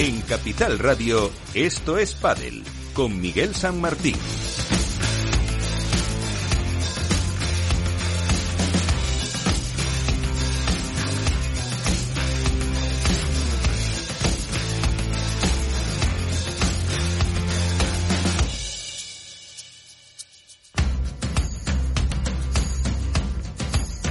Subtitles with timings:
[0.00, 2.62] En Capital Radio, esto es Padel,
[2.94, 4.14] con Miguel San Martín.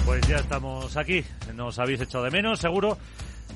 [0.05, 1.23] Pues ya estamos aquí.
[1.55, 2.97] Nos habéis echado de menos, seguro.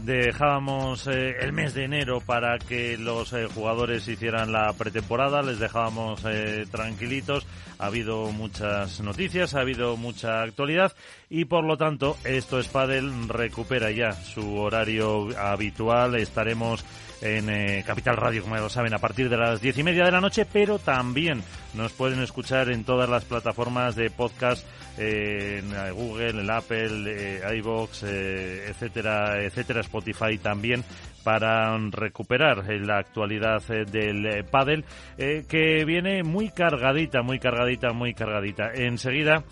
[0.03, 5.59] Dejábamos eh, el mes de enero para que los eh, jugadores hicieran la pretemporada, les
[5.59, 7.45] dejábamos eh, tranquilitos.
[7.77, 10.93] Ha habido muchas noticias, ha habido mucha actualidad
[11.29, 16.15] y por lo tanto esto es Padel recupera ya su horario habitual.
[16.15, 16.83] Estaremos
[17.21, 20.11] en Capital Radio, como ya lo saben, a partir de las diez y media de
[20.11, 21.43] la noche, pero también
[21.75, 24.65] nos pueden escuchar en todas las plataformas de podcast,
[25.01, 30.83] en Google, en Apple, iBox, etcétera, etcétera, Spotify también
[31.23, 34.83] para recuperar la actualidad del pádel
[35.17, 38.71] que viene muy cargadita, muy cargadita, muy cargadita.
[38.73, 39.43] Enseguida,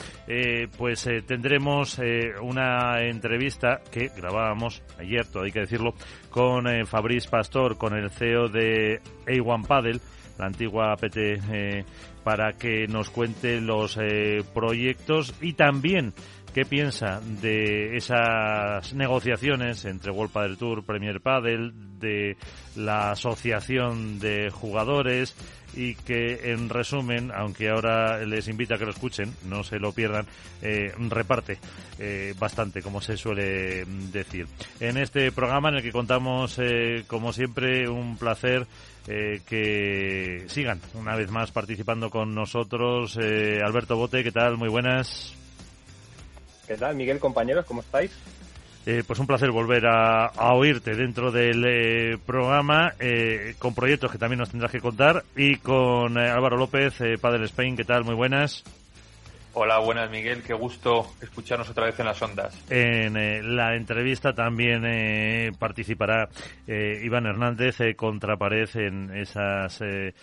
[0.78, 2.00] pues tendremos
[2.42, 5.94] una entrevista que grabábamos ayer, todo hay que decirlo,
[6.30, 10.00] con Fabrice Pastor, con el CEO de A1 Paddle,
[10.40, 11.86] la antigua APT,
[12.24, 14.00] para que nos cuente los
[14.54, 16.14] proyectos y también
[16.54, 22.38] qué piensa de esas negociaciones entre World Padel Tour, Premier Padel, de
[22.76, 25.36] la asociación de jugadores
[25.76, 29.92] y que en resumen, aunque ahora les invita a que lo escuchen, no se lo
[29.92, 30.26] pierdan,
[30.62, 31.60] eh, reparte
[32.00, 34.48] eh, bastante, como se suele decir.
[34.80, 38.66] En este programa en el que contamos, eh, como siempre, un placer
[39.10, 43.18] eh, que sigan una vez más participando con nosotros.
[43.20, 44.58] Eh, Alberto Bote, ¿qué tal?
[44.58, 45.36] Muy buenas.
[46.68, 47.66] ¿Qué tal, Miguel, compañeros?
[47.66, 48.12] ¿Cómo estáis?
[48.86, 54.12] Eh, pues un placer volver a, a oírte dentro del eh, programa, eh, con proyectos
[54.12, 57.84] que también nos tendrás que contar, y con eh, Álvaro López, eh, Padre Spain, ¿qué
[57.84, 58.06] tal?
[58.06, 58.64] Muy buenas.
[59.54, 62.56] Hola, buenas Miguel, qué gusto escucharnos otra vez en las ondas.
[62.70, 66.30] En eh, la entrevista también eh, participará
[66.68, 70.14] eh, Iván Hernández, eh, contrapared en esas eh,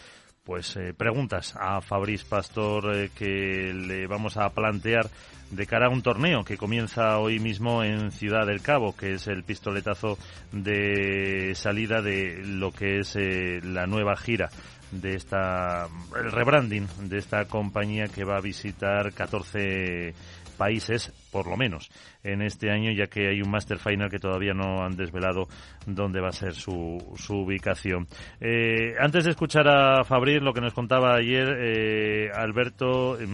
[0.44, 5.09] pues preguntas a Fabriz Pastor que le vamos a plantear
[5.50, 9.26] de cara a un torneo que comienza hoy mismo en Ciudad del Cabo, que es
[9.26, 10.19] el pistoletazo
[10.53, 13.19] de salida de lo que es
[13.65, 14.50] la nueva gira
[14.91, 20.14] de esta el rebranding de esta compañía que va a visitar 14
[20.56, 21.91] países, por lo menos,
[22.24, 25.48] en este año, ya que hay un Master Final que todavía no han desvelado
[25.84, 28.06] dónde va a ser su, su ubicación.
[28.41, 33.26] Eh, antes de escuchar a Fabriz, lo que nos contaba ayer eh, Alberto, eh,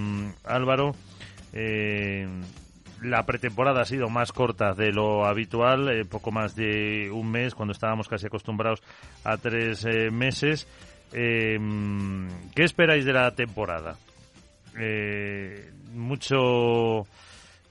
[0.44, 0.96] Álvaro,
[3.02, 7.54] la pretemporada ha sido más corta de lo habitual, eh, poco más de un mes,
[7.54, 8.82] cuando estábamos casi acostumbrados
[9.24, 10.66] a tres eh, meses.
[11.12, 11.58] Eh,
[12.54, 13.96] ¿Qué esperáis de la temporada?
[14.78, 17.06] Eh, mucho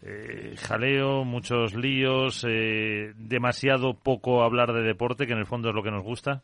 [0.04, 5.76] eh, jaleo, muchos líos, eh, demasiado poco hablar de deporte, que en el fondo es
[5.76, 6.42] lo que nos gusta.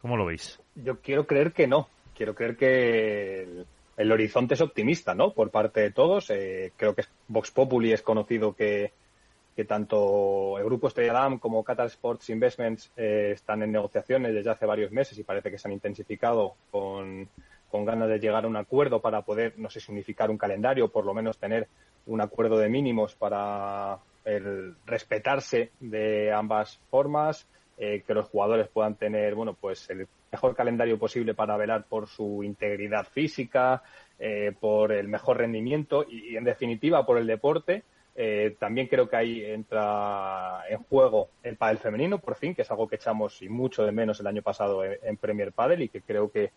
[0.00, 0.60] ¿Cómo lo veis?
[0.76, 1.88] Yo quiero creer que no.
[2.16, 3.66] Quiero creer que el,
[3.96, 5.32] el horizonte es optimista, ¿no?
[5.32, 6.30] Por parte de todos.
[6.30, 8.92] Eh, creo que Vox Populi es conocido que,
[9.58, 14.66] que tanto el grupo Estrella como Qatar Sports Investments eh, están en negociaciones desde hace
[14.66, 17.28] varios meses y parece que se han intensificado con,
[17.68, 20.84] con ganas de llegar a un acuerdo para poder, no sé si unificar un calendario
[20.84, 21.66] o por lo menos tener
[22.06, 27.44] un acuerdo de mínimos para el respetarse de ambas formas,
[27.78, 32.06] eh, que los jugadores puedan tener, bueno, pues el mejor calendario posible para velar por
[32.06, 33.82] su integridad física,
[34.20, 37.82] eh, por el mejor rendimiento y, en definitiva, por el deporte.
[38.20, 42.70] Eh, también creo que ahí entra en juego el pádel femenino, por fin, que es
[42.72, 46.02] algo que echamos y mucho de menos el año pasado en, Premier Padel y que
[46.02, 46.50] creo que,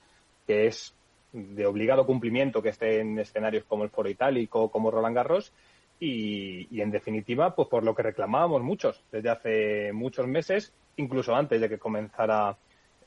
[0.47, 0.95] que es
[1.31, 5.53] de obligado cumplimiento que esté en escenarios como el Foro Itálico, como Roland Garros,
[5.99, 11.35] y, y, en definitiva, pues por lo que reclamábamos muchos desde hace muchos meses, incluso
[11.35, 12.57] antes de que comenzara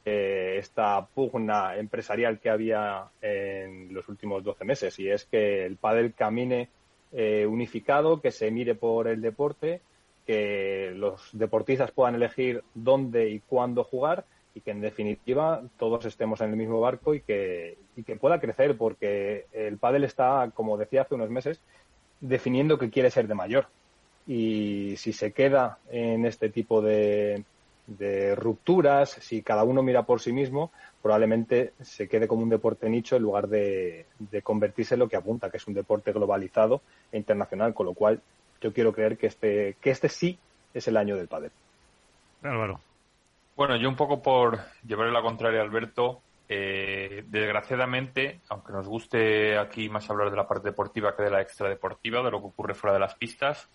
[0.05, 5.77] eh, esta pugna empresarial que había en los últimos 12 meses, y es que el
[5.77, 6.69] pádel camine
[7.15, 9.81] eh, unificado, que se mire por el deporte,
[10.27, 14.25] que los deportistas puedan elegir dónde y cuándo jugar
[14.55, 18.41] y que en definitiva todos estemos en el mismo barco y que, y que pueda
[18.41, 21.61] crecer porque el pádel está, como decía hace unos meses,
[22.21, 23.67] definiendo que quiere ser de mayor.
[24.27, 27.45] Y si se queda en este tipo de,
[27.87, 30.73] de rupturas, si cada uno mira por sí mismo,
[31.03, 35.17] probablemente se quede como un deporte nicho en lugar de, de convertirse en lo que
[35.17, 36.81] apunta, que es un deporte globalizado
[37.13, 38.21] e internacional, con lo cual
[38.61, 40.39] yo quiero creer que este, que este sí
[40.73, 41.51] es el año del pádel.
[42.43, 42.81] Álvaro.
[43.57, 49.57] Bueno, yo un poco por llevarle la contraria a Alberto, eh, desgraciadamente, aunque nos guste
[49.59, 52.75] aquí más hablar de la parte deportiva que de la extradeportiva, de lo que ocurre
[52.75, 53.69] fuera de las pistas,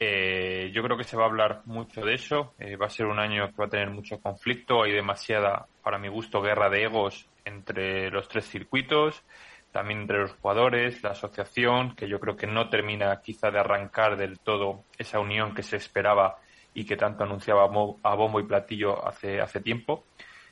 [0.00, 2.54] eh, yo creo que se va a hablar mucho de eso.
[2.58, 4.82] Eh, va a ser un año que va a tener mucho conflicto.
[4.82, 9.24] Hay demasiada, para mi gusto, guerra de egos entre los tres circuitos,
[9.72, 14.16] también entre los jugadores, la asociación, que yo creo que no termina quizá de arrancar
[14.16, 16.38] del todo esa unión que se esperaba
[16.74, 20.04] y que tanto anunciaba a bombo y platillo hace, hace tiempo.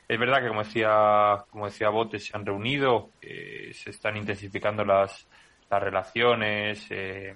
[0.08, 4.84] Es verdad que, como decía, como decía Bote, se han reunido, eh, se están intensificando
[4.84, 5.28] las,
[5.68, 7.34] las relaciones eh,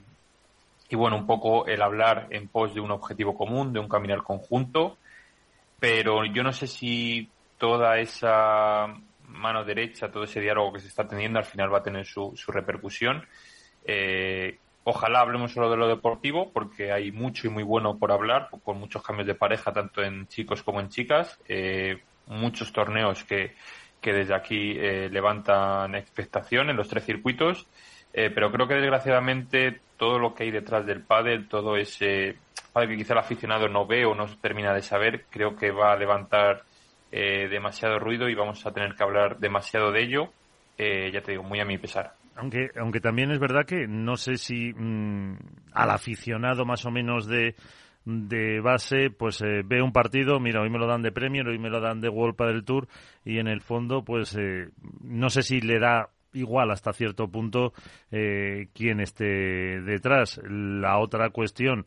[0.91, 4.23] y, bueno, un poco el hablar en pos de un objetivo común, de un caminar
[4.23, 4.99] conjunto,
[5.79, 8.87] pero yo no sé si toda esa
[9.29, 12.33] mano derecha, todo ese diálogo que se está teniendo al final va a tener su,
[12.37, 13.25] su repercusión.
[13.85, 18.49] Eh, ojalá hablemos solo de lo deportivo, porque hay mucho y muy bueno por hablar,
[18.65, 21.39] con muchos cambios de pareja, tanto en chicos como en chicas.
[21.49, 23.55] Eh, muchos torneos que,
[24.01, 27.67] que desde aquí eh, levantan expectación en los tres circuitos,
[28.13, 32.37] eh, pero creo que desgraciadamente todo lo que hay detrás del pádel, todo ese
[32.73, 35.93] pádel que quizá el aficionado no ve o no termina de saber, creo que va
[35.93, 36.63] a levantar
[37.13, 40.33] eh, demasiado ruido y vamos a tener que hablar demasiado de ello,
[40.79, 42.15] ya te digo, muy a mi pesar.
[42.37, 45.37] Aunque, aunque también es verdad que no sé si mm,
[45.75, 47.55] al aficionado más o menos de,
[48.05, 51.59] de base, pues eh, ve un partido, mira, hoy me lo dan de Premier, hoy
[51.59, 52.89] me lo dan de World del Tour
[53.25, 54.69] y en el fondo, pues eh,
[55.03, 57.73] no sé si le da igual hasta cierto punto
[58.11, 60.41] eh, quién esté detrás.
[60.45, 61.87] La otra cuestión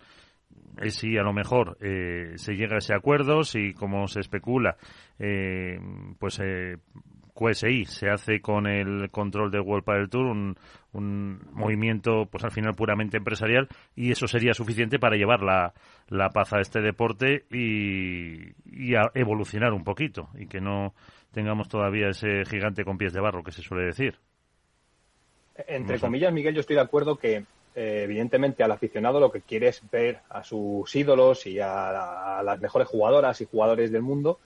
[0.82, 4.78] es si a lo mejor eh, se llega a ese acuerdo, si como se especula,
[5.20, 5.80] eh,
[6.20, 6.78] pues eh,
[7.34, 10.56] QSI se hace con el control de World del Tour, un,
[10.94, 15.74] un, movimiento, pues al final puramente empresarial, y eso sería suficiente para llevar la,
[16.10, 20.94] la paz a este deporte y, y a evolucionar un poquito, y que no
[21.32, 24.20] tengamos todavía ese gigante con pies de barro que se suele decir.
[25.56, 27.46] Entre comillas, Miguel, yo estoy de acuerdo que
[27.76, 32.44] eh, evidentemente al aficionado lo que quiere es ver a sus ídolos y a, a
[32.44, 34.40] las mejores jugadoras y jugadores del mundo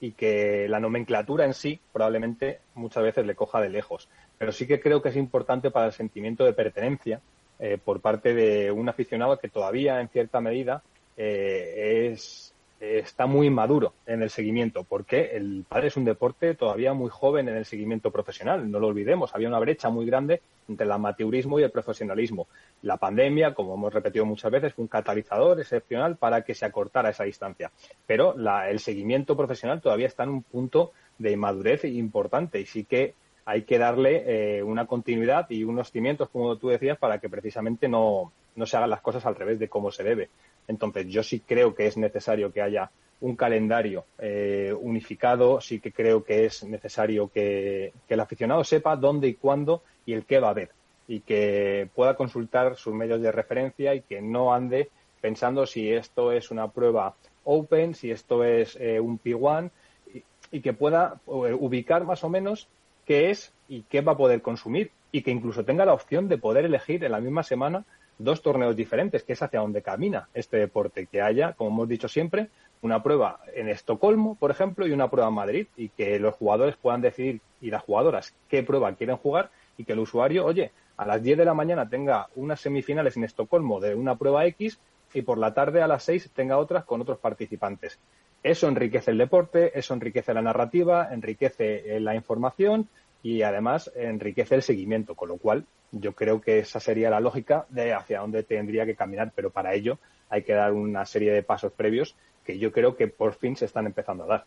[0.00, 4.08] y que la nomenclatura en sí probablemente muchas veces le coja de lejos.
[4.36, 7.20] Pero sí que creo que es importante para el sentimiento de pertenencia
[7.60, 10.82] eh, por parte de un aficionado que todavía en cierta medida
[11.16, 12.51] eh, es,
[12.82, 17.48] está muy maduro en el seguimiento, porque el padre es un deporte todavía muy joven
[17.48, 18.68] en el seguimiento profesional.
[18.68, 22.48] No lo olvidemos, había una brecha muy grande entre el amateurismo y el profesionalismo.
[22.82, 27.10] La pandemia, como hemos repetido muchas veces, fue un catalizador excepcional para que se acortara
[27.10, 27.70] esa distancia.
[28.04, 32.84] Pero la, el seguimiento profesional todavía está en un punto de inmadurez importante y sí
[32.84, 33.14] que
[33.44, 34.24] hay que darle
[34.58, 38.76] eh, una continuidad y unos cimientos, como tú decías, para que precisamente no, no se
[38.76, 40.28] hagan las cosas al revés de cómo se debe.
[40.68, 42.90] Entonces, yo sí creo que es necesario que haya
[43.22, 49.28] un calendario eh, unificado, sí que creo que es necesario que, el aficionado sepa dónde
[49.28, 50.70] y cuándo y el qué va a ver
[51.06, 54.88] y que pueda consultar sus medios de referencia y que no ande
[55.20, 57.14] pensando si esto es una prueba
[57.44, 59.70] open, si esto es eh, un P1
[60.14, 62.68] y, y, que pueda eh, ubicar más o menos
[63.06, 66.38] qué es y qué va a poder consumir y que incluso tenga la opción de
[66.38, 67.84] poder elegir en la misma semana
[68.18, 72.08] dos torneos diferentes, que es hacia donde camina este deporte, que haya, como hemos dicho
[72.08, 72.48] siempre,
[72.82, 76.76] una prueba en Estocolmo, por ejemplo, y una prueba en Madrid, y que los jugadores
[76.76, 81.06] puedan decidir, y las jugadoras, qué prueba quieren jugar, y que el usuario, oye, a
[81.06, 84.78] las 10 de la mañana tenga unas semifinales en Estocolmo de una prueba X,
[85.14, 87.98] y por la tarde a las 6 tenga otras con otros participantes.
[88.42, 92.88] Eso enriquece el deporte, eso enriquece la narrativa, enriquece eh, la información
[93.22, 97.66] y además enriquece el seguimiento, con lo cual yo creo que esa sería la lógica
[97.68, 101.42] de hacia dónde tendría que caminar, pero para ello hay que dar una serie de
[101.42, 104.44] pasos previos que yo creo que por fin se están empezando a dar.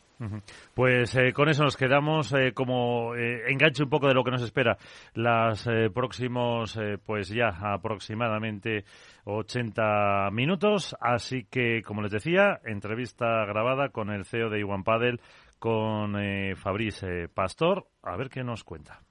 [0.73, 4.31] Pues eh, con eso nos quedamos eh, como eh, enganche un poco de lo que
[4.31, 4.77] nos espera
[5.13, 8.83] las eh, próximos, pues ya aproximadamente
[9.23, 10.95] 80 minutos.
[10.99, 15.21] Así que, como les decía, entrevista grabada con el CEO de Iwan Padel,
[15.59, 16.15] con
[16.57, 17.87] Fabrice Pastor.
[18.03, 19.01] A ver qué nos cuenta.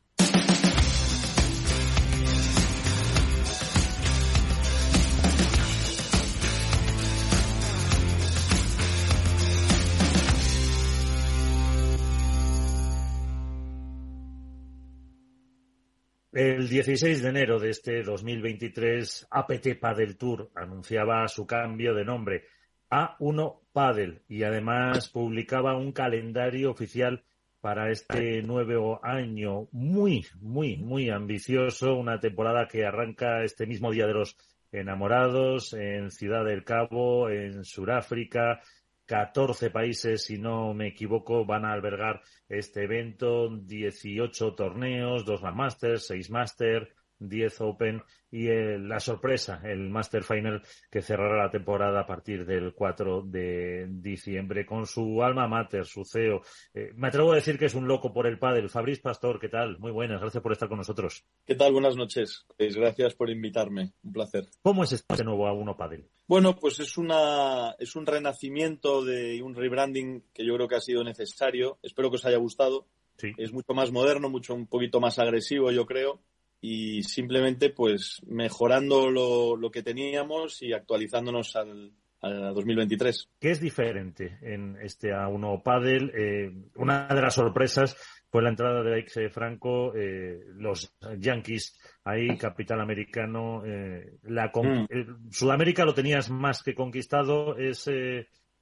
[16.34, 22.46] El 16 de enero de este 2023, APT Padel Tour anunciaba su cambio de nombre
[22.90, 27.22] A1 Padel y además publicaba un calendario oficial
[27.60, 29.68] para este nuevo año.
[29.70, 34.36] Muy, muy, muy ambicioso, una temporada que arranca este mismo Día de los
[34.72, 38.60] Enamorados en Ciudad del Cabo, en Sudáfrica,
[39.06, 46.06] 14 países, si no me equivoco, van a albergar este evento, 18 torneos, dos Masters,
[46.06, 52.06] 6 Masters, 10 Open y la sorpresa, el Master Final que cerrará la temporada a
[52.06, 56.42] partir del 4 de diciembre con su alma mater, su CEO.
[56.74, 58.68] Eh, me atrevo a decir que es un loco por el pádel.
[58.68, 59.78] Fabriz Pastor, ¿qué tal?
[59.78, 61.24] Muy buenas, gracias por estar con nosotros.
[61.44, 61.72] ¿Qué tal?
[61.72, 62.44] Buenas noches.
[62.56, 63.92] Pues gracias por invitarme.
[64.02, 64.48] Un placer.
[64.62, 66.08] ¿Cómo es este nuevo A1 Padel?
[66.26, 70.80] Bueno, pues es una es un renacimiento de un rebranding que yo creo que ha
[70.80, 71.78] sido necesario.
[71.82, 72.88] Espero que os haya gustado.
[73.16, 73.32] Sí.
[73.36, 76.20] Es mucho más moderno, mucho un poquito más agresivo, yo creo
[76.66, 81.92] y simplemente pues mejorando lo, lo que teníamos y actualizándonos al,
[82.22, 83.28] al 2023.
[83.38, 86.10] ¿Qué es diferente en este A1 Padel?
[86.16, 87.98] Eh, una de las sorpresas
[88.30, 93.62] fue la entrada de Ike eh, Franco, eh, los Yankees ahí, capital americano.
[93.66, 94.86] Eh, la mm.
[94.88, 97.90] eh, Sudamérica lo tenías más que conquistado, es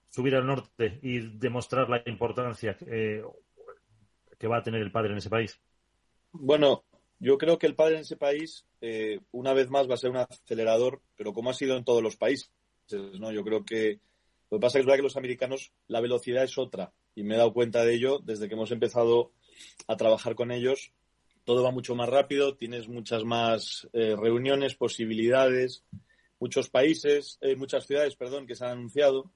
[0.09, 5.31] subir al norte y demostrar la importancia que va a tener el padre en ese
[5.31, 5.61] país.
[6.33, 6.83] Bueno,
[7.23, 10.11] yo creo que el padre en ese país, eh, una vez más, va a ser
[10.11, 12.51] un acelerador, pero como ha sido en todos los países,
[12.91, 13.31] ¿no?
[13.31, 14.01] Yo creo que
[14.51, 17.39] lo que pasa es, verdad que los americanos, la velocidad es otra, y me he
[17.39, 19.31] dado cuenta de ello desde que hemos empezado
[19.87, 20.93] a trabajar con ellos.
[21.45, 25.85] Todo va mucho más rápido, tienes muchas más eh, reuniones, posibilidades,
[26.41, 29.31] muchos países, eh, muchas ciudades, perdón, que se han anunciado,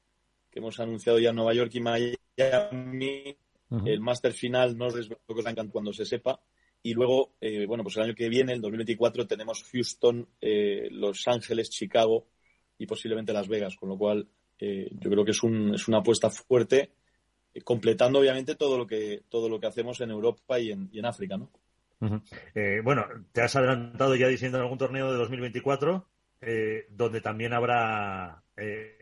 [0.50, 3.36] que hemos anunciado ya Nueva York y Miami.
[3.84, 6.40] El máster final no es lo que cuando se sepa,
[6.82, 11.26] y luego, eh, bueno, pues el año que viene, el 2024, tenemos Houston, eh, Los
[11.26, 12.26] Ángeles, Chicago
[12.78, 14.28] y posiblemente Las Vegas, con lo cual
[14.58, 16.92] eh, yo creo que es, un, es una apuesta fuerte,
[17.64, 21.06] completando obviamente todo lo que todo lo que hacemos en Europa y en, y en
[21.06, 21.50] África, ¿no?
[22.84, 26.06] bueno, te has adelantado ya diciendo en algún torneo de 2024,
[26.90, 28.42] donde también habrá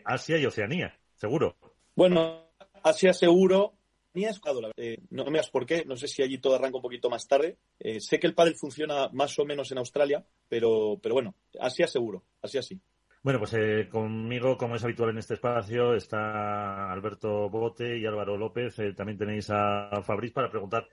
[0.04, 1.56] Asia y Oceanía, seguro.
[1.96, 2.44] Bueno,
[2.84, 3.74] Asia seguro,
[4.14, 7.26] eh, no me digas por qué, no sé si allí todo arranca un poquito más
[7.26, 7.58] tarde.
[7.78, 11.86] Eh, sé que el pádel funciona más o menos en Australia, pero, pero bueno, Asia
[11.86, 12.80] seguro, así así.
[13.22, 18.36] Bueno, pues eh, conmigo, como es habitual en este espacio, está Alberto Bote y Álvaro
[18.36, 18.76] López.
[18.96, 20.86] también tenéis a Fabriz para preguntar,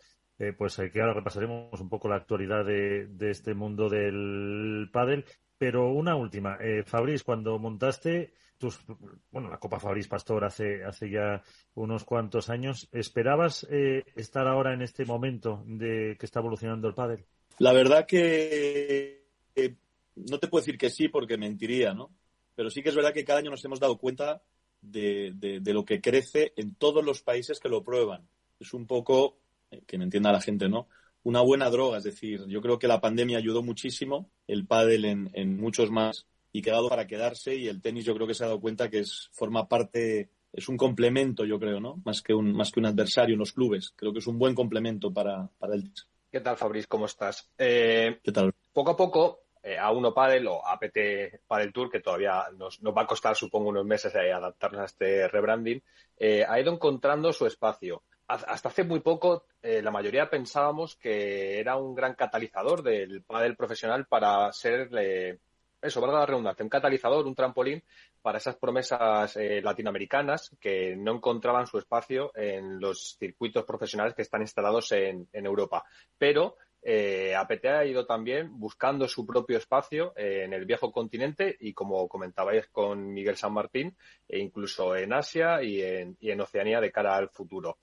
[0.58, 5.25] pues que ahora repasaremos un poco la actualidad de, de este mundo del pádel.
[5.62, 8.80] Pero una última, eh, Fabriz, cuando montaste tus,
[9.32, 14.74] bueno, la Copa Fabriz Pastor hace, hace ya unos cuantos años, ¿esperabas eh, estar ahora
[14.74, 17.25] en este momento de que está evolucionando el pádel?
[17.60, 19.25] La verdad que
[19.56, 19.75] eh,
[20.15, 22.12] no te puedo decir que sí porque mentiría, ¿no?
[22.56, 24.41] Pero sí que es verdad que cada año nos hemos dado cuenta
[24.82, 28.27] de, de lo que crece en todos los países que lo prueban.
[28.60, 29.38] Es un poco,
[29.72, 30.88] eh, que me entienda la gente, ¿no?
[31.24, 31.98] una buena droga.
[31.98, 36.62] Es decir, yo creo que la pandemia ayudó muchísimo, el pádel en, muchos más, y
[36.62, 37.55] quedado para quedarse.
[37.55, 40.70] Y el tenis yo creo que se ha dado cuenta que es, forma parte, es
[40.70, 42.01] un complemento, yo creo, ¿no?
[42.05, 43.93] Más que un, más que un adversario en los clubes.
[43.96, 46.08] Creo que es un buen complemento para, para el tenis.
[46.31, 46.88] ¿Qué tal, Fabriz?
[46.88, 47.50] ¿Cómo estás?
[47.58, 48.53] Eh, ¿Qué tal?
[48.72, 53.01] Poco a poco, eh, a uno Padel o APT Padel Tour, que todavía nos, va
[53.01, 55.81] a costar, supongo, unos meses eh, adaptarnos a este rebranding,
[56.48, 61.75] ha ido encontrando su espacio hasta hace muy poco eh, la mayoría pensábamos que era
[61.75, 64.89] un gran catalizador del pádel profesional para ser,
[65.82, 67.84] eso, valga la un catalizador, un trampolín
[68.22, 74.22] para esas promesas eh, latinoamericanas que no encontraban su espacio en los circuitos profesionales que
[74.22, 75.84] están instalados en, Europa.
[76.18, 81.74] Pero eh, APT ha ido también buscando su propio espacio en el viejo continente y,
[81.74, 83.96] como comentabais con Miguel San Martín,
[84.28, 87.78] e incluso en Asia y en, Oceanía de cara al futuro.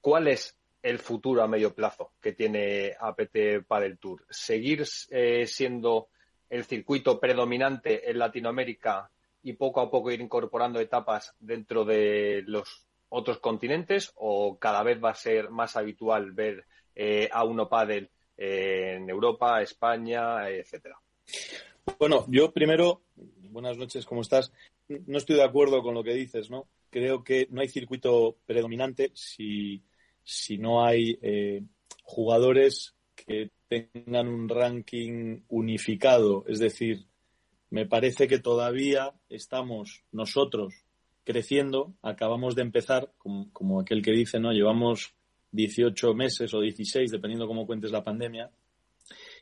[0.00, 4.24] ¿Cuál es el futuro a medio plazo que tiene APT Padel Tour?
[4.30, 6.08] ¿Seguir eh, siendo
[6.50, 9.10] el circuito predominante en Latinoamérica
[9.42, 15.02] y poco a poco ir incorporando etapas dentro de los otros continentes o cada vez
[15.02, 20.98] va a ser más habitual ver eh, a uno Padel en Europa, España, etcétera?
[21.98, 23.02] Bueno, yo primero,
[23.50, 24.52] buenas noches, ¿cómo estás?
[24.88, 26.66] No estoy de acuerdo con lo que dices, ¿no?
[26.90, 29.82] Creo que no hay circuito predominante si
[30.22, 31.62] si no hay eh,
[32.04, 32.94] jugadores
[33.26, 36.44] que tengan un ranking unificado.
[36.48, 37.04] Es decir,
[37.70, 40.74] me parece que todavía estamos nosotros
[41.24, 44.52] creciendo, acabamos de empezar, como, aquel que dice, ¿no?
[44.52, 45.14] Llevamos
[45.52, 48.50] 18 meses o 16, dependiendo cómo cuentes la pandemia,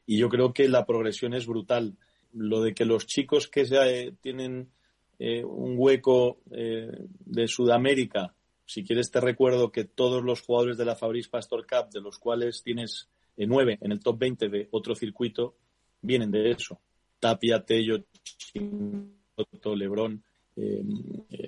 [0.06, 1.96] y yo creo que la progresión es brutal.
[2.32, 4.70] Lo de que los chicos que eh, tienen
[5.18, 8.34] eh, un hueco de Sudamérica
[8.68, 12.18] si quieres te recuerdo que todos los jugadores de la Fabrice Pastor Cup, de los
[12.18, 15.54] cuales tienes eh, nueve en el top 20 de otro circuito,
[16.02, 16.80] vienen de eso.
[17.18, 20.22] Tapia, Tello, Chinotto, Lebrón.
[20.56, 20.82] eh,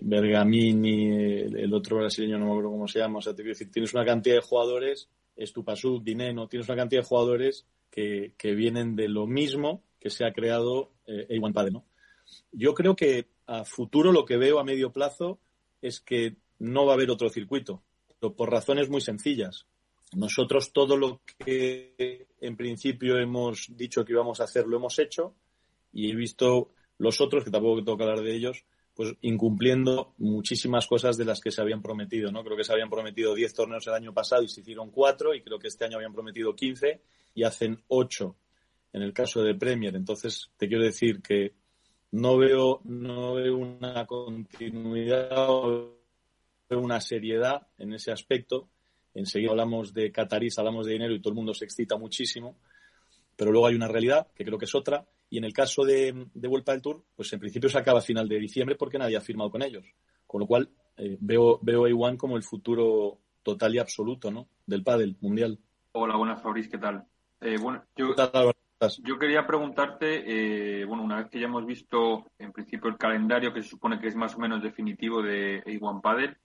[0.03, 3.19] Bergamini, el, otro brasileño, no me acuerdo cómo se llama.
[3.19, 7.03] O sea, te quiero decir, tienes una cantidad de jugadores, Estupasuk, Dineno, tienes una cantidad
[7.03, 11.73] de jugadores que, que vienen de lo mismo que se ha creado eh, A1 Padel,
[11.75, 11.85] ¿no?
[12.53, 15.39] Yo creo que a futuro lo que veo a medio plazo
[15.83, 17.83] es que no va a haber otro circuito,
[18.21, 19.67] pero por razones muy sencillas.
[20.13, 25.35] Nosotros todo lo que en principio hemos dicho que íbamos a hacer lo hemos hecho
[25.93, 28.65] y he visto los otros, que tampoco tengo que hablar de ellos,
[28.95, 32.45] pues incumpliendo muchísimas cosas de las que se habían prometido, ¿no?
[32.45, 35.43] Creo que se habían prometido 10 torneos el año pasado y se hicieron 4 y
[35.43, 37.01] creo que este año habían prometido 15
[37.35, 38.37] y hacen 8
[38.93, 39.97] en el caso de Premier.
[39.97, 41.55] Entonces, te quiero decir que
[42.13, 45.97] no veo, no veo una continuidad o
[46.71, 48.69] una seriedad en ese aspecto.
[49.15, 52.57] Enseguida hablamos de Catarís, hablamos de dinero y todo el mundo se excita muchísimo.
[53.37, 55.07] Pero luego hay una realidad, que creo que es otra.
[55.31, 58.29] Y en el caso de, Vuelta del Tour, pues en principio se acaba a final
[58.29, 59.87] de diciembre porque nadie ha firmado con ellos.
[60.27, 64.49] Con lo cual, eh, veo, veo a Iwan como el futuro total y absoluto ¿no?
[64.67, 65.59] del pádel mundial.
[65.93, 67.05] Hola, buenas, Fabriz, ¿qué tal?
[67.41, 68.15] Eh, bueno, yo,
[69.03, 73.53] yo quería preguntarte, eh, bueno, una vez que ya hemos visto en principio el calendario
[73.53, 76.37] que se supone que es más o menos definitivo de A1 Padel,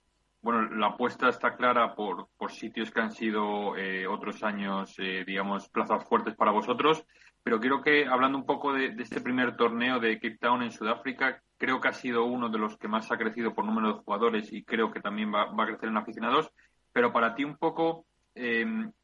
[0.46, 5.24] bueno, la apuesta está clara por, por sitios que han sido eh, otros años, eh,
[5.26, 7.04] digamos, plazas fuertes para vosotros,
[7.42, 11.42] pero quiero que, hablando un poco de, este primer torneo de Cape Town en Sudáfrica,
[11.58, 14.54] creo que ha sido uno de los que más ha crecido por número de jugadores
[14.54, 16.52] y creo que también va, va a crecer en aficionados,
[16.94, 18.06] pero para ti un poco,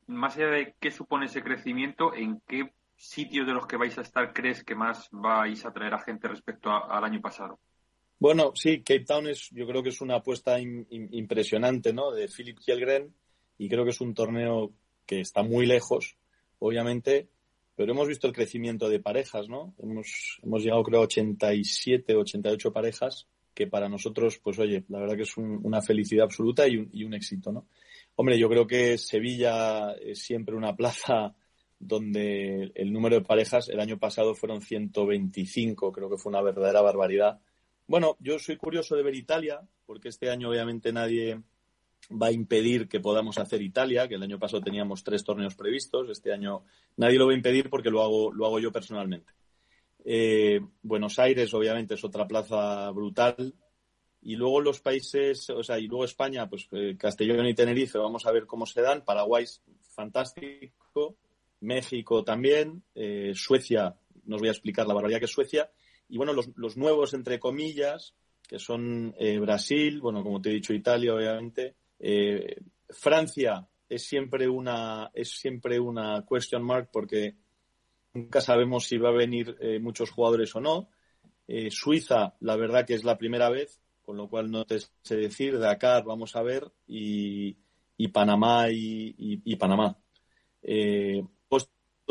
[0.06, 4.02] más allá de qué supone ese crecimiento, ¿en qué sitios de los que vais a
[4.02, 7.60] estar crees que más vais a traer a gente respecto al año pasado?
[8.22, 12.12] Bueno, sí, Cape Town es, yo creo que es una apuesta impresionante, ¿no?
[12.12, 13.12] De Philip Kjellgren
[13.58, 14.74] y creo que es un torneo
[15.08, 16.18] que está muy lejos,
[16.60, 17.30] obviamente,
[17.76, 19.74] pero hemos visto el crecimiento de parejas, ¿no?
[19.80, 25.16] Hemos, hemos llegado, creo, a 87, 88 parejas, que para nosotros, pues oye, la verdad
[25.16, 27.66] que es una felicidad absoluta y un, y un éxito, ¿no?
[28.18, 31.34] Hombre, yo creo que Sevilla es siempre una plaza
[31.80, 36.84] donde el número de parejas el año pasado fueron 125, creo que fue una verdadera
[36.84, 37.40] barbaridad.
[37.92, 41.42] Bueno, yo soy curioso de ver Italia, porque este año obviamente nadie
[42.10, 46.10] va a impedir que podamos hacer Italia, que el año pasado teníamos tres torneos previstos,
[46.10, 46.64] este año
[46.96, 49.34] nadie lo va a impedir porque lo hago, lo hago yo personalmente.
[50.06, 53.54] Eh, Buenos Aires, obviamente, es otra plaza brutal.
[54.22, 58.26] Y luego los países, o sea, y luego España, pues eh, Castellón y Tenerife, vamos
[58.26, 59.04] a ver cómo se dan.
[59.04, 59.44] Paraguay,
[59.82, 61.18] fantástico.
[61.60, 65.70] México también, eh, Suecia, nos voy a explicar la barbaridad que es Suecia,
[66.12, 68.14] y bueno, los, nuevos, entre comillas,
[68.48, 72.58] que son eh, Brasil, bueno, como te he dicho, Italia, obviamente, eh,
[72.90, 77.36] Francia es siempre una es siempre una question mark porque
[78.14, 80.90] nunca sabemos si va a venir muchos jugadores o no.
[81.70, 85.60] Suiza, la verdad que es la primera vez, con lo cual no te sé decir.
[85.60, 87.58] Dakar, vamos a ver, y,
[88.14, 89.98] Panamá y, Panamá.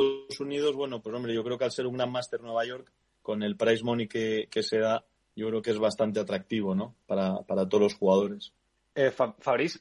[0.00, 2.92] Estados Unidos, bueno, pues hombre, yo creo que al ser un Gran Master Nueva York,
[3.22, 5.04] con el price money que, se da,
[5.37, 6.94] yo creo que es bastante atractivo, ¿no?
[7.06, 8.52] Para, todos los jugadores.
[8.94, 9.80] Eh, Fabriz,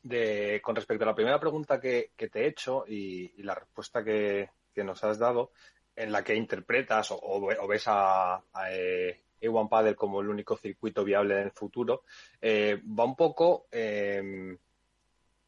[0.61, 5.03] con respecto a la primera pregunta que, te he hecho y, la respuesta que, nos
[5.03, 5.51] has dado,
[5.93, 11.35] en la que interpretas o, ves a, a eh, A1 como el único circuito viable
[11.35, 12.03] en el futuro,
[12.41, 14.57] eh, va un poco, eh,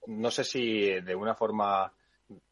[0.08, 1.94] no sé si de una forma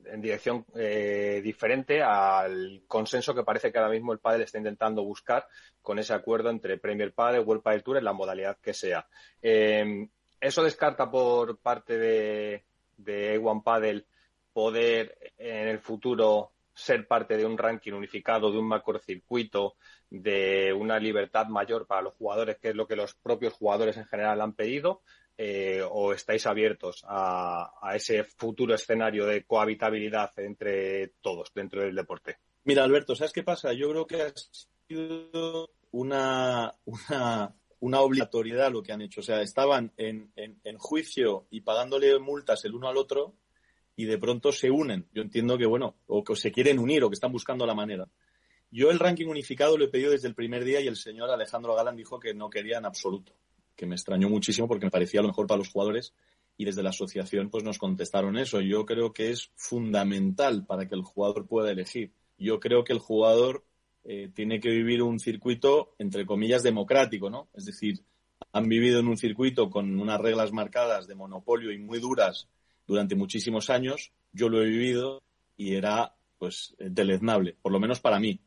[0.06, 5.04] en dirección eh, diferente al consenso que parece que ahora mismo el Padel está intentando
[5.04, 5.48] buscar
[5.82, 9.08] con ese acuerdo entre Premier Padel, World Padel Tour en la modalidad que sea.
[9.42, 10.08] Eh,
[10.39, 12.63] eso descarta por parte de,
[12.98, 14.06] de One Padel
[14.54, 19.76] poder en el futuro ser parte de un ranking unificado, de un macrocircuito,
[20.10, 24.06] de una libertad mayor para los jugadores, que es lo que los propios jugadores en
[24.06, 25.02] general han pedido,
[25.41, 32.39] eh, o estáis abiertos a, ese futuro escenario de cohabitabilidad entre todos dentro del deporte?
[32.65, 33.71] Mira, Alberto, ¿sabes qué pasa?
[33.71, 36.75] Yo creo que ha sido una,
[37.80, 39.21] una, obligatoriedad lo que han hecho.
[39.21, 43.34] O sea, estaban en, en, juicio y pagándole multas el uno al otro
[43.95, 45.08] y de pronto se unen.
[45.13, 48.10] Yo entiendo que, bueno, o que se quieren unir o que están buscando la manera.
[48.71, 51.75] Yo el ranking unificado lo he pedido desde el primer día y el señor Alejandro
[51.75, 53.34] Galán dijo que no quería en absoluto
[53.80, 56.13] que me extrañó muchísimo porque me parecía lo mejor para los jugadores
[56.58, 58.60] y desde la asociación pues nos contestaron eso.
[58.60, 62.12] Yo creo que es fundamental para que el jugador pueda elegir.
[62.38, 63.63] Yo creo que el jugador
[64.04, 67.48] eh, tiene que vivir un circuito, entre comillas, democrático, ¿no?
[67.54, 68.04] Es decir,
[68.52, 72.50] han vivido en un circuito con unas reglas marcadas de monopolio y muy duras
[72.86, 74.12] durante muchísimos años.
[74.34, 75.24] Yo lo he vivido
[75.56, 78.42] y era, pues, deleznable, por lo menos para mí.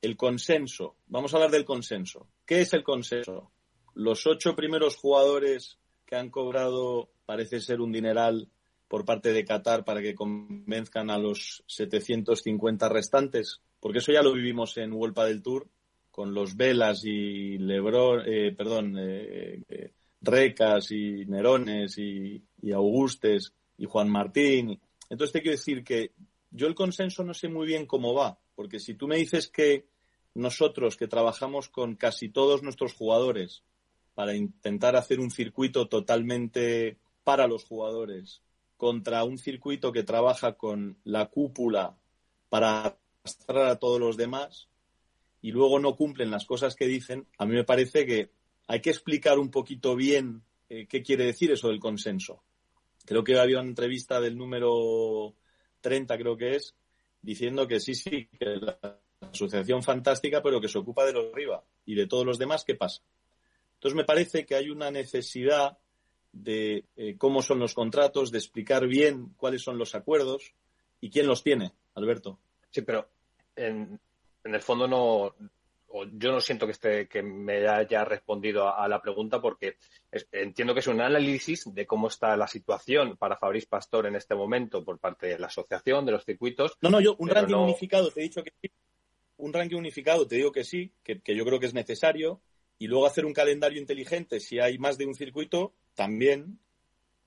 [0.00, 0.96] El consenso.
[1.06, 2.28] Vamos a hablar del consenso.
[2.46, 3.53] ¿Qué es el consenso?
[3.94, 8.48] Los ocho primeros jugadores que han cobrado parece ser un dineral
[8.88, 14.32] por parte de Qatar para que convenzcan a los 750 restantes, porque eso ya lo
[14.32, 15.68] vivimos en Huelpa del Tour
[16.10, 23.52] con los Velas y Lebron, eh, perdón, eh, eh, Recas y Nerones y, y, Augustes
[23.76, 24.80] y Juan Martín.
[25.10, 26.12] Entonces te quiero decir que
[26.50, 29.86] yo el consenso no sé muy bien cómo va, porque si tú me dices que
[30.34, 33.64] nosotros que trabajamos con casi todos nuestros jugadores
[34.14, 38.42] para intentar hacer un circuito totalmente para los jugadores
[38.76, 41.96] contra un circuito que trabaja con la cúpula
[42.48, 44.68] para arrastrar a todos los demás
[45.40, 48.30] y luego no cumplen las cosas que dicen, a mí me parece que
[48.66, 52.42] hay que explicar un poquito bien eh, qué quiere decir eso del consenso.
[53.04, 55.34] Creo que había una entrevista del número
[55.80, 56.74] 30, creo que es,
[57.20, 58.78] diciendo que sí, sí, que la
[59.20, 62.74] asociación fantástica, pero que se ocupa de los arriba y de todos los demás, ¿qué
[62.74, 63.02] pasa?
[63.84, 65.76] Entonces me parece que hay una necesidad
[66.32, 70.54] de eh, cómo son los contratos, de explicar bien cuáles son los acuerdos
[71.02, 72.38] y quién los tiene, Alberto.
[72.70, 73.06] Sí, pero
[73.54, 74.00] en,
[74.42, 75.34] el fondo no,
[76.14, 79.76] yo no siento que esté que me haya respondido a, la pregunta porque
[80.32, 84.34] entiendo que es un análisis de cómo está la situación para Fabriz Pastor en este
[84.34, 86.78] momento por parte de la asociación, de los circuitos.
[86.80, 88.70] No, no, yo un ranking unificado te he dicho que sí.
[89.36, 92.40] Un ranking unificado te digo que sí, que, que yo creo que es necesario.
[92.78, 96.58] Y luego hacer un calendario inteligente si hay más de un circuito, también,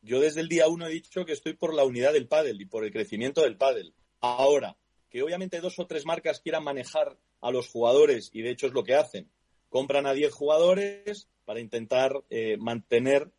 [0.01, 2.65] yo desde el día uno he dicho que estoy por la unidad del pádel y
[2.65, 3.93] por el crecimiento del pádel.
[4.19, 4.77] Ahora,
[5.10, 8.73] que obviamente dos o tres marcas quieran manejar a los jugadores, y de hecho es
[8.73, 9.29] lo que hacen,
[9.69, 13.31] compran a diez jugadores para intentar eh, mantener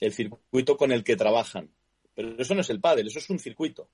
[0.00, 1.70] el circuito con el que trabajan.
[2.14, 3.88] Pero eso no es el pádel, eso es un circuito.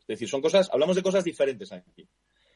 [0.00, 2.06] Es decir, son cosas, hablamos de cosas diferentes aquí.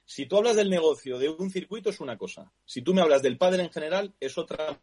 [0.04, 2.52] Si tú hablas del negocio de un circuito es una cosa.
[2.64, 4.78] Si tú me hablas del pádel en general es otra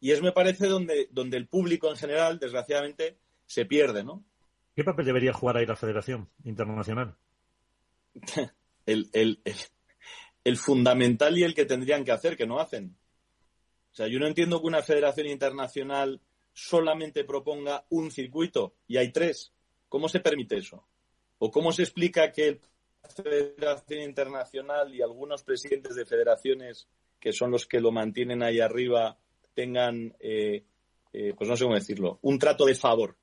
[0.00, 4.24] y es, me parece, donde, donde el público en general, desgraciadamente, se pierde, ¿no?
[4.74, 7.16] ¿Qué papel debería jugar ahí la Federación Internacional?
[8.86, 9.40] el, el,
[10.44, 12.96] el, fundamental y el que tendrían que hacer, que no hacen.
[13.92, 16.22] O sea, yo no entiendo que una federación internacional
[16.54, 19.52] solamente proponga un circuito y hay tres.
[19.88, 20.86] ¿Cómo se permite eso?
[21.38, 22.69] ¿O cómo se explica que la
[23.08, 29.18] Federación Internacional y algunos presidentes de federaciones, que son los que lo mantienen ahí arriba,
[29.54, 30.64] tengan, eh,
[31.12, 33.16] eh, pues no sé cómo decirlo, un trato de favor.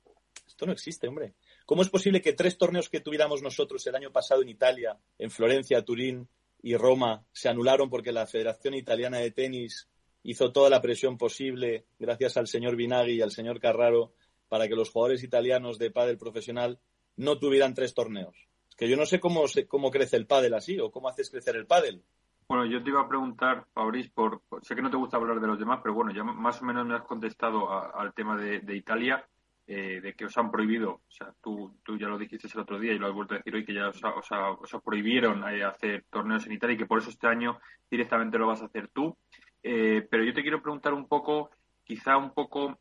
[0.46, 1.34] Esto no existe, hombre.
[1.66, 5.30] ¿Cómo es posible que tres torneos que tuviéramos nosotros el año pasado en Italia, en
[5.30, 6.28] Florencia, Turín
[6.62, 9.88] y Roma, se anularon porque la Federación Italiana de Tenis
[10.22, 14.14] hizo toda la presión posible, gracias al señor Binaghi y al señor Carraro,
[14.48, 16.80] para que los jugadores italianos de pádel profesional
[17.16, 18.47] no tuvieran tres torneos?
[18.78, 21.66] Que yo no sé cómo, cómo crece el pádel así o cómo haces crecer el
[21.66, 22.04] pádel.
[22.48, 25.46] Bueno, yo te iba a preguntar, Fabriz, por, sé que no te gusta hablar de
[25.46, 29.22] los demás, pero bueno, ya más o menos me has contestado al tema de, Italia,
[29.66, 32.78] eh, de que os han prohibido, o sea, tú, tú ya lo dijiste el otro
[32.78, 36.06] día y lo has vuelto a decir hoy, que ya os, os, prohibieron eh, hacer
[36.08, 37.58] torneos en Italia y que por eso este año
[37.90, 39.14] directamente lo vas a hacer tú.
[39.62, 41.50] Eh, pero yo te quiero preguntar un poco,
[41.84, 42.78] quizá un poco,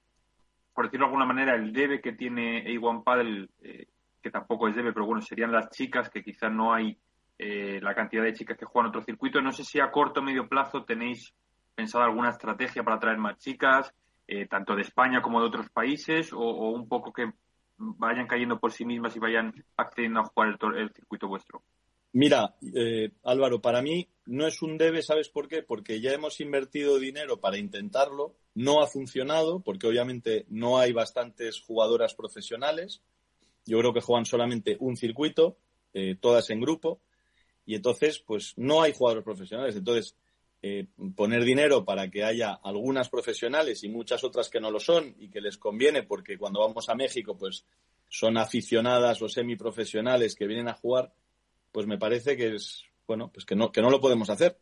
[0.73, 3.49] por decirlo de alguna manera, el debe que tiene A1 Paddle,
[4.21, 6.97] que tampoco es debe, pero bueno, serían las chicas que quizá no hay
[7.39, 9.41] eh, la cantidad de chicas que juegan otro circuito.
[9.41, 11.33] No sé si a corto o medio plazo tenéis
[11.75, 13.93] pensado alguna estrategia para traer más chicas,
[14.27, 17.31] eh, tanto de España como de otros países, o, un poco que
[17.77, 21.61] vayan cayendo por sí mismas y vayan accediendo a jugar el, circuito vuestro.
[22.13, 25.61] Mira, eh, Álvaro, para mí no es un debe, ¿sabes por qué?
[25.61, 31.61] Porque ya hemos invertido dinero para intentarlo, no ha funcionado, porque obviamente no hay bastantes
[31.61, 33.03] jugadoras profesionales.
[33.67, 35.57] Yo creo que juegan solamente un circuito,
[36.19, 37.01] todas en grupo
[37.67, 39.75] y entonces pues no hay jugadores profesionales.
[39.75, 40.15] Entonces,
[40.61, 45.15] eh, poner dinero para que haya algunas profesionales y muchas otras que no lo son
[45.19, 47.63] y que les conviene porque cuando vamos a México pues
[48.09, 51.13] son aficionadas o semiprofesionales que vienen a jugar,
[51.71, 54.57] pues me parece que es, bueno, pues que no, que no lo podemos hacer.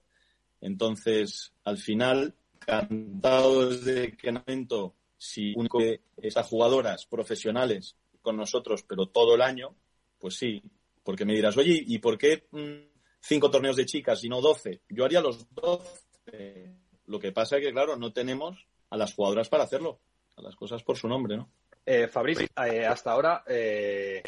[0.60, 5.80] Entonces, al final, cantados de que momento si único
[6.18, 9.74] esas jugadoras profesionales con nosotros, pero todo el año,
[10.20, 10.62] pues sí,
[11.02, 14.82] porque me dirás, oye, ¿y por qué mm, cinco torneos de chicas y no doce.
[14.90, 16.76] Yo haría los doce.
[17.06, 20.00] Lo que pasa es que, claro, no tenemos a las jugadoras para hacerlo.
[20.38, 21.50] A las cosas por su nombre, ¿no?
[21.86, 24.22] Eh, Fabriz, eh, hasta ahora eh,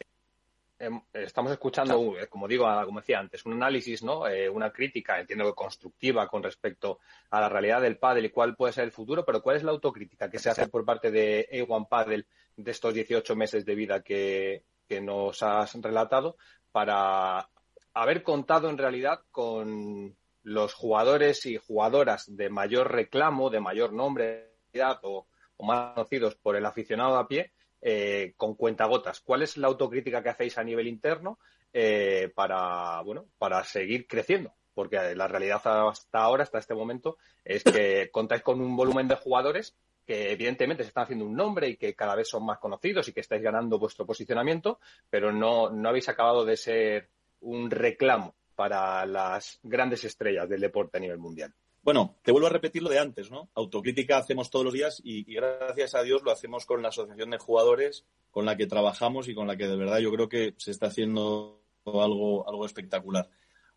[1.14, 4.24] estamos escuchando, como digo, como decía antes, un análisis, ¿no?
[4.52, 7.00] una crítica, entiendo que constructiva con respecto
[7.32, 9.72] a la realidad del pádel y cuál puede ser el futuro, pero ¿cuál es la
[9.72, 14.02] autocrítica que se hace por parte de A1 Paddle de estos 18 meses de vida
[14.02, 16.38] que, que nos has relatado
[16.72, 17.50] para
[17.94, 24.54] haber contado en realidad con los jugadores y jugadoras de mayor reclamo, de mayor nombre
[25.02, 25.28] o,
[25.60, 29.22] más conocidos por el aficionado a pie, eh, con cuentagotas.
[29.22, 31.40] ¿Cuál es la autocrítica que hacéis a nivel interno
[31.74, 34.54] eh, para, bueno, para seguir creciendo?
[34.74, 39.16] Porque la realidad hasta ahora, hasta este momento, es que contáis con un volumen de
[39.16, 43.08] jugadores que evidentemente se están haciendo un nombre y que cada vez son más conocidos
[43.08, 47.10] y que estáis ganando vuestro posicionamiento, pero no, no habéis acabado de ser
[47.42, 51.54] un reclamo para las grandes estrellas del deporte a nivel mundial.
[51.88, 53.50] Bueno, te vuelvo a repetir lo de antes, ¿no?
[53.56, 57.38] Autocrítica hacemos todos los días y, gracias a Dios lo hacemos con la asociación de
[57.38, 60.72] jugadores con la que trabajamos y con la que de verdad yo creo que se
[60.72, 63.30] está haciendo algo, algo espectacular.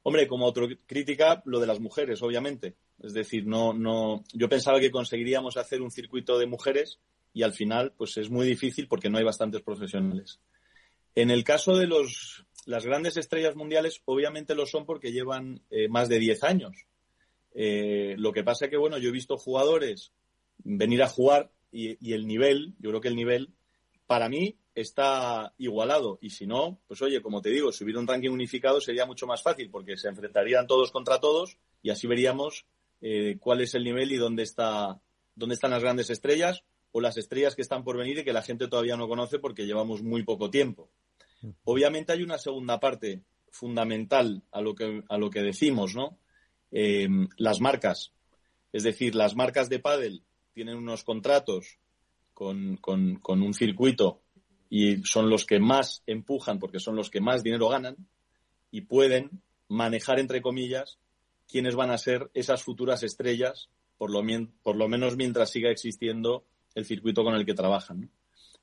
[0.02, 2.74] Hombre, como autocrítica, lo de las mujeres, obviamente.
[3.00, 6.98] Es decir, no, no, yo pensaba que conseguiríamos hacer un circuito de mujeres
[7.32, 10.40] y al final, pues es muy difícil porque no hay bastantes profesionales.
[11.14, 15.86] En el caso de los, las grandes estrellas mundiales, obviamente lo son porque llevan eh,
[15.86, 16.88] más de 10 años.
[17.54, 20.12] Eh, lo que pasa es que, bueno, yo he visto jugadores
[20.58, 23.50] venir a jugar y, y, el nivel, yo creo que el nivel,
[24.06, 26.18] para mí, está igualado.
[26.20, 29.26] Y si no, pues oye, como te digo, si hubiera un ranking unificado sería mucho
[29.26, 32.66] más fácil porque se enfrentarían todos contra todos y así veríamos
[33.00, 35.00] eh, cuál es el nivel y dónde, está,
[35.34, 38.42] dónde están las grandes estrellas o las estrellas que están por venir y que la
[38.42, 40.90] gente todavía no conoce porque llevamos muy poco tiempo.
[41.64, 46.18] Obviamente hay una segunda parte fundamental a lo que, a lo que decimos, ¿no?
[46.72, 48.12] Eh, las marcas.
[48.72, 51.78] Es decir, las marcas de pádel tienen unos contratos
[52.34, 54.22] con, con, con, un circuito
[54.68, 57.96] y son los que más empujan porque son los que más dinero ganan
[58.70, 60.98] y pueden manejar, entre comillas,
[61.48, 64.22] quiénes van a ser esas futuras estrellas, por lo,
[64.62, 68.10] por lo menos mientras siga existiendo el circuito con el que trabajan.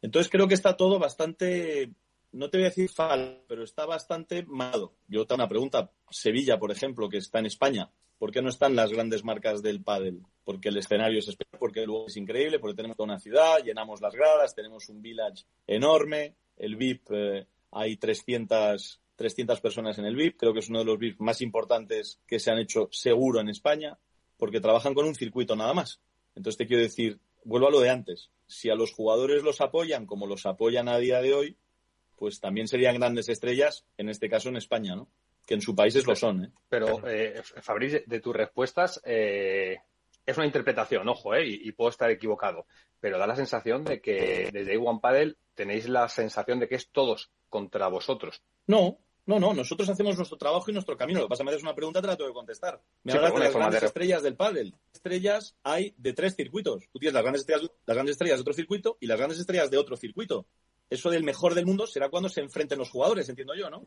[0.02, 1.92] Entonces creo que está todo bastante,
[2.32, 4.94] no te voy a decir fal, pero está bastante malo.
[5.08, 5.92] Yo tengo una pregunta.
[6.10, 9.84] Sevilla, por ejemplo, que está en España, ¿por qué no están las grandes marcas del
[9.84, 10.24] pádel?
[10.44, 14.02] Porque el escenario es especial, porque el es increíble, porque tenemos toda una ciudad, llenamos
[14.02, 20.16] las gradas, tenemos un village enorme, el VIP eh, hay 300 300 personas en el
[20.16, 20.38] VIP.
[20.38, 23.50] Creo que es uno de los VIP más importantes que se han hecho seguro en
[23.50, 23.98] España,
[24.38, 26.00] porque trabajan con un circuito nada más.
[26.36, 28.30] Entonces te quiero decir, vuelvo a lo de antes.
[28.46, 31.58] Si a los jugadores los apoyan como los apoyan a día de hoy,
[32.18, 35.08] pues también serían grandes estrellas, en este caso en España, ¿no?
[35.46, 36.52] Que en su países lo son, ¿eh?
[36.68, 39.78] Pero, eh, Fabriz, de tus respuestas, eh,
[40.26, 41.48] es una interpretación, ojo, ¿eh?
[41.48, 42.66] Y, puedo estar equivocado,
[43.00, 46.90] pero da la sensación de que desde One Padel tenéis la sensación de que es
[46.90, 48.42] todos contra vosotros.
[48.66, 51.20] No, no, no, nosotros hacemos nuestro trabajo y nuestro camino.
[51.20, 52.82] Lo que pasa es que me haces una pregunta, te la tengo que contestar.
[53.04, 54.74] Me hablas de las grandes estrellas del pádel.
[54.94, 56.90] Estrellas hay de tres circuitos.
[56.92, 59.70] Tú tienes las grandes, estrellas, las grandes estrellas de otro circuito y las grandes estrellas
[59.70, 60.46] de otro circuito.
[60.90, 63.86] Eso del mejor del mundo será cuando se enfrenten los jugadores, entiendo yo, ¿no?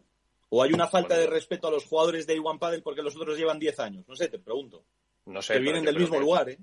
[0.50, 3.38] ¿O hay una falta de respeto a los jugadores de Iwan Padel porque los otros
[3.38, 4.08] llevan 10 años?
[4.08, 4.84] No sé, te pregunto.
[5.26, 5.54] No sé.
[5.54, 6.58] Que vienen del mismo lugar, ¿eh?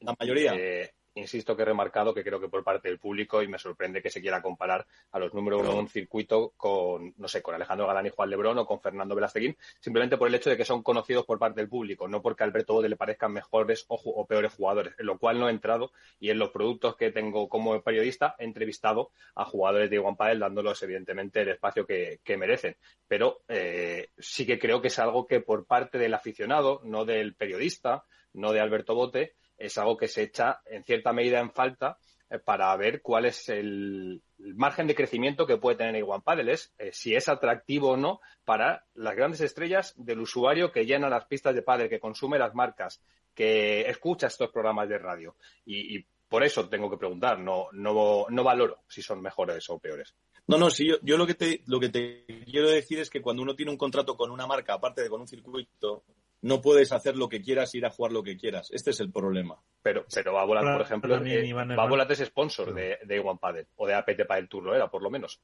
[0.00, 0.54] La mayoría.
[0.54, 4.02] Eh, insisto que he remarcado que creo que por parte del público, y me sorprende
[4.02, 7.54] que se quiera comparar a los número uno de un circuito con, no sé, con
[7.54, 10.64] Alejandro Galán y Juan Lebrón o con Fernando Velasteguín, simplemente por el hecho de que
[10.64, 14.26] son conocidos por parte del público, no porque a Alberto Bode le parezcan mejores o,
[14.26, 17.80] peores jugadores, en lo cual no he entrado y en los productos que tengo como
[17.82, 22.76] periodista he entrevistado a jugadores de Iguan Padel dándolos evidentemente el espacio que, merecen.
[23.08, 27.34] Pero eh, sí que creo que es algo que por parte del aficionado, no del
[27.34, 28.04] periodista,
[28.34, 31.98] no de Alberto Bote, es algo que se echa en cierta medida en falta
[32.30, 36.72] eh, para ver cuál es el, margen de crecimiento que puede tener Iguan Padel, es
[36.78, 41.26] eh, si es atractivo o no para las grandes estrellas del usuario que llena las
[41.26, 43.02] pistas de pádel, que consume las marcas,
[43.34, 45.36] que escucha estos programas de radio.
[45.64, 50.14] Y, por eso tengo que preguntar, no, no, no valoro si son mejores o peores.
[50.46, 53.22] No, no, sí, yo, yo, lo, que te, lo que te quiero decir es que
[53.22, 56.04] cuando uno tiene un contrato con una marca, aparte de con un circuito,
[56.42, 58.70] no puedes hacer lo que quieras, ir a jugar lo que quieras.
[58.70, 59.60] Este es el problema.
[59.82, 63.94] Pero, pero volar, por ejemplo, eh, volar es sponsor de, de One Padel o de
[63.94, 65.40] APT Padel Tour, era, por lo menos.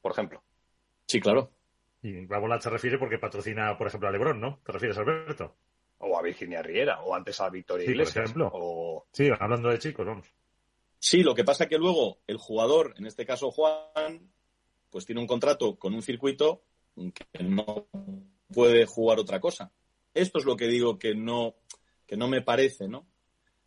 [0.00, 0.42] Por ejemplo.
[1.06, 1.50] Sí, claro.
[2.02, 4.60] Y volar se refiere porque patrocina, por ejemplo, a Lebron, ¿no?
[4.64, 5.56] ¿Te refieres, Alberto?
[5.98, 8.32] O a Virginia Riera, o antes a Victoria Iglesias.
[8.32, 9.06] Por ejemplo.
[9.12, 10.26] Sí, hablando de chicos, vamos.
[10.98, 14.30] Sí, lo que pasa que luego el jugador, en este caso Juan,
[14.90, 16.62] pues tiene un contrato con un circuito
[16.94, 17.86] que no
[18.52, 19.72] puede jugar otra cosa.
[20.16, 21.56] Esto es lo que digo que no,
[22.06, 23.06] que no me parece, ¿no?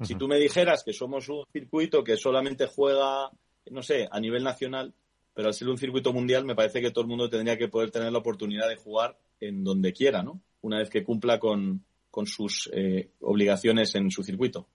[0.02, 3.30] Si tú me dijeras que somos un circuito que solamente juega,
[3.70, 4.94] no sé, a nivel nacional,
[5.34, 7.92] pero al ser un circuito mundial me parece que todo el mundo tendría que poder
[7.92, 10.42] tener la oportunidad de jugar en donde quiera, ¿no?
[10.62, 11.84] Una vez que cumpla con,
[12.26, 14.68] sus eh, obligaciones en su circuito,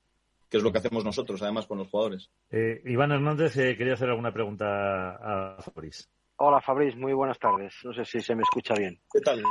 [0.48, 2.30] que es lo que hacemos nosotros, además, con los jugadores.
[2.50, 6.08] Eh, Iván Hernández eh, quería hacer alguna pregunta a Fabriz.
[6.36, 7.74] Hola, Fabriz, muy buenas tardes.
[7.82, 9.00] No sé si se me escucha bien.
[9.12, 9.42] ¿Qué tal?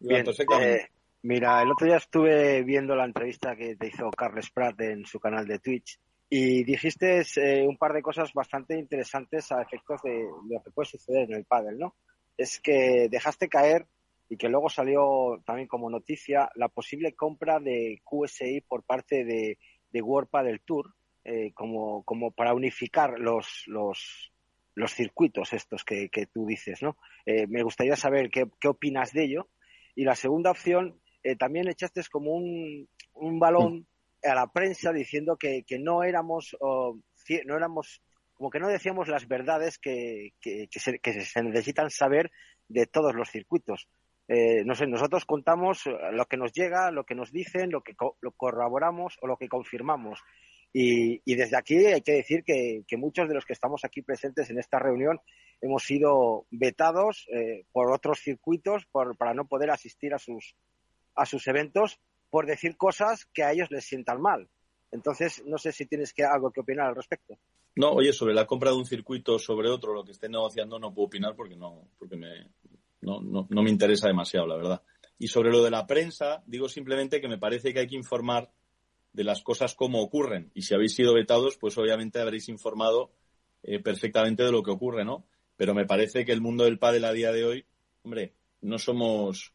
[0.00, 0.97] Bien, perfectamente.
[1.22, 5.18] Mira, el otro día estuve viendo la entrevista que te hizo Carles Prat en su
[5.18, 10.28] canal de Twitch Y dijiste eh, un par de cosas bastante interesantes a efectos de,
[10.48, 11.96] lo que puede suceder en el pádel, ¿no?
[12.36, 13.86] Es que dejaste caer
[14.28, 19.58] y que luego salió también como noticia la posible compra de QSI por parte de,
[19.90, 24.32] de World Padel Tour eh, como, como para unificar los, los,
[24.74, 26.96] los circuitos estos que, que tú dices, ¿no?
[27.26, 29.48] Eh, me gustaría saber qué, qué, opinas de ello.
[29.94, 33.86] Y la segunda opción, eh, también echaste como un, un balón
[34.22, 38.02] a la prensa diciendo que, que no éramos, no éramos,
[38.34, 42.30] como que no decíamos las verdades que, que, se, que se necesitan saber
[42.68, 43.88] de todos los circuitos.
[44.28, 47.96] Eh, no sé, nosotros contamos lo que nos llega, lo que nos dicen, lo que
[48.36, 50.20] corroboramos o lo que confirmamos.
[50.70, 54.02] Y, y desde aquí hay que decir que, que, muchos de los que estamos aquí
[54.02, 55.18] presentes en esta reunión
[55.62, 60.54] hemos sido vetados eh, por otros circuitos para no poder asistir a sus,
[61.18, 61.98] a sus eventos
[62.30, 64.48] por decir cosas que a ellos les sientan mal.
[64.90, 67.38] Entonces, no sé si tienes que, algo que opinar al respecto.
[67.76, 70.92] No, oye, sobre la compra de un circuito sobre otro, lo que esté negociando, no
[70.92, 72.50] puedo opinar porque no, porque me,
[73.00, 74.82] no, no, no me interesa demasiado, la verdad.
[75.18, 78.50] Y sobre lo de la prensa, digo simplemente que me parece que hay que informar
[79.12, 80.50] de las cosas como ocurren.
[80.54, 83.10] Y si habéis sido vetados, pues obviamente habréis informado
[83.62, 85.26] eh, perfectamente de lo que ocurre, ¿no?
[85.56, 87.66] Pero me parece que el mundo del pádel a día de hoy,
[88.02, 89.54] hombre, no somos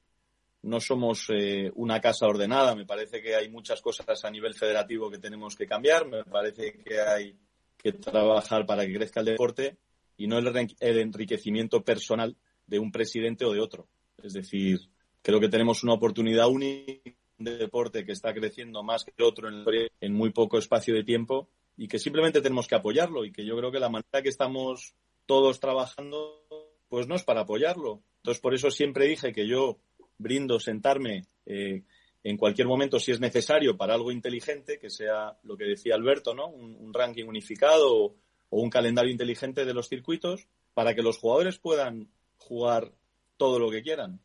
[0.63, 2.75] no somos eh, una casa ordenada.
[2.75, 6.07] Me parece que hay muchas cosas a nivel federativo que tenemos que cambiar.
[6.07, 7.35] Me parece que hay
[7.77, 9.77] que trabajar para que crezca el deporte
[10.17, 13.87] y no el, el enriquecimiento personal de un presidente o de otro.
[14.21, 14.79] Es decir,
[15.21, 19.65] creo que tenemos una oportunidad única de deporte que está creciendo más que otro en,
[19.99, 23.57] en muy poco espacio de tiempo y que simplemente tenemos que apoyarlo y que yo
[23.57, 24.95] creo que la manera que estamos
[25.25, 26.45] todos trabajando
[26.87, 28.03] pues no es para apoyarlo.
[28.17, 29.79] Entonces por eso siempre dije que yo
[30.23, 31.83] brindo sentarme eh,
[32.23, 36.33] en cualquier momento si es necesario para algo inteligente, que sea lo que decía Alberto,
[36.33, 36.47] ¿no?
[36.47, 38.15] Un, un ranking unificado o,
[38.49, 42.91] o un calendario inteligente de los circuitos para que los jugadores puedan jugar
[43.37, 44.21] todo lo que quieran.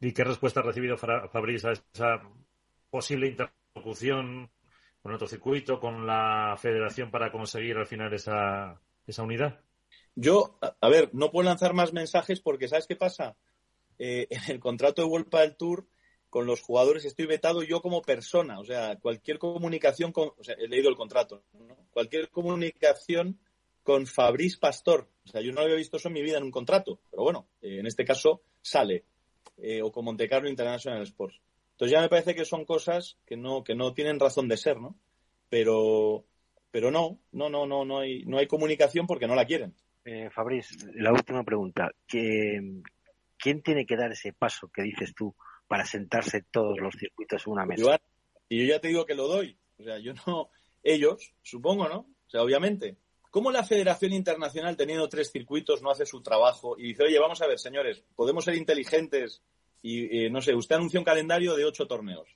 [0.00, 2.22] ¿Y qué respuesta ha recibido Fabriz a esa
[2.90, 4.50] posible interlocución
[5.02, 9.60] con otro circuito, con la federación para conseguir al final esa, esa unidad?
[10.14, 13.36] Yo, a ver, no puedo lanzar más mensajes porque ¿sabes qué pasa?
[13.98, 15.86] Eh, en el contrato de World del Tour
[16.30, 20.90] con los jugadores estoy vetado yo como persona, o sea, cualquier comunicación con, he leído
[20.90, 21.76] el contrato, ¿no?
[21.92, 23.38] cualquier comunicación
[23.82, 25.08] con Fabriz Pastor.
[25.24, 27.46] O sea, yo no había visto eso en mi vida en un contrato, pero bueno,
[27.62, 29.04] eh, en este caso sale.
[29.58, 31.40] Eh, o con Monte Carlo International Sports.
[31.72, 34.78] Entonces ya me parece que son cosas que no, que no tienen razón de ser,
[34.78, 34.96] ¿no?
[35.48, 36.26] Pero,
[36.70, 39.74] pero no, no, no, no, no hay, no hay comunicación porque no la quieren.
[40.04, 41.90] Eh, Fabriz, la última pregunta.
[43.38, 45.34] ¿Quién tiene que dar ese paso que dices tú
[45.66, 48.00] para sentarse todos los circuitos en una mesa?
[48.48, 49.58] y yo ya te digo que lo doy.
[49.78, 50.50] O sea, yo no,
[50.82, 51.98] ellos, supongo, ¿no?
[51.98, 52.96] O sea, obviamente,
[53.36, 57.42] ¿Cómo la Federación Internacional, teniendo tres circuitos, no hace su trabajo y dice, oye, vamos
[57.42, 59.42] a ver, señores, podemos ser inteligentes
[59.82, 62.34] y, eh, no sé, usted anuncia un calendario de ocho torneos,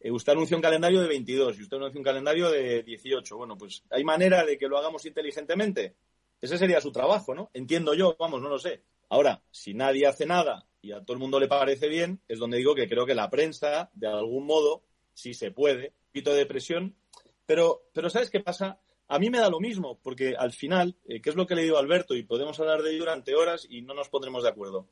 [0.00, 3.36] eh, usted anuncia un calendario de 22 y usted anuncia un calendario de 18.
[3.36, 5.94] Bueno, pues hay manera de que lo hagamos inteligentemente.
[6.40, 7.50] Ese sería su trabajo, ¿no?
[7.54, 8.82] Entiendo yo, vamos, no lo sé.
[9.10, 12.56] Ahora, si nadie hace nada y a todo el mundo le parece bien, es donde
[12.56, 16.46] digo que creo que la prensa, de algún modo, si se puede, un poquito de
[16.46, 16.96] presión.
[17.44, 18.80] Pero, pero ¿sabes qué pasa?
[19.08, 21.64] A mí me da lo mismo, porque al final, eh, que es lo que le
[21.64, 24.48] digo a Alberto, y podemos hablar de ello durante horas y no nos pondremos de
[24.48, 24.88] acuerdo.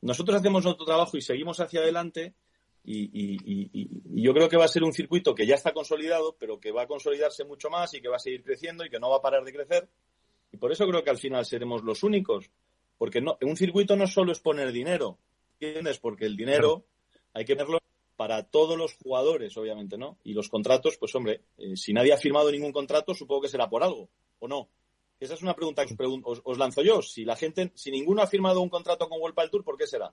[0.00, 2.34] Nosotros hacemos nuestro trabajo y seguimos hacia adelante,
[2.84, 6.72] y, yo creo que va a ser un circuito que ya está consolidado, pero que
[6.72, 9.18] va a consolidarse mucho más y que va a seguir creciendo y que no va
[9.18, 9.88] a parar de crecer.
[10.50, 12.50] Y por eso creo que al final seremos los únicos,
[12.98, 15.18] porque no, un circuito no solo es poner dinero,
[15.60, 15.98] ¿entiendes?
[15.98, 16.84] Porque el dinero
[17.32, 17.78] hay que ponerlo
[18.16, 20.18] para todos los jugadores, obviamente, ¿no?
[20.24, 23.70] Y los contratos, pues hombre, eh, si nadie ha firmado ningún contrato, supongo que será
[23.70, 24.08] por algo,
[24.40, 24.68] ¿o no?
[25.20, 27.02] Esa es una pregunta que os, lanzo yo.
[27.02, 30.12] Si la gente, si ninguno ha firmado un contrato con World Tour, ¿por qué será?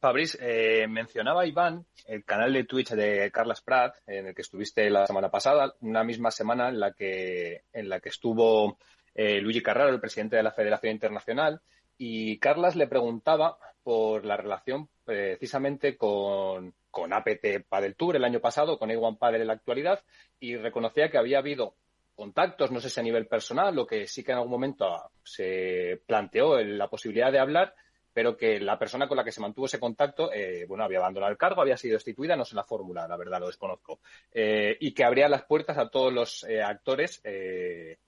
[0.00, 4.88] Fabriz, eh, mencionaba Iván el canal de Twitch de Carlas Prat, en el que estuviste
[4.90, 8.78] la semana pasada, una misma semana en la que, en la que estuvo
[9.14, 11.60] eh, Luigi Carraro, el presidente de la Federación Internacional,
[11.98, 18.40] y Carlas le preguntaba por la relación precisamente con, con APT Padel Tour el año
[18.40, 20.02] pasado, con A1 Padel en la actualidad,
[20.40, 21.76] y reconocía que había habido
[22.14, 26.00] contactos, no sé si a nivel personal, lo que sí que en algún momento se
[26.06, 27.74] planteó la posibilidad de hablar,
[28.12, 31.32] pero que la persona con la que se mantuvo ese contacto, eh, bueno, había abandonado
[31.32, 33.98] el cargo, había sido destituida, no sé la fórmula, la verdad, lo desconozco,
[34.32, 37.98] eh, y que abría las puertas a todos los eh, actores que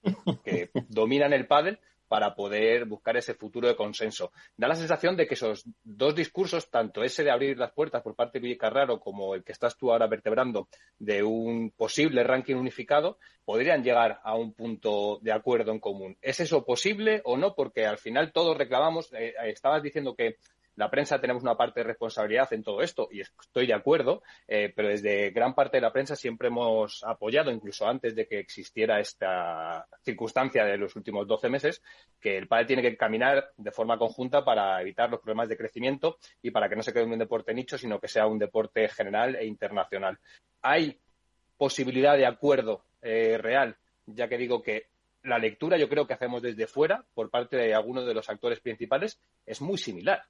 [0.87, 4.31] dominan el pádel para poder buscar ese futuro de consenso.
[4.55, 8.15] Da la sensación de que esos dos discursos, tanto ese de abrir las puertas por
[8.15, 10.67] parte de Carraro como el que estás tú ahora vertebrando
[10.99, 16.17] de un posible ranking unificado, podrían llegar a un punto de acuerdo en común.
[16.21, 17.55] ¿Es eso posible o no?
[17.55, 20.37] Porque al final todos reclamamos, eh, estabas diciendo que
[20.77, 24.71] la prensa tenemos una parte de responsabilidad en todo esto y estoy de acuerdo, eh,
[24.75, 28.99] pero desde gran parte de la prensa siempre hemos apoyado, incluso antes de que existiera
[28.99, 31.81] esta circunstancia de los últimos 12 meses,
[32.21, 36.19] que el padre tiene que caminar de forma conjunta para evitar los problemas de crecimiento
[36.43, 39.35] y para que no se quede un deporte nicho, sino que sea un deporte general
[39.35, 40.19] e internacional.
[40.61, 40.99] ¿Hay
[41.57, 43.77] posibilidad de acuerdo eh, real?
[44.05, 44.89] Ya que digo que
[45.23, 48.59] la lectura yo creo que hacemos desde fuera por parte de algunos de los actores
[48.59, 50.21] principales es muy similar.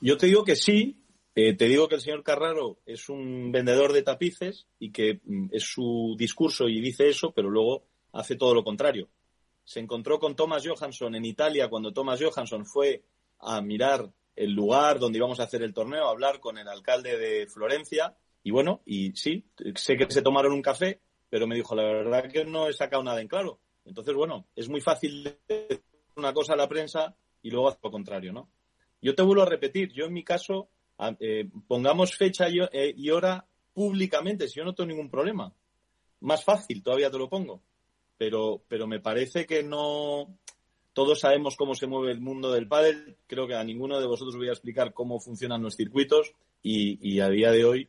[0.00, 0.96] Yo te digo que sí,
[1.34, 5.50] eh, te digo que el señor Carraro es un vendedor de tapices y que mm,
[5.52, 9.08] es su discurso y dice eso, pero luego hace todo lo contrario.
[9.64, 13.04] Se encontró con Thomas Johansson en Italia cuando Thomas Johansson fue
[13.38, 17.16] a mirar el lugar donde íbamos a hacer el torneo, a hablar con el alcalde
[17.16, 18.16] de Florencia.
[18.42, 19.44] Y bueno, y sí,
[19.74, 23.02] sé que se tomaron un café, pero me dijo, la verdad que no he sacado
[23.02, 23.60] nada en claro.
[23.84, 25.82] Entonces, bueno, es muy fácil decir
[26.16, 28.48] una cosa a la prensa y luego hacer lo contrario, ¿no?
[29.00, 30.68] Yo te vuelvo a repetir, yo en mi caso,
[31.20, 35.52] eh, pongamos fecha eh, y, hora públicamente, si yo no tengo ningún problema.
[36.20, 37.62] Más fácil, todavía te lo pongo.
[38.16, 40.36] Pero, pero me parece que no.
[40.92, 43.16] Todos sabemos cómo se mueve el mundo del pádel.
[43.28, 47.20] Creo que a ninguno de vosotros voy a explicar cómo funcionan los circuitos y, y
[47.20, 47.88] a día de hoy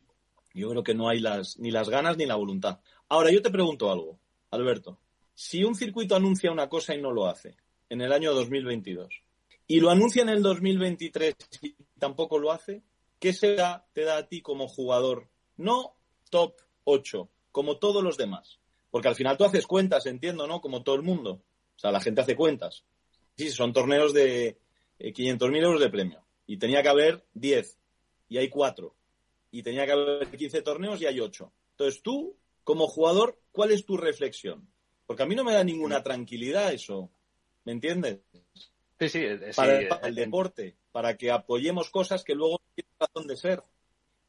[0.54, 2.80] yo creo que no hay las, ni las ganas ni la voluntad.
[3.08, 4.18] Ahora, yo te pregunto algo,
[4.50, 4.98] Alberto.
[5.34, 7.56] Si un circuito anuncia una cosa y no lo hace
[7.88, 9.22] en el año 2022,
[9.70, 12.82] y lo anuncia en el 2023 y tampoco lo hace,
[13.20, 13.54] ¿qué te
[14.02, 15.28] da a ti como jugador?
[15.58, 15.94] No
[16.28, 18.58] top 8, como todos los demás.
[18.90, 20.60] Porque al final tú haces cuentas, entiendo, ¿no?
[20.60, 21.44] Como todo el mundo.
[21.76, 22.82] O sea, la gente hace cuentas.
[23.36, 24.58] Sí, son torneos de
[24.98, 26.24] 500.000 eh, euros de premio.
[26.48, 27.78] Y tenía que haber 10.
[28.28, 28.92] Y hay 4.
[29.52, 31.52] Y tenía que haber 15 torneos y hay 8.
[31.70, 34.68] Entonces tú, como jugador, ¿cuál es tu reflexión?
[35.06, 37.08] Porque a mí no me da ninguna tranquilidad eso.
[37.64, 38.18] ¿Me entiendes?
[39.00, 39.24] Sí, sí,
[39.56, 43.62] para, el, deporte, para que apoyemos cosas que luego tienen razón de ser.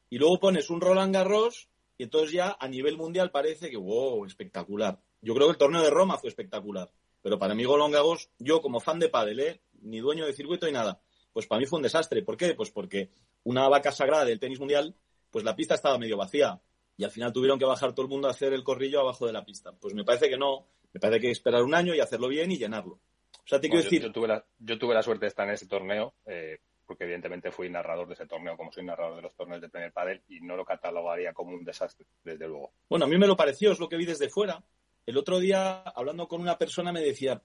[0.08, 1.68] Y luego pones un Roland Garros
[1.98, 4.98] y entonces ya a nivel mundial parece que, wow, espectacular.
[5.20, 6.90] Yo creo que el torneo de Roma fue espectacular.
[7.20, 9.60] Pero para mí Roland Garros, yo como fan de pádel, ¿eh?
[9.82, 11.02] ni dueño de circuito ni nada,
[11.34, 12.22] pues para mí fue un desastre.
[12.22, 12.54] ¿Por qué?
[12.54, 13.10] Pues porque
[13.44, 14.96] una vaca sagrada del tenis mundial,
[15.30, 16.62] pues la pista estaba medio vacía.
[16.96, 19.34] Y al final tuvieron que bajar todo el mundo a hacer el corrillo abajo de
[19.34, 19.72] la pista.
[19.72, 20.66] Pues me parece que no.
[20.94, 22.98] Me parece que hay que esperar un año y hacerlo bien y llenarlo.
[23.38, 24.02] O sea, te quiero decir...
[24.02, 27.50] Yo, tuve la, yo tuve la suerte de estar en ese torneo, eh, porque evidentemente
[27.50, 30.40] fui narrador de ese torneo, como soy narrador de los torneos de Premier Padel, y
[30.40, 32.72] no lo catalogaría como un desastre, desde luego.
[32.88, 34.62] Bueno, a mí me lo pareció, es lo que vi desde fuera.
[35.06, 37.42] El otro día, hablando con una persona, me decía,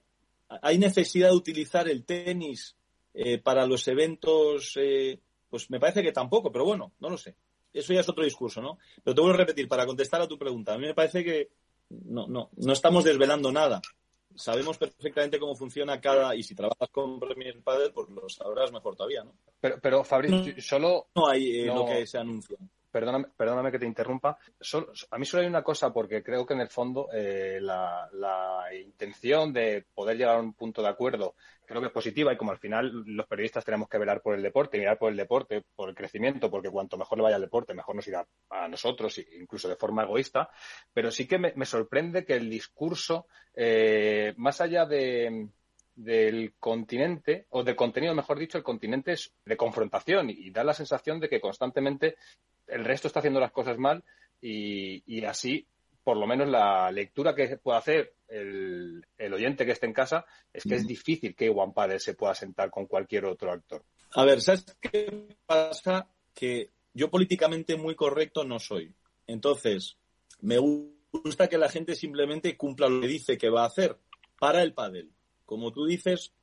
[0.48, 2.76] ¿hay necesidad de utilizar el tenis
[3.14, 4.74] eh, para los eventos?
[4.76, 5.18] Eh,
[5.48, 7.34] pues me parece que tampoco, pero bueno, no lo sé.
[7.72, 8.78] Eso ya es otro discurso, ¿no?
[9.02, 11.50] Pero te vuelvo a repetir, para contestar a tu pregunta, a mí me parece que
[11.90, 13.80] no, no, no estamos desvelando nada
[14.34, 18.96] sabemos perfectamente cómo funciona cada y si trabajas con Premier Padel pues lo sabrás mejor
[18.96, 19.34] todavía, ¿no?
[19.60, 22.56] Pero, pero Fabricio, solo no hay eh, lo que se anuncia
[22.98, 24.36] perdóname, perdóname que te interrumpa.
[25.10, 28.08] a mí solo hay una cosa, porque creo que en el fondo eh, la,
[28.72, 31.34] intención de poder llegar a un punto de acuerdo
[31.64, 34.42] creo que es positiva y como al final los periodistas tenemos que velar por el
[34.42, 37.74] deporte, mirar por el deporte, por el crecimiento, porque cuanto mejor le vaya al deporte,
[37.74, 40.48] mejor nos irá a nosotros, incluso de forma egoísta.
[40.92, 45.50] Pero sí que me, sorprende que el discurso, eh, más allá de,
[45.98, 50.72] del continente, o del contenido, mejor dicho, el continente es de confrontación y, da la
[50.72, 52.14] sensación de que constantemente
[52.68, 54.04] el resto está haciendo las cosas mal
[54.40, 55.66] y, así,
[56.04, 60.64] por lo menos la lectura que pueda hacer el, oyente que esté en casa es
[60.64, 63.82] que es difícil que Juan Padre se pueda sentar con cualquier otro actor.
[64.12, 66.08] A ver, ¿sabes qué pasa?
[66.34, 68.94] Que yo políticamente muy correcto no soy.
[69.26, 69.96] Entonces,
[70.40, 73.98] me gusta que la gente simplemente cumpla lo que dice que va a hacer
[74.38, 75.10] para el pádel
[75.48, 76.34] como tú dices,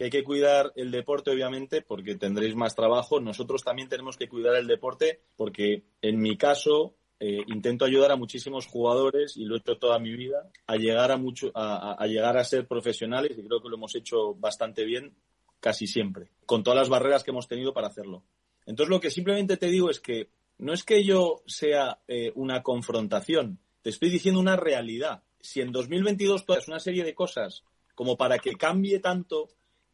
[0.00, 3.20] que hay que cuidar el deporte, obviamente, porque tendréis más trabajo.
[3.20, 8.16] Nosotros también tenemos que cuidar el deporte porque, en mi caso, eh, intento ayudar a
[8.16, 12.38] muchísimos jugadores y lo he hecho toda mi vida a llegar a, mucho, a, llegar
[12.38, 15.14] a ser profesionales y creo que lo hemos hecho bastante bien
[15.60, 18.22] casi siempre, con todas las barreras que hemos tenido para hacerlo.
[18.64, 22.62] Entonces, lo que simplemente te digo es que no es que yo sea eh, una
[22.62, 25.24] confrontación, te estoy diciendo una realidad.
[25.40, 29.50] Si en 2022 todas una serie de cosas como para que cambie tanto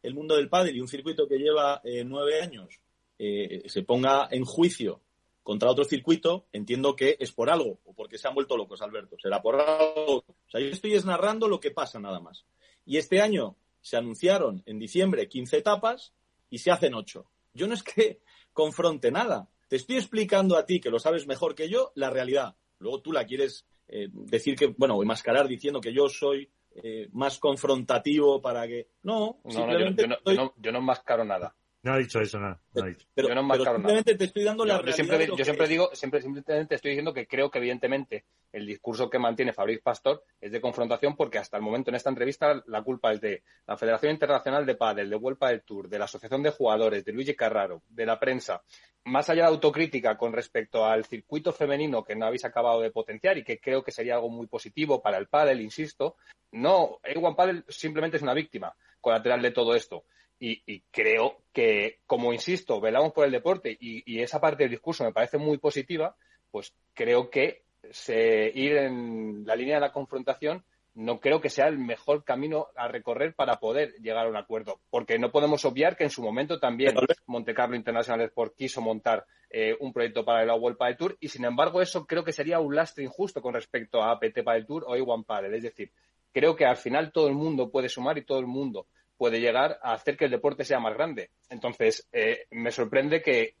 [0.07, 2.79] el mundo del pádel y un circuito que lleva eh, nueve años
[3.19, 5.01] eh, se ponga en juicio
[5.43, 9.15] contra otro circuito, entiendo que es por algo, o porque se han vuelto locos, Alberto.
[9.21, 10.17] Será por algo.
[10.17, 12.45] O sea, yo estoy narrando lo que pasa nada más.
[12.85, 16.13] Y este año, se anunciaron en diciembre 15 etapas
[16.49, 17.25] y se hacen 8.
[17.53, 18.19] Yo no es que
[18.51, 19.49] confronte nada.
[19.69, 22.55] Te estoy explicando a ti, que lo sabes mejor que yo, la realidad.
[22.79, 26.49] Luego tú la quieres eh, decir que, bueno, enmascarar diciendo que yo soy
[26.83, 28.89] eh, más confrontativo para que.
[29.03, 31.55] No, simplemente yo, no, yo, yo, no, enmascaro nada.
[31.87, 32.59] No ha dicho eso, nada.
[32.73, 32.83] No
[33.13, 36.21] Pero, yo no pero simplemente te estoy dando la yo siempre, yo siempre digo, siempre
[36.21, 40.59] simplemente estoy diciendo que creo que evidentemente el discurso que mantiene Fabriz Pastor es de
[40.59, 44.65] confrontación porque hasta el momento en esta entrevista la culpa es de la Federación Internacional
[44.65, 48.05] de Padel, de Vuelta del Tour, de la Asociación de Jugadores, de Luigi Carraro, de
[48.05, 48.61] la prensa.
[49.05, 53.37] Más allá de autocrítica con respecto al circuito femenino que no habéis acabado de potenciar
[53.37, 56.17] y que creo que sería algo muy positivo para el pádel, insisto,
[56.51, 60.03] no, A1 Padel simplemente es una víctima colateral de todo esto.
[60.39, 65.13] Y, creo que, como insisto, velamos por el deporte y, esa parte del discurso me
[65.13, 66.15] parece muy positiva,
[66.51, 70.63] pues creo que se, ir en la línea de la confrontación
[70.97, 74.79] no creo que sea el mejor camino a recorrer para poder llegar a un acuerdo,
[74.89, 76.95] porque no podemos obviar que en su momento también
[77.27, 81.27] Monte Carlo International Sport quiso montar eh, un proyecto para la World Padel Tour y
[81.27, 84.85] sin embargo eso creo que sería un lastre injusto con respecto a APT Padel Tour
[84.87, 85.91] o A1 Padel, es decir,
[86.33, 88.87] creo que al final todo el mundo puede sumar y todo el mundo
[89.17, 91.31] puede llegar a hacer que el deporte sea más grande.
[91.49, 93.55] Entonces, eh, me sorprende que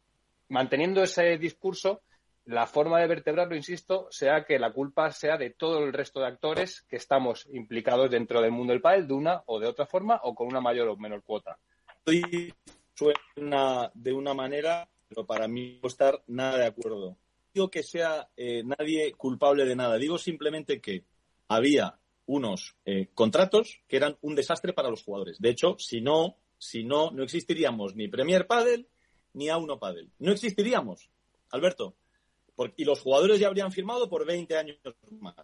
[0.49, 2.01] manteniendo ese discurso,
[2.45, 6.27] la forma de vertebrarlo, insisto, sea que la culpa sea de todo el resto de
[6.27, 10.21] actores que estamos implicados dentro del mundo del pádel de una o de otra forma
[10.23, 11.57] o con una mayor o menor cuota.
[12.93, 17.17] Suena de una manera, pero para mí no estar nada de acuerdo.
[17.53, 19.97] Digo que sea eh, nadie culpable de nada.
[19.97, 21.03] Digo simplemente que
[21.49, 25.39] había unos eh, contratos que eran un desastre para los jugadores.
[25.39, 28.87] De hecho, si no, si no, no existiríamos ni Premier Padel
[29.33, 30.11] ni A1 Padel.
[30.19, 31.09] No existiríamos,
[31.49, 31.95] Alberto.
[32.75, 34.77] y los jugadores ya habrían firmado por 20 años
[35.19, 35.35] más.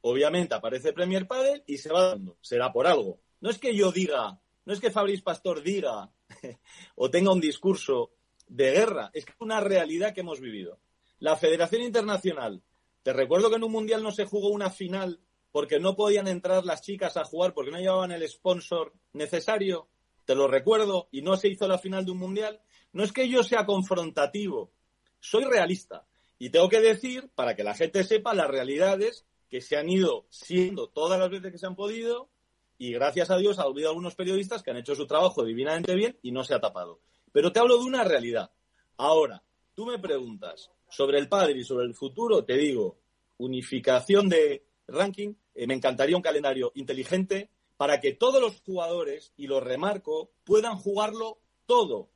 [0.00, 2.36] Obviamente aparece Premier Padel y se va dando.
[2.40, 3.20] Será por algo.
[3.40, 6.10] No es que yo diga, no es que Fabriz Pastor diga
[6.96, 8.12] o tenga un discurso
[8.48, 10.78] de guerra, es que es una realidad que hemos vivido.
[11.18, 12.62] La Federación Internacional,
[13.02, 15.20] te recuerdo que en un mundial no se jugó una final
[15.52, 19.88] porque no podían entrar las chicas a jugar porque no llevaban el sponsor necesario,
[20.24, 22.60] te lo recuerdo, y no se hizo la final de un mundial,
[22.92, 24.72] no es que yo sea confrontativo,
[25.20, 26.06] soy realista.
[26.38, 30.26] Y tengo que decir, para que la gente sepa, las realidades que se han ido
[30.30, 32.30] siendo todas las veces que se han podido,
[32.78, 36.18] y gracias a Dios ha habido algunos periodistas que han hecho su trabajo divinamente bien
[36.22, 37.00] y no se ha tapado.
[37.30, 38.50] Pero te hablo de una realidad.
[38.96, 39.42] Ahora,
[39.74, 42.98] tú me preguntas sobre el padre y sobre el futuro, te digo,
[43.38, 49.46] unificación de ranking, eh, me encantaría un calendario inteligente para que todos los jugadores, y
[49.46, 52.10] lo remarco, puedan jugarlo todo,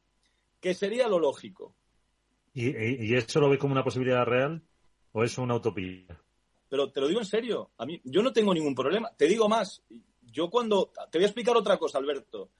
[0.60, 1.74] que sería lo lógico.
[2.54, 4.62] ¿Y, eso lo ve como una posibilidad real
[5.12, 6.20] o es una utopía?
[6.68, 9.10] Pero te lo digo en serio, a mí yo no tengo ningún problema.
[9.16, 9.82] Te digo más,
[10.22, 12.50] yo cuando te voy a explicar otra cosa, Alberto.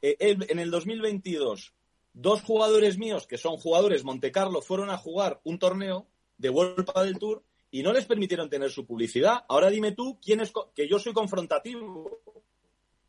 [0.00, 1.74] Eh, en el 2022,
[2.12, 6.06] dos jugadores míos que son jugadores Montecarlo fueron a jugar un torneo
[6.38, 9.44] de World del Tour y no les permitieron tener su publicidad.
[9.48, 12.20] Ahora dime tú quién es que yo soy confrontativo.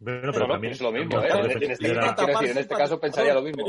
[0.03, 1.27] pero, también es lo mismo, ¿eh?
[1.29, 3.65] En este, en este caso pensaría lo mismo.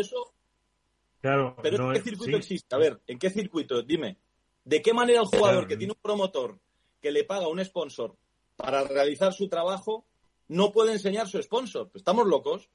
[1.20, 2.74] Pero, ¿en qué circuito existe?
[2.74, 3.82] A ver, ¿en qué circuito?
[3.82, 4.18] Dime.
[4.64, 6.59] ¿De qué manera el jugador que tiene un promotor
[7.03, 8.14] que le paga un sponsor
[8.57, 10.07] para realizar su trabajo
[10.47, 11.90] no puede enseñar su sponsor?
[11.90, 12.70] Pues estamos locos.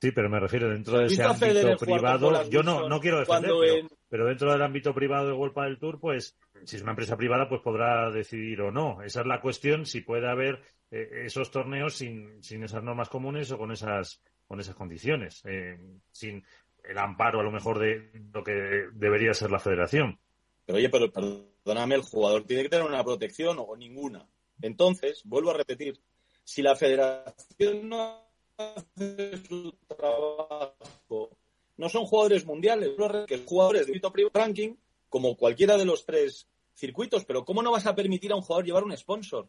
[0.00, 2.48] Sí, pero me refiero dentro de ese ámbito privado.
[2.48, 5.98] Yo no, no quiero defender, pero, pero, dentro del ámbito privado de World del Tour,
[5.98, 9.02] pues si es una empresa privada, pues podrá decidir o no.
[9.02, 13.50] Esa es la cuestión, si puede haber eh, esos torneos sin, sin esas normas comunes
[13.50, 15.78] o con esas, con esas condiciones, eh,
[16.10, 16.44] sin
[16.84, 18.52] el amparo a lo mejor de lo que
[18.92, 20.18] debería ser la federación.
[20.64, 24.26] Pero oye, pero perdóname, el jugador tiene que tener una protección o ninguna.
[24.62, 26.00] Entonces, vuelvo a repetir,
[26.44, 28.22] si la federación no
[28.56, 31.30] hace su trabajo,
[31.76, 32.90] no son jugadores mundiales,
[33.26, 34.74] que jugadores de ranking
[35.08, 38.64] como cualquiera de los tres circuitos, pero ¿cómo no vas a permitir a un jugador
[38.64, 39.48] llevar un sponsor?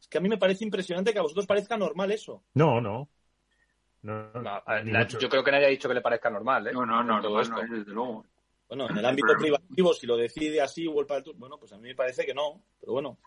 [0.00, 2.42] Es que a mí me parece impresionante que a vosotros parezca normal eso.
[2.54, 3.08] No, no.
[4.02, 6.72] yo creo que nadie ha dicho que le parezca normal, ¿eh?
[6.72, 7.56] No, no, no, todo esto.
[7.60, 8.24] desde luego.
[8.68, 11.94] Bueno, en el ámbito privativo, si lo decide así Tour, bueno, pues a mí me
[11.94, 13.18] parece que no, pero bueno.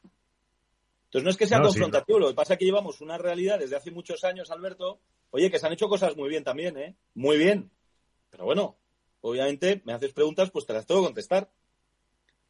[1.05, 3.75] Entonces no es que sea confrontativo, lo que pasa es que llevamos una realidad desde
[3.75, 5.01] hace muchos años, Alberto,
[5.32, 6.95] oye, que se han hecho cosas muy bien también, ¿eh?
[7.15, 7.71] Muy bien.
[8.29, 8.77] Pero bueno,
[9.21, 11.49] obviamente me haces preguntas, pues te las tengo que contestar.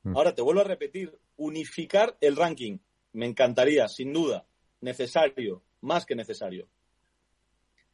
[0.03, 0.15] Mm.
[0.15, 2.79] Ahora te vuelvo a repetir, unificar el ranking.
[3.13, 4.45] Me encantaría, sin duda.
[4.81, 6.67] Necesario, más que necesario.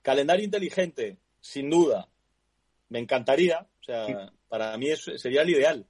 [0.02, 2.08] Calendario inteligente, sin duda.
[2.90, 3.68] Me encantaría.
[3.82, 5.88] O sea, para mí eso sería el ideal.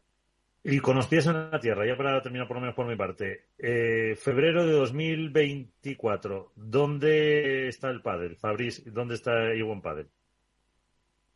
[0.64, 2.96] Y con los pies en la tierra, ya para terminar por lo menos por mi
[2.98, 8.36] parte, eh, febrero de 2024, ¿dónde está el pádel?
[8.36, 10.10] Fabriz, ¿dónde está A1 Padel?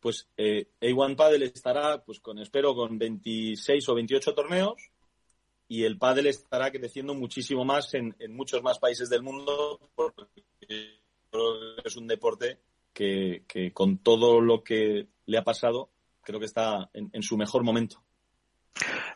[0.02, 4.90] Pues eh, A1 Padel estará, pues con espero, con 26 o 28 torneos
[5.68, 10.42] y el pádel estará creciendo muchísimo más en, muchos más países del mundo porque
[11.84, 12.58] es un deporte
[12.92, 15.90] que, con todo lo que le ha pasado
[16.20, 18.02] creo que está en su mejor momento.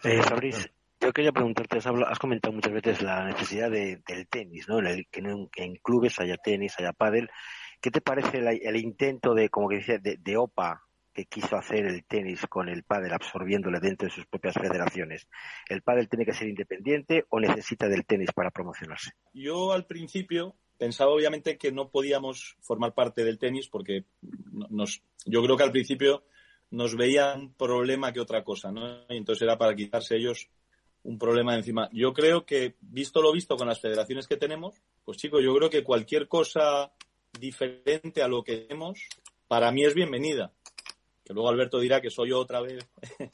[0.03, 0.71] Eh, Fabriz,
[1.01, 4.79] yo quería preguntarte, has, comentado muchas veces la necesidad del tenis, ¿no?
[5.11, 7.29] que en, clubes haya tenis, haya pádel.
[7.81, 12.05] ¿Qué te parece el, intento de, como que decía, de, OPA que quiso hacer el
[12.05, 15.29] tenis con el pádel absorbiéndole dentro de sus propias federaciones?
[15.69, 19.13] ¿El pádel tiene que ser independiente o necesita del tenis para promocionarse?
[19.33, 24.05] Yo al principio pensaba obviamente que no podíamos formar parte del tenis porque
[24.71, 26.25] nos, yo creo que al principio
[26.71, 29.05] nos veían problema que otra cosa, ¿no?
[29.09, 30.49] Y entonces era para quitarse ellos
[31.03, 31.89] un problema de encima.
[31.93, 35.71] Yo creo que, visto lo visto con las federaciones que tenemos, pues chicos, yo creo
[35.71, 36.93] que cualquier cosa
[37.39, 39.09] diferente a lo que tenemos,
[39.49, 40.53] para mí es bienvenida.
[41.25, 42.87] Que luego Alberto dirá que soy yo otra vez,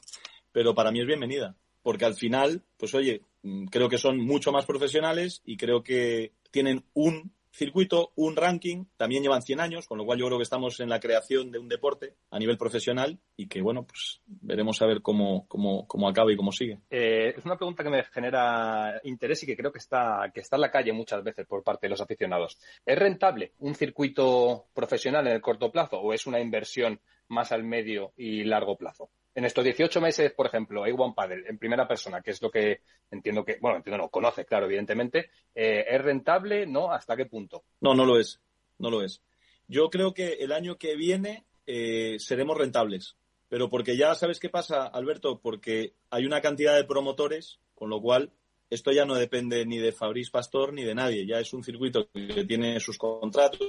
[0.51, 1.55] pero para mí es bienvenida.
[1.81, 3.21] Porque al final, pues oye,
[3.69, 9.21] creo que son mucho más profesionales y creo que tienen un circuito, un ranking, también
[9.21, 11.69] llevan 100 años, con lo cual yo creo que estamos en la creación de un
[11.69, 16.31] deporte a nivel profesional y que, bueno, pues veremos a ver cómo, cómo, cómo acaba
[16.31, 16.79] y cómo sigue.
[16.89, 20.57] Eh, es una pregunta que me genera interés y que creo que está, que está
[20.57, 22.57] en la calle muchas veces por parte de los aficionados.
[22.85, 27.63] ¿Es rentable un circuito profesional en el corto plazo o es una inversión más al
[27.63, 29.09] medio y largo plazo?
[29.35, 32.81] En estos 18 meses, por ejemplo, A1 Paddle en primera persona, que es lo que
[33.09, 36.67] entiendo que, bueno, entiendo no, conoce, claro, evidentemente, eh, ¿es rentable?
[36.67, 36.91] ¿No?
[36.91, 37.63] ¿Hasta qué punto?
[37.81, 38.39] No, no lo es.
[38.77, 39.21] No lo es.
[39.67, 43.15] Yo creo que el año que viene eh, seremos rentables.
[43.49, 48.01] Pero porque ya sabes qué pasa, Alberto, porque hay una cantidad de promotores, con lo
[48.01, 48.31] cual
[48.69, 51.27] esto ya no depende ni de Fabriz Pastor ni de nadie.
[51.27, 53.59] Ya es un circuito que tiene sus contratos,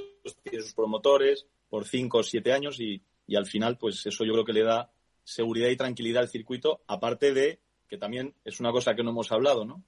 [0.43, 4.33] tiene sus promotores por cinco o siete años y, y al final, pues eso yo
[4.33, 4.91] creo que le da
[5.25, 7.59] seguridad y tranquilidad al circuito, aparte de
[7.89, 9.83] que también es una cosa que no hemos hablado, ¿no?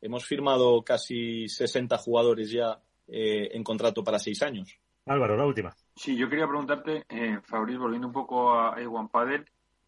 [0.00, 4.78] Hemos firmado casi 60 jugadores ya eh, en contrato para seis años.
[5.06, 5.74] Álvaro, la última.
[5.94, 9.44] Sí, yo quería preguntarte, eh, Fabriz, volviendo un poco a A1 Padel,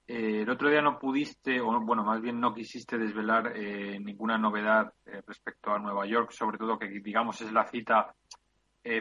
[0.06, 4.36] eh, el otro día no pudiste, o bueno, más bien no quisiste desvelar eh, ninguna
[4.36, 4.92] novedad
[5.26, 8.14] respecto a Nueva York, sobre todo que digamos es la cita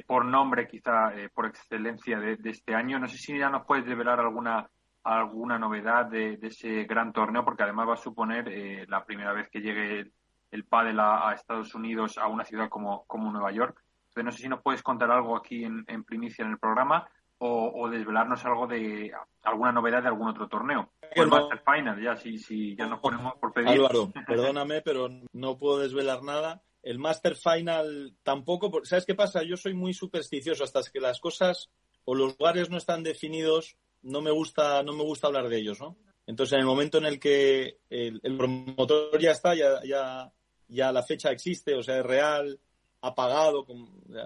[0.07, 2.99] por nombre, quizá por excelencia de, de, este año.
[2.99, 4.65] No sé si ya nos puedes desvelar alguna
[5.03, 9.49] alguna novedad de, ese gran torneo, porque además va a suponer eh, la primera vez
[9.49, 10.11] que llegue
[10.51, 13.83] el, pádel a, Estados Unidos, a una ciudad como, como Nueva York.
[14.09, 17.07] Entonces, no sé si nos puedes contar algo aquí en, primicia en el programa
[17.39, 20.93] o, desvelarnos algo de alguna novedad de algún otro torneo.
[21.11, 23.69] el Master Final, ya, si, si ya nos ponemos por pedir.
[23.69, 26.61] Álvaro, perdóname, pero no puedo desvelar nada.
[26.81, 29.43] El Master Final tampoco, ¿sabes qué pasa?
[29.43, 31.69] Yo soy muy supersticioso hasta que las cosas
[32.05, 35.79] o los lugares no están definidos no me gusta, no me gusta hablar de ellos,
[35.79, 35.97] ¿no?
[36.25, 40.31] Entonces, en el momento en el que el, promotor ya está, ya, ya,
[40.69, 42.59] ya la fecha existe, o sea, es real,
[43.01, 43.65] ha pagado,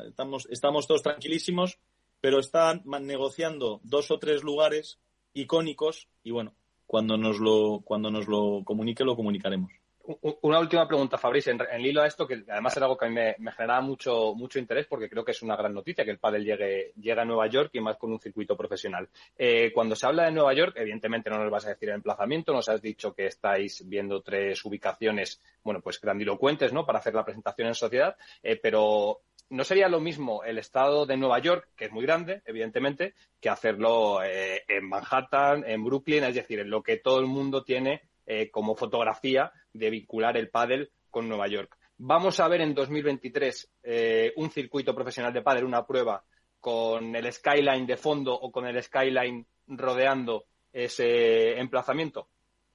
[0.07, 1.79] estamos, estamos todos tranquilísimos,
[2.21, 4.99] pero están negociando dos o tres lugares
[5.33, 6.53] icónicos y bueno,
[6.85, 9.71] cuando nos lo, cuando nos lo comunique, lo comunicaremos
[10.41, 13.09] una última pregunta, Fabrice, en, en hilo a esto, que además era algo que a
[13.09, 16.11] mí me, me, generaba mucho, mucho interés porque creo que es una gran noticia que
[16.11, 19.09] el pádel llegue, llegue a Nueva York y más con un circuito profesional.
[19.37, 22.53] Eh, cuando se habla de Nueva York, evidentemente no nos vas a decir el emplazamiento,
[22.53, 27.25] nos has dicho que estáis viendo tres ubicaciones, bueno, pues grandilocuentes, ¿no?, para hacer la
[27.25, 31.85] presentación en sociedad, eh, pero no sería lo mismo el estado de Nueva York, que
[31.85, 36.83] es muy grande, evidentemente, que hacerlo eh, en Manhattan, en Brooklyn, es decir, en lo
[36.83, 41.77] que todo el mundo tiene eh, como fotografía de vincular el pádel con Nueva York.
[41.97, 46.23] Vamos a ver en 2023 eh, un circuito profesional de pádel, una prueba
[46.59, 52.27] con el skyline de fondo o con el skyline rodeando ese emplazamiento,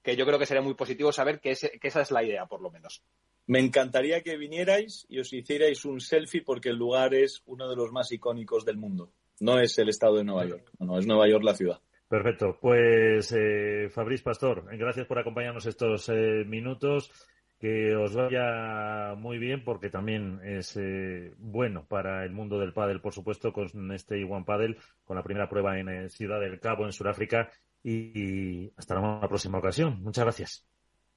[0.03, 2.61] que yo creo que sería muy positivo saber que, que esa es la idea, por
[2.61, 3.03] lo menos.
[3.47, 7.77] Me encantaría que vinierais y os hicierais un selfie porque el lugar es uno de
[7.77, 9.13] los más icónicos del mundo.
[9.41, 11.81] No es el estado de Nueva York, no, es Nueva York la ciudad.
[12.13, 12.59] Perfecto.
[12.61, 17.11] Pues eh, Fabriz Pastor, gracias por acompañarnos estos eh, minutos.
[17.59, 23.01] Que os vaya muy bien porque también es eh, bueno para el mundo del pádel,
[23.01, 26.85] por supuesto, con este One Paddle, con la primera prueba en eh, Ciudad del Cabo,
[26.85, 27.51] en Sudáfrica.
[27.83, 30.03] Y, hasta la próxima ocasión.
[30.03, 30.67] Muchas gracias.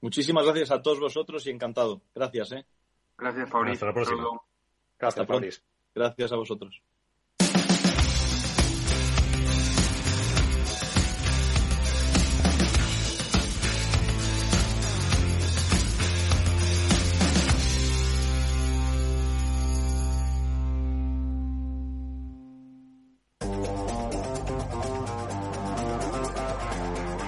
[0.00, 2.00] Muchísimas gracias a todos vosotros y encantado.
[2.14, 2.52] Gracias.
[2.52, 2.64] ¿eh?
[3.18, 3.74] Gracias, Fabriz.
[3.74, 4.24] Hasta la próxima.
[4.98, 5.26] Hasta,
[5.94, 6.82] Gracias a vosotros.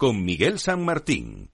[0.00, 1.50] con Miguel San Martín.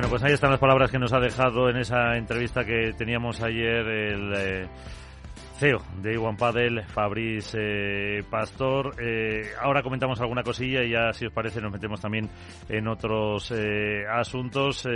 [0.00, 3.42] Bueno, pues ahí están las palabras que nos ha dejado en esa entrevista que teníamos
[3.42, 4.66] ayer el eh,
[5.58, 8.94] CEO de Iwan Padel, Fabrice eh, Pastor.
[8.98, 12.30] Eh, ahora comentamos alguna cosilla y ya, si os parece, nos metemos también
[12.70, 13.52] en otros
[14.10, 14.86] asuntos.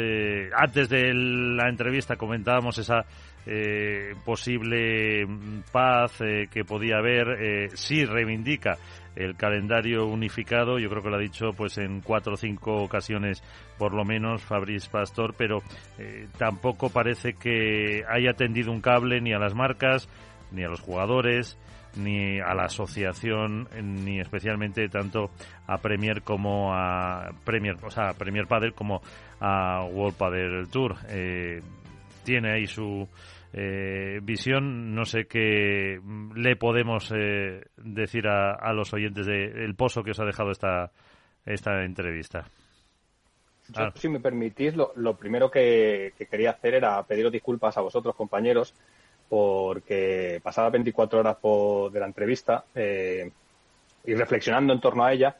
[0.57, 3.05] antes de la entrevista comentábamos esa
[4.25, 5.27] posible
[5.71, 6.19] paz
[6.51, 8.79] que podía haber, sí reivindica
[9.17, 10.79] el calendario unificado.
[10.79, 13.43] Yo creo que lo ha dicho pues en cuatro o cinco ocasiones
[13.79, 15.62] por lo menos Fabrice Pastor, pero
[15.99, 20.09] eh, tampoco parece que haya tendido un cable ni a las marcas,
[20.53, 21.59] ni a los jugadores,
[21.97, 25.31] ni a la asociación, ni especialmente tanto
[25.67, 29.03] a Premier como a Premier, o sea, a Premier Padel como
[29.41, 30.97] a World Padel Tour.
[31.09, 31.61] Eh,
[32.25, 33.09] tiene ahí su
[33.57, 34.95] eh, visión.
[34.95, 36.01] No sé qué
[36.35, 40.91] le podemos eh, decir a, los oyentes del pozo que os ha dejado esta,
[41.47, 42.45] esta entrevista.
[43.95, 48.75] Si me permitís, lo, primero que, quería hacer era pediros disculpas a vosotros, compañeros,
[49.29, 51.37] porque pasada 24 horas
[51.93, 53.31] de la entrevista eh,
[54.05, 55.37] y reflexionando en torno a ella,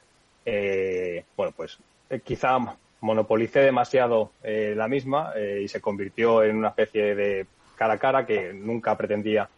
[1.37, 1.79] bueno, pues
[2.23, 2.59] quizá
[3.01, 7.47] monopolicé demasiado la misma y se convirtió en una especie de
[7.77, 9.49] cara a cara, que nunca pretendía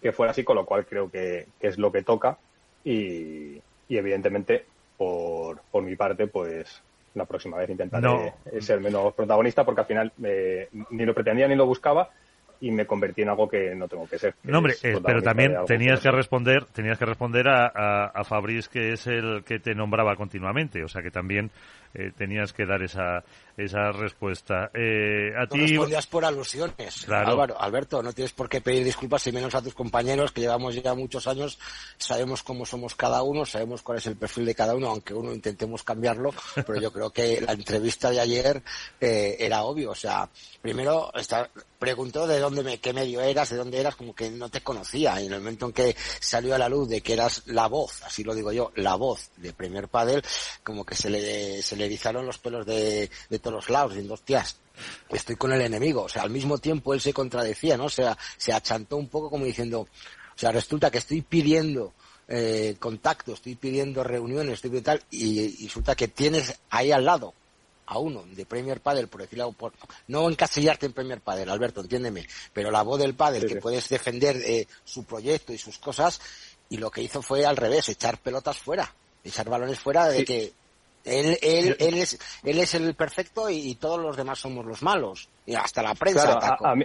[0.00, 2.38] que fuera así, con lo cual creo que, es lo que toca.
[2.84, 4.64] Y, evidentemente
[4.96, 6.82] por, por mi parte pues
[7.14, 11.54] la próxima vez intentaré ser menos protagonista porque al final eh, ni lo pretendía ni
[11.54, 12.08] lo buscaba
[12.62, 14.36] y me convertí en algo que no tengo que ser.
[14.44, 18.68] no, hombre, eh, pero también tenías que responder, tenías que responder a, a, a Fabriz,
[18.68, 21.50] que es el que te nombraba continuamente, o sea que también
[21.94, 23.22] eh, tenías que dar esa,
[23.54, 24.70] esa respuesta.
[24.72, 25.66] Eh, a ti...
[25.66, 27.04] respondías por alusiones.
[27.04, 27.32] Claro.
[27.32, 30.74] Álvaro, Alberto, no tienes por qué pedir disculpas y menos a tus compañeros que llevamos
[30.74, 31.58] ya muchos años,
[31.98, 35.32] sabemos cómo somos cada uno, sabemos cuál es el perfil de cada uno, aunque uno
[35.32, 36.32] intentemos cambiarlo,
[36.66, 38.62] pero yo creo que la entrevista de ayer
[38.98, 39.90] eh, era obvio.
[39.90, 40.30] O sea,
[40.62, 41.50] primero está,
[41.82, 45.20] preguntó de dónde me, qué medio eras, de dónde eras, como que no te conocía.
[45.20, 48.04] Y en el momento en que salió a la luz de que eras la voz,
[48.04, 50.22] así lo digo yo, la voz de Premier Padel,
[50.62, 54.14] como que se le, se le erizaron los pelos de, de todos los lados, diciendo,
[54.14, 54.58] hostias,
[55.10, 56.02] estoy con el enemigo.
[56.02, 57.86] O sea, al mismo tiempo él se contradecía, ¿no?
[57.86, 61.94] O sea, se achantó un poco como diciendo, o sea, resulta que estoy pidiendo
[62.28, 67.34] eh, contacto, estoy pidiendo reuniones, estoy pidiendo tal, y, resulta que tienes ahí al lado
[67.92, 69.72] a uno de Premier Padel, por decirlo, por,
[70.08, 74.36] no encasillarte en Premier Padel, Alberto, entiéndeme, pero la voz del Padel, que puedes defender
[74.36, 76.20] eh, su proyecto y sus cosas,
[76.68, 80.52] y lo que hizo fue al revés, echar pelotas fuera, echar balones fuera de que
[81.04, 85.28] él, él, él, es, él es el perfecto y, todos los demás somos los malos.
[85.44, 86.84] Y hasta la prensa A, mí,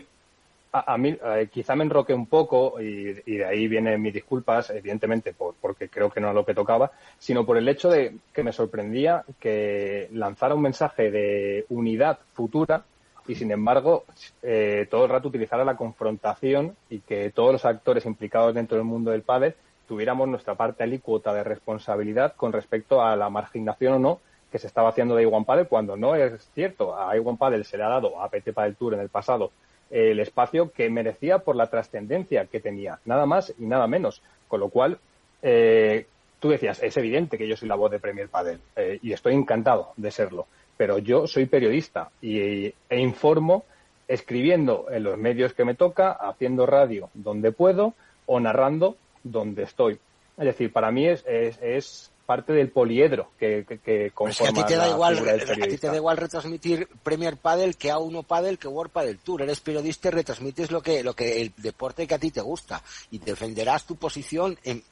[0.71, 5.33] a, mí eh, quizá me enroque un poco y, de ahí vienen mis disculpas, evidentemente,
[5.33, 8.43] por, porque creo que no es lo que tocaba, sino por el hecho de que
[8.43, 12.83] me sorprendía que lanzara un mensaje de unidad futura
[13.27, 14.05] y, sin embargo,
[14.41, 18.85] eh, todo el rato utilizara la confrontación y que todos los actores implicados dentro del
[18.85, 19.55] mundo del padre
[19.87, 24.19] tuviéramos nuestra parte alícuota de responsabilidad con respecto a la marginación o no
[24.51, 26.97] que se estaba haciendo de Iwan Padel cuando no es cierto.
[26.97, 29.51] A Iwan Padel se le ha dado, a PT Padel Tour en el pasado,
[29.89, 34.21] el espacio que merecía por la trascendencia que tenía, nada más y nada menos.
[34.47, 34.99] Con lo cual,
[35.41, 36.05] eh,
[36.39, 39.33] tú decías, es evidente que yo soy la voz de Premier Padel eh, y estoy
[39.33, 43.65] encantado de serlo, pero yo soy periodista y, e informo
[44.07, 47.93] escribiendo en los medios que me toca, haciendo radio donde puedo
[48.25, 49.99] o narrando donde estoy.
[50.37, 54.75] Es decir, para mí es, es, parte del poliedro que, que, conforma a ti te
[54.75, 58.91] da igual, A ti te da igual retransmitir Premier Padel que A1 Padel que World
[58.91, 59.43] Padel Tour.
[59.43, 62.83] Eres periodista y retransmites lo que, lo que el deporte que a ti te gusta
[63.11, 64.83] y defenderás tu posición en,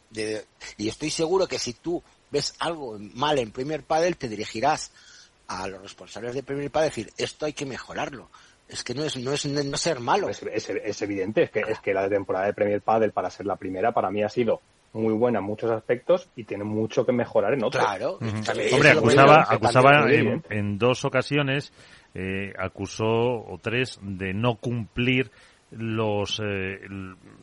[0.77, 4.91] y estoy seguro que si tú ves algo mal en Premier Padel te dirigirás
[5.47, 8.29] a los responsables de Premier Padel decir esto hay que mejorarlo
[8.69, 10.29] Es que no es, no es, no ser malo.
[10.29, 13.57] Es, es, evidente, es que, es que la temporada de Premier Padel para ser la
[13.57, 14.61] primera para mí ha sido
[14.95, 17.83] muy buena en muchos aspectos y tiene mucho que mejorar en otros.
[17.83, 18.17] Claro.
[18.73, 21.71] Hombre, acusaba, acusaba en, dos ocasiones,
[22.13, 25.31] eh, acusó o tres de no cumplir
[25.71, 26.79] los eh,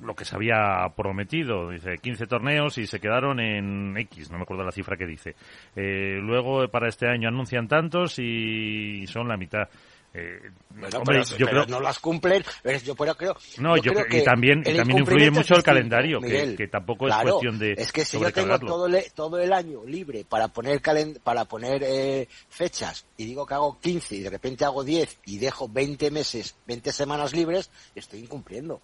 [0.01, 1.71] lo que se había prometido.
[1.71, 5.35] Dice 15 torneos y se quedaron en X, no me acuerdo la cifra que dice.
[5.77, 9.69] Eh, luego para este año anuncian tantos y son la mitad.
[10.15, 10.51] Eh,
[10.95, 11.65] hombre, yo creo...
[11.67, 12.43] no las cumplen.
[12.85, 17.09] Yo creo, no, yo, creo que y también, también influye mucho el calendario, que, tampoco
[17.09, 17.73] es cuestión de.
[17.73, 20.83] Es que si yo tengo todo el, todo el año libre para poner
[21.23, 25.39] para poner eh, fechas y digo que hago 15 y de repente hago 10 y
[25.39, 28.81] dejo 20 meses, 20 semanas libres, estoy incumpliendo.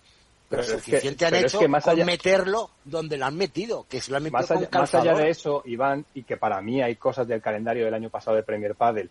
[0.49, 4.17] Pero, suficiente han hecho que más con meterlo donde lo han metido, que se lo
[4.17, 7.29] han metido más allá, más allá de eso, Iván, y que para mí hay cosas
[7.29, 9.11] del calendario del año pasado de Premier Padel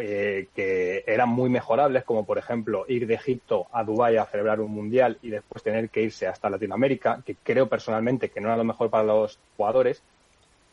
[0.00, 4.60] eh, que eran muy mejorables, como por ejemplo ir de Egipto a Dubái a celebrar
[4.60, 8.56] un mundial y después tener que irse hasta Latinoamérica, que creo personalmente que no era
[8.56, 10.02] lo mejor para los jugadores.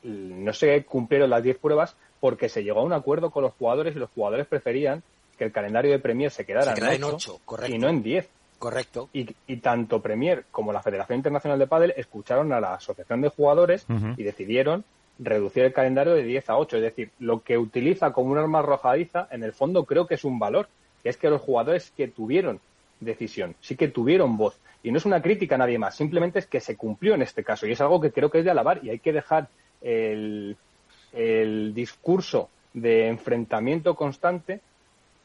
[0.04, 3.96] No se cumplieron las 10 pruebas porque se llegó a un acuerdo con los jugadores
[3.96, 5.04] y los jugadores preferían
[5.38, 8.30] que el calendario de Premier se quedara, en 8 y no en 10.
[8.60, 9.10] Correcto.
[9.12, 9.26] Y,
[9.58, 14.24] tanto Premier como la Federación Internacional de Padel escucharon a la Asociación de Jugadores y
[14.24, 14.86] decidieron
[15.20, 16.78] reducir el calendario de 10 a 8.
[16.78, 20.24] Es decir, lo que utiliza como un arma arrojadiza, en el fondo creo que es
[20.24, 20.68] un valor,
[21.02, 22.60] que es que los jugadores que tuvieron
[23.00, 24.58] decisión, sí que tuvieron voz.
[24.82, 27.44] Y no es una crítica a nadie más, simplemente es que se cumplió en este
[27.44, 27.66] caso.
[27.68, 29.48] Y es algo que creo que es de alabar y hay que dejar
[29.82, 30.58] el,
[31.14, 34.62] el discurso de enfrentamiento constante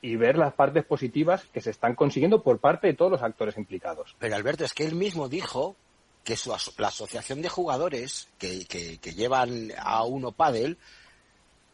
[0.01, 3.57] y ver las partes positivas que se están consiguiendo por parte de todos los actores
[3.57, 4.15] implicados.
[4.19, 5.75] Pero Alberto, es que él mismo dijo
[6.29, 6.37] que
[6.77, 8.67] la asociación de jugadores que,
[9.17, 10.77] llevan a uno pádel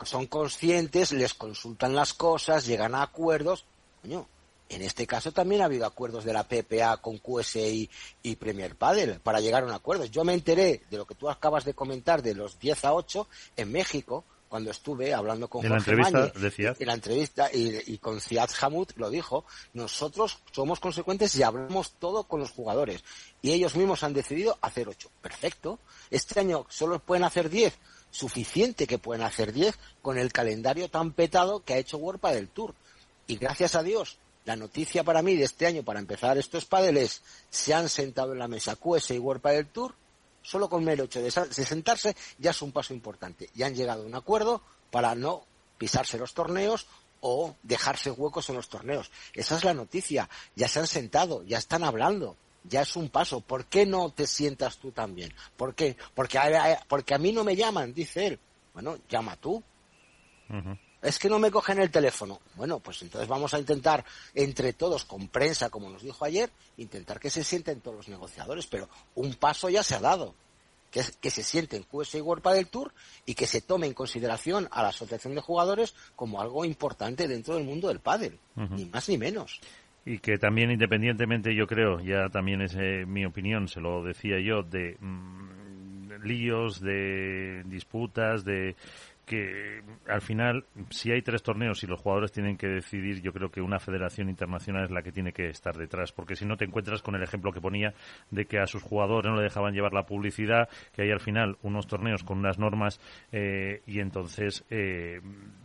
[0.04, 3.64] son conscientes, les consultan las cosas, llegan a acuerdos.
[4.00, 4.28] Coño,
[4.68, 7.90] en este caso también ha habido acuerdos de la PPA con QSI
[8.22, 10.04] y Premier Padel para llegar a un acuerdo.
[10.04, 13.26] Yo me enteré de lo que tú acabas de comentar de los 10 a 8
[13.56, 14.24] en México
[14.54, 16.32] cuando estuve hablando con en la entrevista,
[16.78, 22.22] en la entrevista y, con Ziad Hamud lo dijo, nosotros somos consecuentes y hablamos todo
[22.22, 23.02] con los jugadores
[23.42, 25.10] y ellos mismos han decidido hacer ocho.
[25.20, 25.80] Perfecto.
[26.08, 27.74] Este año solo pueden hacer diez.
[28.12, 32.46] Suficiente que pueden hacer diez con el calendario tan petado que ha hecho World del
[32.46, 32.76] Tour.
[33.26, 37.22] Y gracias a Dios, la noticia para mí de este año para empezar estos padeles
[37.50, 39.96] se han sentado en la mesa QS y World del Tour
[40.44, 43.50] solo con el hecho de, sentarse ya es un paso importante.
[43.54, 45.44] Y han llegado a un acuerdo para no
[45.78, 46.86] pisarse los torneos
[47.20, 49.10] o dejarse huecos en los torneos.
[49.32, 50.28] Esa es la noticia.
[50.54, 52.36] Ya se han sentado, ya están hablando.
[52.64, 53.40] Ya es un paso.
[53.40, 55.34] ¿Por qué no te sientas tú también?
[55.56, 55.96] ¿Por qué?
[56.14, 58.40] Porque a, porque a mí no me llaman, dice él.
[58.72, 59.62] Bueno, llama tú
[61.04, 62.40] es que no me cogen el teléfono.
[62.56, 67.20] Bueno, pues entonces vamos a intentar, entre todos, con prensa, como nos dijo ayer, intentar
[67.20, 70.34] que se sienten todos los negociadores, pero un paso ya se ha dado.
[70.90, 72.92] Que, que se sienten QS y World del Tour
[73.26, 77.56] y que se tome en consideración a la asociación de jugadores como algo importante dentro
[77.56, 79.60] del mundo del pádel, ni más ni menos
[80.06, 84.38] y que también independientemente yo creo ya también es eh, mi opinión se lo decía
[84.38, 88.76] yo de mm, líos de disputas de
[89.24, 93.50] que al final, si hay tres torneos y los jugadores tienen que decidir, yo creo
[93.50, 96.64] que una federación internacional es la que tiene que estar detrás, porque si no te
[96.64, 97.94] encuentras con el ejemplo que ponía
[98.30, 101.56] de que a sus jugadores no le dejaban llevar la publicidad, que hay al final
[101.62, 103.00] unos torneos con unas normas
[103.32, 105.20] eh, y entonces eh,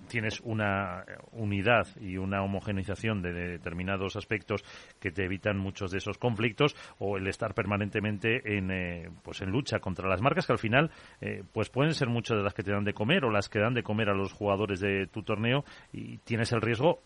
[0.09, 4.65] tienes una unidad y una homogeneización de determinados aspectos
[4.99, 9.51] que te evitan muchos de esos conflictos o el estar permanentemente en eh, pues en
[9.51, 10.91] lucha contra las marcas que al final
[11.21, 13.59] eh, pues pueden ser muchas de las que te dan de comer o las que
[13.59, 16.99] dan de comer a los jugadores de tu torneo y tienes el riesgo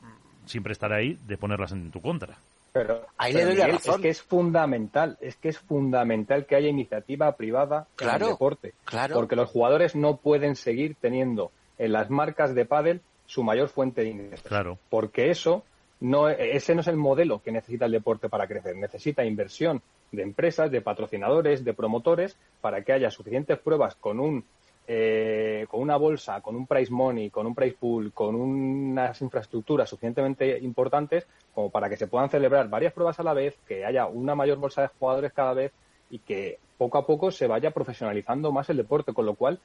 [0.00, 2.38] mm, siempre estar ahí de ponerlas en tu contra.
[2.72, 3.94] Pero, ahí le doy la razón.
[3.94, 8.74] es que es fundamental, es que es fundamental que haya iniciativa privada en el deporte,
[8.84, 9.14] claro.
[9.14, 14.02] porque los jugadores no pueden seguir teniendo en las marcas de pádel su mayor fuente
[14.02, 14.46] de ingresos.
[14.46, 14.78] Claro.
[14.90, 15.64] Porque eso
[16.00, 18.76] no, ese no es el modelo que necesita el deporte para crecer.
[18.76, 24.44] Necesita inversión de empresas, de patrocinadores, de promotores, para que haya suficientes pruebas con un
[24.86, 29.88] eh, con una bolsa, con un price money, con un price pool, con unas infraestructuras
[29.88, 34.06] suficientemente importantes como para que se puedan celebrar varias pruebas a la vez, que haya
[34.06, 35.72] una mayor bolsa de jugadores cada vez
[36.10, 39.58] y que poco a poco se vaya profesionalizando más el deporte, con lo cual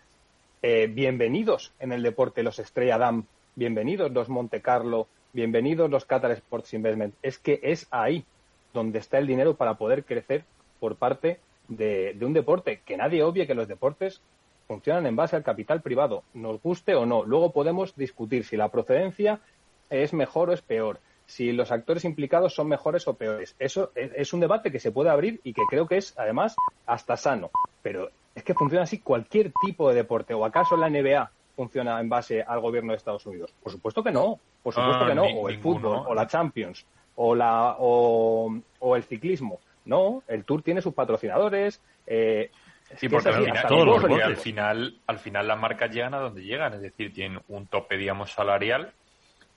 [0.62, 6.32] eh, bienvenidos en el deporte los Estrella Dam, bienvenidos los Monte Carlo, bienvenidos los Qatar
[6.32, 7.16] Sports Investment.
[7.22, 8.26] Es que es ahí
[8.74, 10.43] donde está el dinero para poder crecer
[10.80, 12.82] por parte de, un deporte.
[12.86, 14.22] Que nadie obvie que los deportes
[14.68, 17.24] funcionan en base al capital privado, nos guste o no.
[17.24, 19.39] Luego podemos discutir si la procedencia
[19.89, 23.55] es mejor o es peor, si los actores implicados son mejores o peores.
[23.57, 26.55] Eso es, un debate que se puede abrir y que creo que es, además,
[26.86, 27.49] hasta sano.
[27.82, 28.10] Pero
[28.40, 30.34] es que funciona así cualquier tipo de deporte.
[30.34, 33.54] ¿O acaso la NBA funciona en base al gobierno de Estados Unidos?
[33.62, 34.40] Por supuesto que no.
[34.64, 35.24] Por supuesto que no.
[35.24, 36.86] Ah, o el fútbol, o la Champions,
[37.16, 38.62] o, la, o,
[38.96, 39.60] el ciclismo.
[39.86, 41.82] No, el Tour tiene sus patrocinadores.
[42.08, 42.50] Eh,
[42.96, 47.42] sí, porque al final, al final las marcas llegan a donde llegan, es decir, tienen
[47.50, 48.94] un tope, digamos, salarial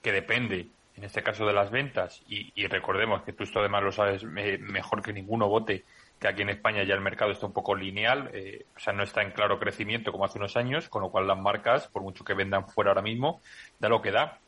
[0.01, 3.91] que depende en este caso de las ventas, y, recordemos que tú esto además lo
[3.91, 5.85] sabes mejor que ninguno bote,
[6.23, 9.03] que aquí en España ya el mercado está un poco lineal, eh, o sea, no
[9.03, 12.23] está en claro crecimiento como hace unos años, con lo cual las marcas, por mucho
[12.23, 13.41] que vendan fuera ahora mismo,
[13.77, 14.39] da lo que da.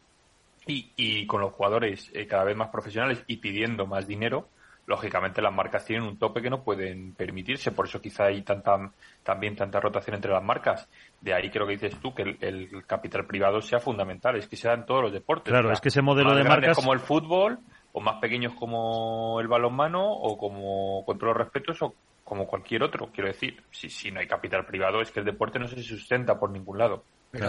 [0.65, 4.47] Y, y con los jugadores eh, cada vez más profesionales y pidiendo más dinero,
[4.87, 8.91] lógicamente las marcas tienen un tope que no pueden permitirse, por eso quizá hay tanta,
[9.21, 10.87] también tanta rotación entre las marcas.
[11.19, 14.75] De ahí creo que dices tú que el, capital privado sea fundamental, es que sea
[14.75, 15.51] en todos los deportes.
[15.51, 17.59] Claro, es que ese modelo de marcas como el fútbol
[17.97, 22.83] o más pequeños como el balonmano o como con todos los respetos o como cualquier
[22.83, 25.81] otro, quiero decir, si, si no hay capital privado es que el deporte no se
[25.81, 27.05] sustenta por ningún lado.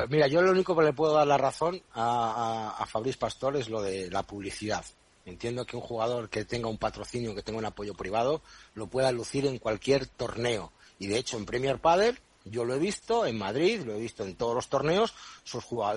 [0.08, 3.56] Mira, yo lo único que le puedo dar la razón a, a, a Fabriz Pastor
[3.56, 4.84] es lo de la publicidad.
[5.24, 8.40] Entiendo que un jugador que tenga un patrocinio, que tenga un apoyo privado,
[8.74, 10.72] lo pueda lucir en cualquier torneo.
[11.00, 14.22] Y de hecho, en Premier Padel, yo lo he visto en Madrid, lo he visto
[14.22, 15.14] en todos los torneos,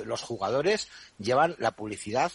[0.06, 0.89] los jugadores
[1.20, 2.32] llevan la publicidad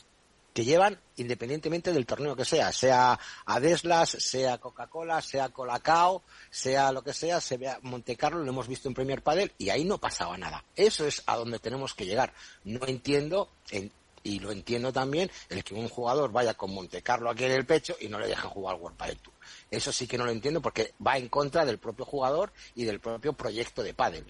[0.55, 7.03] que llevan independientemente del torneo que sea, sea Adeslas, sea Coca-Cola, sea Colacao, sea lo
[7.03, 9.99] que sea, se vea Monte Carlo, lo hemos visto en Premier Padel y ahí no
[9.99, 10.65] pasaba nada.
[10.77, 12.33] Eso es a donde tenemos que llegar.
[12.63, 13.91] No entiendo, en,
[14.23, 17.67] y lo entiendo también el que un jugador vaya con Monte Carlo aquí en el
[17.67, 19.35] pecho y no le dejen jugar World Padel Tour.
[19.73, 23.01] Eso sí que no lo entiendo porque va en contra del propio jugador y del
[23.01, 24.25] propio proyecto de pádel.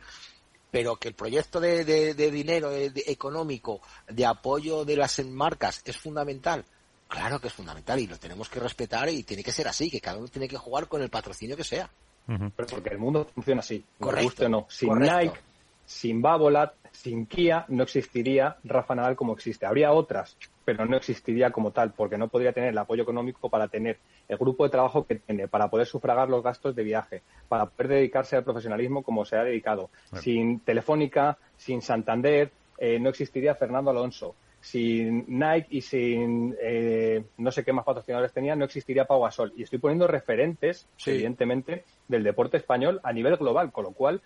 [0.75, 6.65] Pero que el proyecto de, dinero económico, de apoyo de las marcas es fundamental,
[7.07, 10.01] claro que es fundamental y lo tenemos que respetar y tiene que ser así, que
[10.01, 11.89] cada uno tiene que jugar con el patrocinio que sea.
[12.27, 14.67] Pero porque el mundo funciona así, correcto, no.
[14.69, 15.39] Sin Nike,
[15.87, 19.67] sin Babolat, sin Kia no existiría Rafa Nadal como existe.
[19.67, 23.69] Habría otras, pero no existiría como tal, porque no podría tener el apoyo económico para
[23.69, 27.67] tener el grupo de trabajo que tiene, para poder sufragar los gastos de viaje, para
[27.67, 29.91] poder dedicarse al profesionalismo como se ha dedicado.
[30.15, 34.37] Sin Telefónica, sin Santander, eh, no existiría Fernando Alonso.
[34.61, 39.53] Sin Nike y sin eh, no sé qué más patrocinadores tenía, no existiría Pau Gasol.
[39.57, 44.23] Y estoy poniendo referentes, evidentemente, del deporte español a nivel global, con lo cual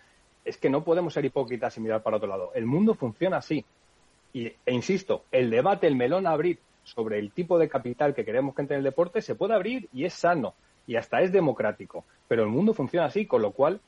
[0.48, 2.52] es que no podemos ser hipócritas y mirar para otro lado.
[2.54, 3.64] El mundo funciona así.
[4.32, 8.24] Y, e insisto, el debate, el melón a abrir sobre el tipo de capital que
[8.24, 10.54] queremos que entre en el deporte se puede abrir y es sano
[10.86, 12.04] y hasta es democrático.
[12.28, 13.80] Pero el mundo funciona así, con lo cual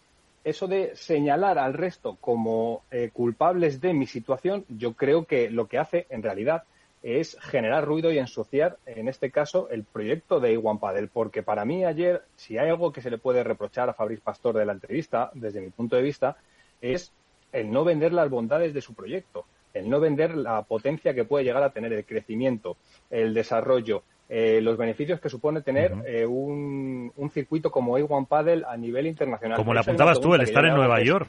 [0.45, 5.67] eso de señalar al resto como eh, culpables de mi situación, yo creo que lo
[5.67, 6.65] que hace en realidad
[7.03, 11.09] es generar ruido y ensuciar, en este caso, el proyecto de Iwan Padel.
[11.09, 14.57] Porque para mí ayer, si hay algo que se le puede reprochar a Fabriz Pastor
[14.57, 16.37] de la entrevista, desde mi punto de vista,
[16.81, 17.13] es
[17.53, 21.45] el no vender las bondades de su proyecto, el no vender la potencia que puede
[21.45, 22.77] llegar a tener, el crecimiento,
[23.11, 28.77] el desarrollo, eh, los beneficios que supone tener eh, un, circuito como A1 Paddle a
[28.77, 29.57] nivel internacional.
[29.57, 31.29] Como le apuntabas tú, el estar en Nueva York.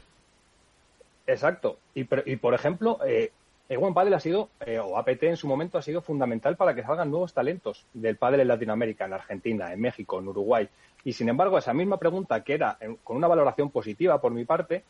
[1.26, 1.78] Exacto.
[1.94, 3.30] Y, y por ejemplo, eh,
[3.76, 6.82] A1 Paddle ha sido, eh, o APT en su momento, ha sido fundamental para que
[6.82, 10.68] salgan nuevos talentos del pádel en Latinoamérica, en Argentina, en México, en Uruguay.
[11.04, 14.84] Y sin embargo, esa misma pregunta, que era con una valoración positiva por mi parte,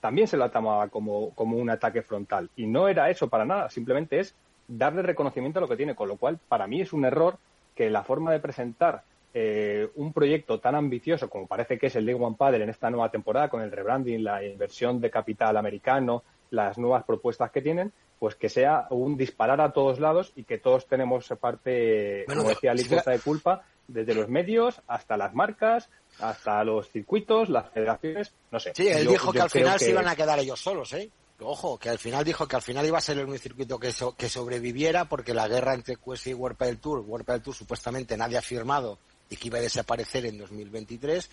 [0.00, 2.50] también se la tomaba como, como un ataque frontal.
[2.56, 4.34] Y no era eso para nada, simplemente es
[4.66, 7.36] darle reconocimiento a lo que tiene, con lo cual para mí es un error
[7.74, 9.02] que la forma de presentar
[9.32, 12.90] eh, un proyecto tan ambicioso como parece que es el de One Paddle en esta
[12.90, 17.92] nueva temporada, con el rebranding, la inversión de capital americano, las nuevas propuestas que tienen,
[18.18, 22.74] pues que sea un disparar a todos lados y que todos tenemos parte, como decía
[22.74, 25.88] de culpa, desde los medios hasta las marcas,
[26.20, 28.72] hasta los circuitos, las federaciones, no sé.
[28.74, 31.10] Sí, él dijo que al final se iban a quedar ellos solos, ¿eh?
[31.42, 34.28] Ojo, que al final dijo que al final iba a ser un circuito que, que
[34.28, 38.36] sobreviviera porque la guerra entre QS y World del Tour, World del Tour supuestamente nadie
[38.36, 38.98] ha firmado
[39.30, 41.30] y que iba a desaparecer en 2023,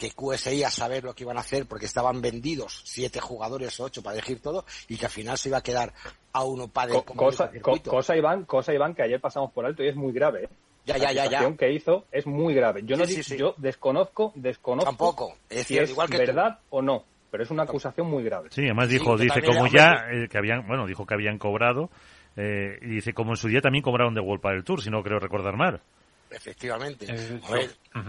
[0.00, 3.78] que QS iba a saber lo que iban a hacer porque estaban vendidos siete jugadores
[3.78, 5.92] o ocho para elegir todo y que al final se iba a quedar
[6.32, 7.50] a uno para como cosa,
[7.84, 10.44] cosa Iván, cosa Iván que ayer pasamos por alto y es muy grave.
[10.44, 10.48] ¿eh?
[10.86, 11.56] Ya, ya, ya, ya.
[11.56, 12.80] que hizo es muy grave.
[12.84, 15.34] Yo no yo desconozco, desconozco Tampoco.
[15.50, 18.48] Es si es verdad o no, pero es una acusación muy grave.
[18.50, 21.90] Sí, además dijo, dice como ya eh, que habían, bueno, dijo que habían cobrado
[22.36, 25.02] eh, y dice como en su día también cobraron de World del Tour, si no
[25.02, 25.82] creo recordar mal.
[26.30, 27.06] Efectivamente.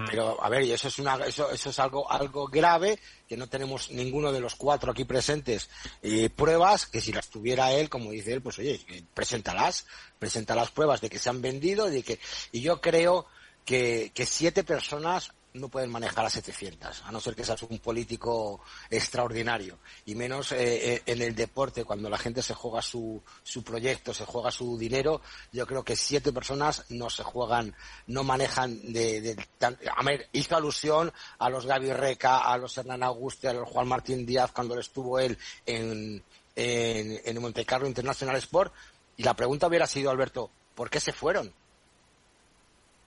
[0.09, 3.47] pero a ver, y eso es una, eso, eso es algo, algo grave que no
[3.47, 5.69] tenemos ninguno de los cuatro aquí presentes
[6.01, 8.79] eh, pruebas que si las tuviera él, como dice él, pues oye,
[9.13, 9.85] preséntalas,
[10.19, 12.19] presenta las pruebas de que se han vendido, de que
[12.51, 13.25] y yo creo
[13.65, 17.79] que, que siete personas no pueden manejar a 700, a no ser que seas un
[17.79, 19.79] político extraordinario.
[20.05, 24.13] Y menos eh, eh, en el deporte, cuando la gente se juega su, su proyecto,
[24.13, 25.21] se juega su dinero,
[25.51, 27.75] yo creo que siete personas no se juegan,
[28.07, 29.21] no manejan de...
[29.21, 33.67] de a ver, hizo alusión a los Gaby Reca, a los Hernán Auguste, a los
[33.67, 36.23] Juan Martín Díaz cuando estuvo él en,
[36.55, 38.73] en, en Monte Carlo International Sport.
[39.17, 41.53] Y la pregunta hubiera sido, Alberto, ¿por qué se fueron?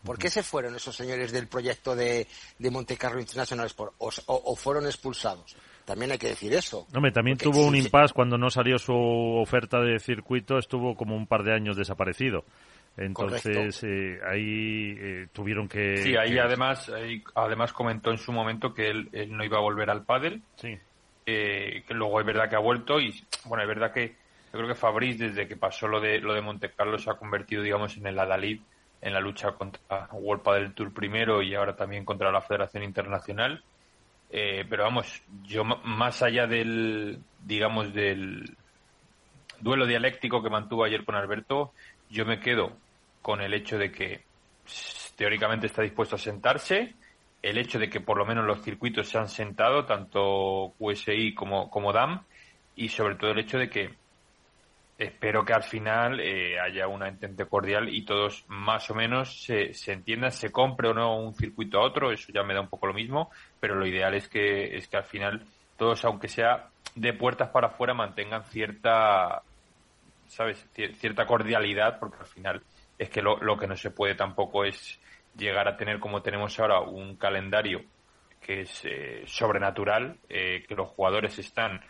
[0.05, 2.27] ¿Por qué se fueron esos señores del proyecto de,
[2.59, 3.95] de Monte Carlo International Sport?
[3.99, 5.57] O, fueron expulsados?
[5.85, 6.87] También hay que decir eso.
[6.95, 11.27] Hombre, también tuvo un impasse cuando no salió su oferta de circuito, estuvo como un
[11.27, 12.45] par de años desaparecido.
[12.97, 15.97] Entonces eh, ahí eh, tuvieron que.
[15.97, 16.91] Sí, ahí además,
[17.35, 20.43] además comentó en su momento que él, no iba a volver al pádel.
[20.57, 20.79] Sí.
[21.27, 24.09] Eh, que luego es verdad que ha vuelto y bueno, es verdad que
[24.53, 27.15] yo creo que Fabriz desde que pasó lo de lo de Monte Carlo se ha
[27.15, 28.61] convertido digamos en el adalid
[29.05, 33.63] en la lucha contra World del Tour primero y ahora también contra la Federación Internacional.
[34.31, 38.57] Eh, pero vamos, yo más allá del, digamos, del
[39.61, 41.73] duelo dialéctico que mantuvo ayer con Alberto,
[42.09, 42.73] yo me quedo
[43.21, 44.25] con el hecho de que
[45.17, 46.95] teóricamente está dispuesto a sentarse,
[47.43, 51.69] el hecho de que por lo menos los circuitos se han sentado, tanto QSI como,
[51.69, 52.23] como DAM,
[52.75, 53.95] y sobre todo el hecho de que
[54.97, 59.75] espero que al final eh, haya una entente cordial y todos más o menos se,
[59.75, 62.69] se entiendan, se compre o no un circuito a otro, eso ya me da un
[62.69, 65.45] poco lo mismo, pero lo ideal es que, es que al final
[65.77, 69.43] todos, aunque sea de puertas para afuera, mantengan cierta,
[70.29, 70.65] ¿sabes?
[70.73, 72.63] cierta cordialidad, porque al final
[72.99, 75.01] es que lo, lo que no se puede tampoco es
[75.37, 77.83] llegar a tener como tenemos ahora un calendario
[78.41, 81.81] que es eh, sobrenatural, eh, que los jugadores están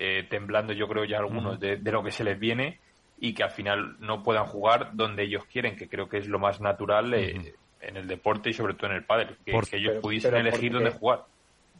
[0.00, 2.78] eh, temblando yo creo ya algunos de, lo que se les viene
[3.18, 6.38] y que al final no puedan jugar donde ellos quieren, que creo que es lo
[6.38, 10.36] más natural eh, en el deporte y sobre todo en el pádel, que, ellos pudiesen
[10.36, 11.24] elegir dónde jugar.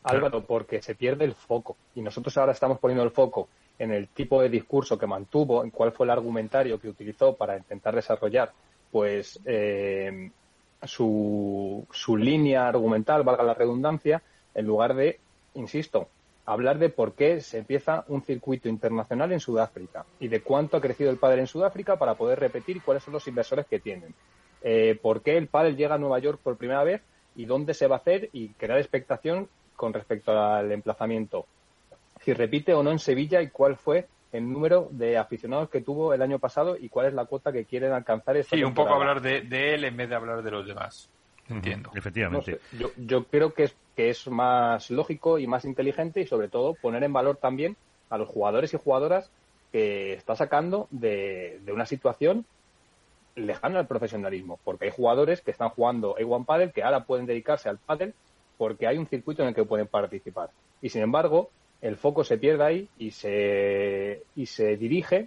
[0.02, 3.48] Álvaro, porque se pierde el foco y nosotros ahora estamos poniendo el foco
[3.78, 7.56] en el tipo de discurso que mantuvo, en cuál fue el argumentario que utilizó para
[7.56, 8.50] intentar desarrollar
[8.90, 10.32] pues eh,
[10.82, 14.22] su, su línea argumental, valga la redundancia,
[14.54, 15.20] en lugar de,
[15.54, 16.08] insisto,
[16.48, 20.80] hablar de por qué se empieza un circuito internacional en Sudáfrica y de cuánto ha
[20.80, 24.14] crecido el pádel en Sudáfrica para poder repetir cuáles son los inversores que tienen.
[24.62, 27.02] Eh, por qué el pádel llega a Nueva York por primera vez
[27.36, 31.46] y dónde se va a hacer y crear expectación con respecto al emplazamiento.
[32.22, 36.14] Si repite o no en Sevilla y cuál fue el número de aficionados que tuvo
[36.14, 38.94] el año pasado y cuál es la cuota que quieren alcanzar esta Sí, un poco
[38.94, 41.10] hablar de, de él en vez de hablar de los demás.
[41.48, 41.90] Entiendo.
[41.94, 42.58] Efectivamente.
[42.72, 46.74] yo, yo, creo que es, que es más lógico y más inteligente y sobre todo
[46.74, 47.76] poner en valor también
[48.10, 49.28] a los jugadores y jugadoras
[49.72, 52.44] que está sacando de, de una situación
[53.34, 54.60] lejana al profesionalismo.
[54.62, 58.14] Porque hay jugadores que están jugando A1 Paddle que ahora pueden dedicarse al paddle
[58.56, 60.50] porque hay un circuito en el que pueden participar.
[60.80, 61.50] Y sin embargo,
[61.82, 65.26] el foco se pierde ahí y se, y se dirige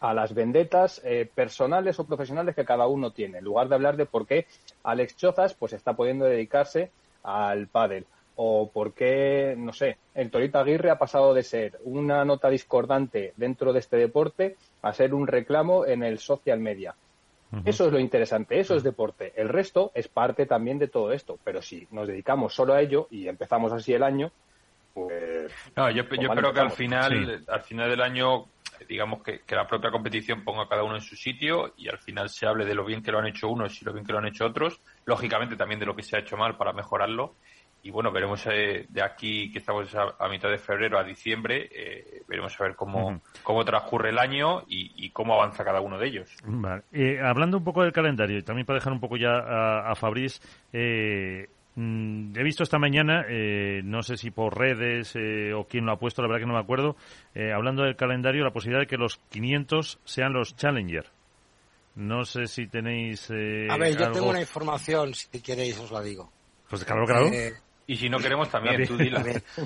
[0.00, 3.96] a las vendetas eh, personales o profesionales que cada uno tiene, en lugar de hablar
[3.96, 4.44] de por qué
[4.82, 6.90] Alex Chozas pues está pudiendo dedicarse
[7.26, 8.06] al pádel.
[8.36, 13.32] O por qué, no sé, el Torito Aguirre ha pasado de ser una nota discordante
[13.36, 16.94] dentro de este deporte a ser un reclamo en el social media.
[17.64, 19.32] Eso es lo interesante, eso es deporte.
[19.36, 23.06] El resto es parte también de todo esto, pero si nos dedicamos solo a ello
[23.10, 24.30] y empezamos así el año,
[24.92, 25.50] pues...
[25.74, 28.46] No, yo, yo creo que al final, al final del año
[28.88, 32.28] digamos que, la propia competición ponga a cada uno en su sitio y al final
[32.28, 34.18] se hable de lo bien que lo han hecho unos y lo bien que lo
[34.18, 37.34] han hecho otros, lógicamente también de lo que se ha hecho mal para mejorarlo.
[37.82, 42.22] Y bueno, veremos eh, de aquí que estamos a, mitad de febrero a diciembre, eh,
[42.26, 46.36] veremos a ver cómo, cómo transcurre el año y, cómo avanza cada uno de ellos.
[46.90, 49.94] Eh, hablando un poco del calendario y también para dejar un poco ya a, a
[49.94, 50.40] Fabriz,
[50.76, 55.92] Mm, he visto esta mañana, eh, no sé si por redes eh, o quién lo
[55.92, 56.96] ha puesto, la verdad que no me acuerdo,
[57.34, 61.06] eh, hablando del calendario, la posibilidad de que los 500 sean los Challenger.
[61.96, 63.30] No sé si tenéis.
[63.30, 66.30] a ver, yo tengo una información, si queréis os la digo.
[66.68, 67.30] Pues claro, claro.
[67.86, 69.24] y si no queremos también, tú dila.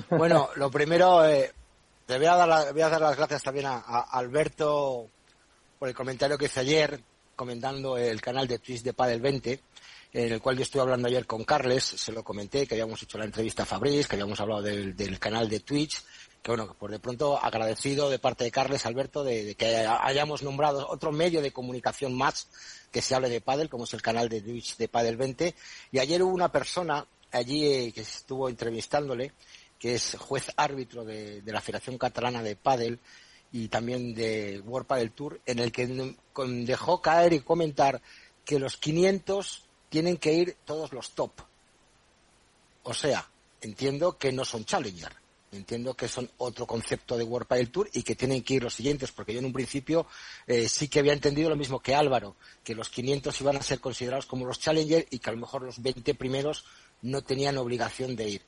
[0.09, 3.79] Bueno, lo primero, te voy a, dar voy a dar las gracias también a,
[4.11, 5.07] Alberto
[5.77, 7.01] por el comentario que hice ayer
[7.35, 9.59] comentando el canal de Twitch de Padel 20
[10.13, 13.17] en el cual yo estuve hablando ayer con Carles, se lo comenté, que habíamos hecho
[13.17, 16.03] la entrevista a Fabriz, que habíamos hablado del, canal de Twitch,
[16.41, 20.87] que bueno, por de pronto agradecido de parte de Carles Alberto de, que hayamos nombrado
[20.89, 22.49] otro medio de comunicación más
[22.91, 25.55] que se hable de pádel, como es el canal de Twitch de Padel 20.
[25.91, 29.31] Y ayer hubo una persona allí eh, que estuvo entrevistándole,
[29.79, 32.99] que es juez árbitro de, la Federación Catalana de Padel
[33.53, 35.87] y también de World Padel Tour, en el que
[36.35, 38.01] dejó caer y comentar
[38.43, 41.33] que los 500 tienen que ir todos los top.
[42.81, 43.29] O sea,
[43.61, 48.03] entiendo que no son Challenger Entiendo que son otro concepto de World Padel Tour y
[48.03, 50.07] que tienen que ir los siguientes, porque yo en un principio
[50.47, 53.81] eh, sí que había entendido lo mismo que Álvaro, que los 500 iban a ser
[53.81, 56.63] considerados como los Challenger y que a lo mejor los 20 primeros
[57.01, 58.41] no tenían obligación de ir.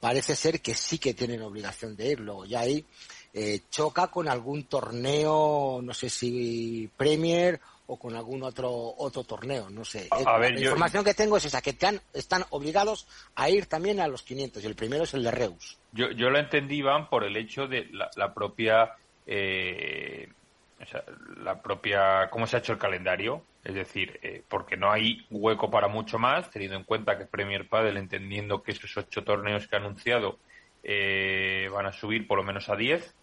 [0.00, 2.20] Parece ser que sí que tienen obligación de ir.
[2.20, 2.84] Luego ya ahí
[3.32, 9.68] eh, choca con algún torneo, no sé si Premier o con algún otro otro torneo,
[9.70, 10.08] no sé.
[10.10, 11.76] la información que tengo es esa, que
[12.12, 15.78] están obligados a ir también a los 500 y el primero es el de Reus.
[15.92, 18.94] Yo, yo lo entendí, Iván, por el hecho de la, propia...
[19.26, 20.28] Eh,
[21.42, 25.70] la propia cómo se ha hecho el calendario, es decir, eh, porque no hay hueco
[25.70, 29.76] para mucho más, teniendo en cuenta que Premier Padel, entendiendo que esos ocho torneos que
[29.76, 30.38] ha anunciado
[30.84, 33.14] eh, van a subir por lo menos a 10,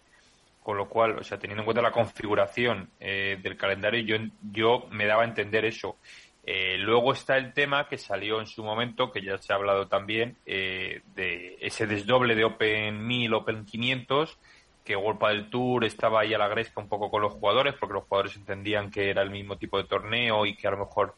[0.66, 4.16] con lo cual, o sea, teniendo en cuenta la configuración eh, del calendario, yo,
[4.50, 5.98] yo me daba a entender eso.
[6.44, 9.86] Eh, luego está el tema que salió en su momento, que ya se ha hablado
[9.86, 14.40] también, eh, de ese desdoble de Open 1000, Open 500,
[14.84, 17.94] que World del Tour estaba ahí a la gresca un poco con los jugadores, porque
[17.94, 21.14] los jugadores entendían que era el mismo tipo de torneo y que a lo mejor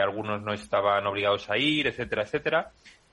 [0.00, 2.70] algunos no estaban obligados a ir, etcétera, etcétera.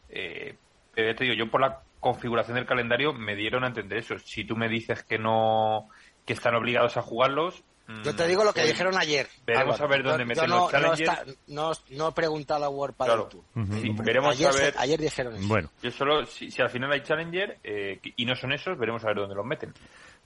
[0.08, 4.19] pero ya te digo, yo por la configuración del calendario me dieron a entender eso.
[4.19, 5.90] Si tú me dices que no
[6.23, 7.64] que están obligados a jugarlos,
[8.03, 9.27] yo te digo lo que dijeron ayer.
[9.44, 11.38] Veremos a ver dónde meten los Challengers.
[11.48, 13.27] No, no, he preguntado a World claro.
[13.56, 14.73] veremos ayer, a ver.
[14.77, 15.48] ayer dijeron eso.
[15.48, 15.72] Bueno.
[15.82, 19.18] Yo solo, si, al final hay Challenger eh, y no son esos, veremos a ver
[19.18, 19.73] dónde los meten.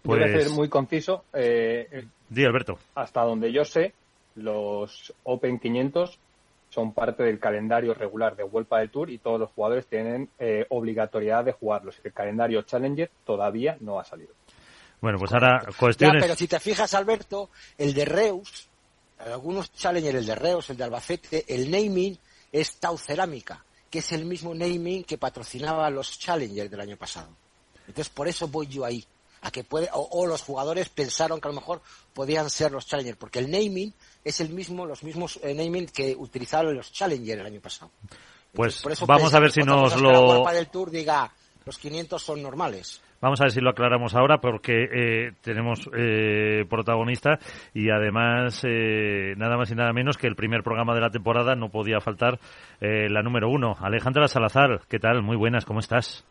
[0.01, 0.19] Pues...
[0.19, 1.23] Voy a ser muy conciso.
[1.31, 2.77] Eh, Di, Alberto.
[2.95, 3.93] Hasta donde yo sé,
[4.35, 6.19] los Open 500
[6.69, 10.65] son parte del calendario regular de Vuelta del Tour y todos los jugadores tienen eh,
[10.69, 11.99] obligatoriedad de jugarlos.
[12.03, 14.33] El calendario Challenger todavía no ha salido.
[15.01, 16.21] Bueno, pues ahora cuestiones.
[16.21, 18.67] pero si te fijas, Alberto, el de Reus,
[19.19, 22.17] algunos Challenger, el de Reus, el de Albacete, el naming
[22.51, 27.29] es Tau Cerámica, que es el mismo naming que patrocinaba los Challenger del año pasado.
[27.87, 29.03] Entonces, por eso voy yo ahí.
[29.41, 31.81] A que puede, o, los jugadores pensaron que a lo mejor
[32.13, 33.93] podían ser los Challenger, porque el naming
[34.23, 37.91] es el mismo, los mismos eh, naming que utilizaron los Challenger el año pasado.
[38.53, 40.45] Pues vamos a ver si nos lo...
[40.51, 41.31] del Tour diga,
[41.65, 43.01] los 500 son normales.
[43.21, 47.37] Vamos a ver si lo aclaramos ahora porque eh, tenemos eh, protagonista
[47.73, 51.53] y además eh, nada más y nada menos que el primer programa de la temporada
[51.55, 52.39] no podía faltar
[52.79, 53.75] eh, la número uno.
[53.81, 55.21] Alejandra Salazar, ¿qué tal?
[55.21, 56.25] Muy buenas, ¿cómo estás?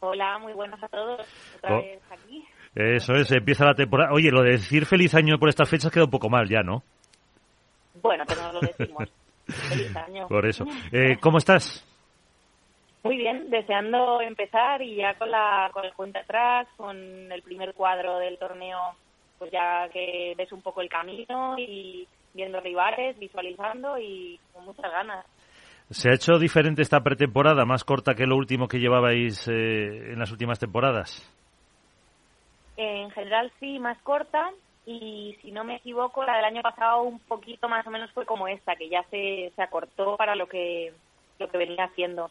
[0.00, 1.26] Hola, muy buenas a todos.
[1.56, 1.82] Otra oh.
[1.82, 2.44] vez aquí.
[2.74, 4.12] Eso es, empieza la temporada.
[4.12, 6.82] Oye, lo de decir feliz año por estas fechas queda un poco mal ya, ¿no?
[8.06, 9.12] Bueno, pero no lo decimos.
[9.46, 10.28] feliz año.
[10.28, 10.64] Por eso.
[10.92, 11.84] Eh, ¿Cómo estás?
[13.02, 17.72] Muy bien, deseando empezar y ya con la con el cuenta atrás, con el primer
[17.74, 18.78] cuadro del torneo,
[19.38, 24.90] pues ya que ves un poco el camino y viendo rivales, visualizando y con muchas
[24.90, 25.24] ganas.
[25.90, 30.18] ¿Se ha hecho diferente esta pretemporada, más corta que lo último que llevabais eh, en
[30.18, 31.32] las últimas temporadas?
[32.76, 34.50] En general sí, más corta
[34.86, 38.24] y si no me equivoco, la del año pasado un poquito más o menos fue
[38.24, 40.92] como esta, que ya se, se acortó para lo que,
[41.38, 42.30] lo que venía haciendo.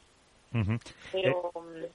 [1.12, 1.52] Pero...
[1.76, 1.92] Eh,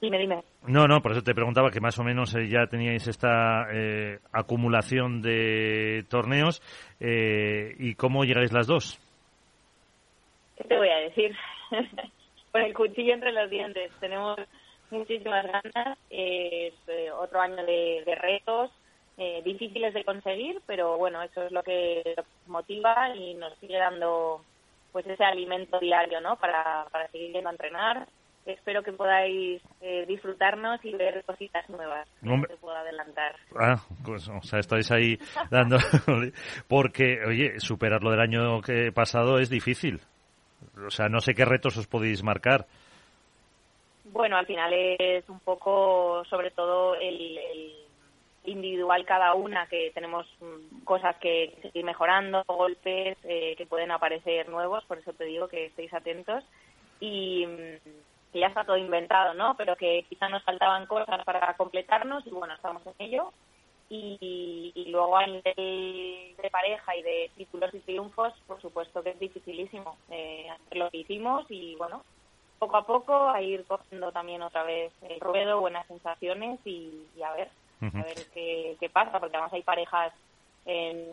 [0.00, 0.42] dime, dime.
[0.66, 4.18] No, no, por eso te preguntaba que más o menos eh, ya teníais esta eh,
[4.30, 6.60] acumulación de torneos.
[7.00, 9.00] ¿Y cómo llegáis las dos?
[10.56, 11.34] ¿Qué te voy a decir?
[12.52, 13.90] Con el cuchillo entre los dientes.
[14.00, 14.38] Tenemos
[14.90, 15.98] muchísimas ganas.
[16.10, 16.74] Es
[17.18, 18.70] otro año de, retos.
[19.44, 22.14] Difíciles de conseguir, pero bueno, eso es lo que
[22.46, 24.42] motiva y nos sigue dando
[24.92, 26.36] pues ese alimento diario, ¿no?
[26.36, 28.06] Para, para seguir yendo a entrenar.
[28.46, 32.08] Espero que podáis eh, disfrutarnos y ver cositas nuevas.
[32.22, 33.34] No te puedo adelantar.
[33.58, 35.18] Ah, pues, o sea, estáis ahí
[35.50, 35.76] dando...
[36.68, 40.00] Porque, oye, superar lo del año que pasado es difícil.
[40.86, 42.66] O sea, no sé qué retos os podéis marcar.
[44.04, 47.85] Bueno, al final es un poco, sobre todo, el
[48.46, 54.48] individual cada una, que tenemos mm, cosas que seguir mejorando, golpes eh, que pueden aparecer
[54.48, 56.44] nuevos, por eso te digo que estéis atentos.
[57.00, 59.56] Y mm, que ya está todo inventado, ¿no?
[59.56, 63.32] Pero que quizá nos faltaban cosas para completarnos y bueno, estamos en ello.
[63.88, 69.18] Y, luego a nivel de pareja y de títulos y triunfos, por supuesto que es
[69.18, 72.02] dificilísimo eh, hacer lo que hicimos y bueno,
[72.58, 77.32] poco a poco a ir cogiendo también otra vez el ruedo, buenas sensaciones y, a
[77.32, 77.48] ver,
[77.80, 80.12] a ver qué, qué, pasa, porque además hay parejas,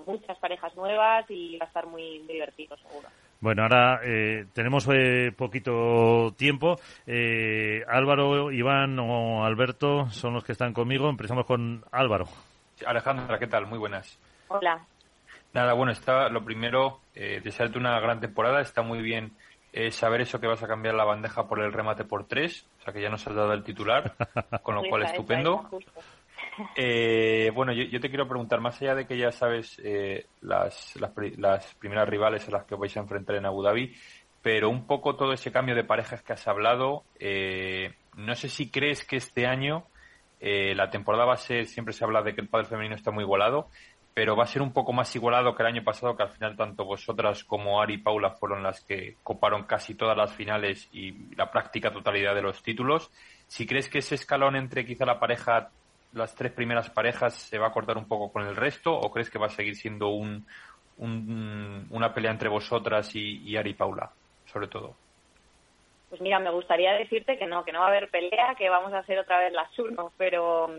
[0.06, 3.10] muchas parejas nuevas y va a estar muy divertido seguro.
[3.44, 6.80] Bueno, ahora eh, tenemos eh, poquito tiempo.
[7.06, 11.10] Eh, Álvaro, Iván o Alberto son los que están conmigo.
[11.10, 12.24] Empezamos con Álvaro.
[12.86, 13.68] Alejandra, ¿qué tal?
[13.68, 14.18] Muy buenas.
[14.48, 14.86] Hola.
[15.52, 18.62] Nada, bueno, está lo primero, eh, desearte una gran temporada.
[18.62, 19.34] Está muy bien
[19.92, 22.94] saber eso que vas a cambiar la bandeja por el remate por tres, o sea
[22.94, 24.14] que ya nos has dado el titular,
[24.64, 25.68] con lo cual estupendo.
[26.76, 30.96] Eh, bueno, yo, te quiero preguntar, más allá de que ya sabes eh, las,
[31.38, 33.96] las, primeras rivales a las que vais a enfrentar en Abu Dhabi,
[34.42, 38.70] pero un poco todo ese cambio de parejas que has hablado, eh, no sé si
[38.70, 39.86] crees que este año
[40.46, 43.24] la temporada va a ser, siempre se habla de que el padre femenino está muy
[43.24, 43.70] igualado,
[44.14, 46.56] pero va a ser un poco más igualado que el año pasado, que al final
[46.56, 51.34] tanto vosotras como Ari y Paula fueron las que coparon casi todas las finales y
[51.36, 53.10] la práctica totalidad de los títulos.
[53.48, 55.72] Si crees que ese escalón entre quizá la pareja
[56.14, 59.30] las tres primeras parejas se va a cortar un poco con el resto o crees
[59.30, 60.46] que va a seguir siendo un,
[60.98, 64.12] una pelea entre vosotras y, Ari y Paula,
[64.46, 64.96] sobre todo?
[66.10, 68.94] Pues mira, me gustaría decirte que no, que no va a haber pelea, que vamos
[68.94, 70.70] a hacer otra vez las uno, pero,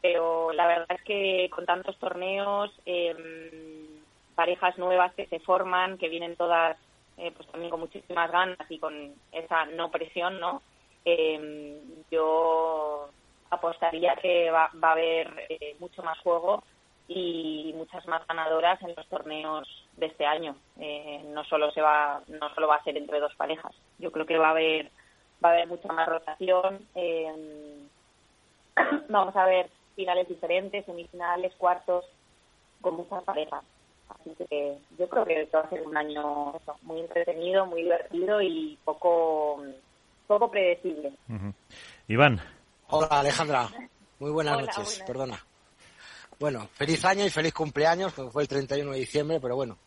[0.00, 3.18] pero la verdad es que con tantos torneos, em,
[4.36, 6.76] parejas nuevas que se forman, que vienen todas
[7.16, 10.62] eh, pues también con muchísimas ganas y con esa no presión, ¿no?
[11.04, 11.74] Em,
[12.10, 13.10] yo
[13.50, 16.62] apostaría que va, va a haber eh, mucho más juego
[17.08, 20.54] y muchas más ganadoras en los torneos de este año.
[20.78, 23.74] Eh, no solo se va, no solo va a ser entre dos parejas.
[23.98, 24.90] Yo creo que va a haber,
[25.44, 26.86] va a haber mucha más rotación.
[26.94, 27.78] Eh,
[29.08, 32.04] vamos a ver finales diferentes, semifinales, cuartos,
[32.80, 33.64] con muchas parejas.
[34.08, 38.78] Así que yo creo que va a ser un año muy entretenido, muy divertido y
[38.84, 39.64] poco,
[40.28, 41.12] poco predecible.
[42.06, 42.40] Iván.
[42.92, 43.70] Hola Alejandra,
[44.18, 45.40] muy buenas noches, perdona.
[46.40, 49.78] Bueno, feliz año y feliz cumpleaños, que fue el 31 de diciembre, pero bueno,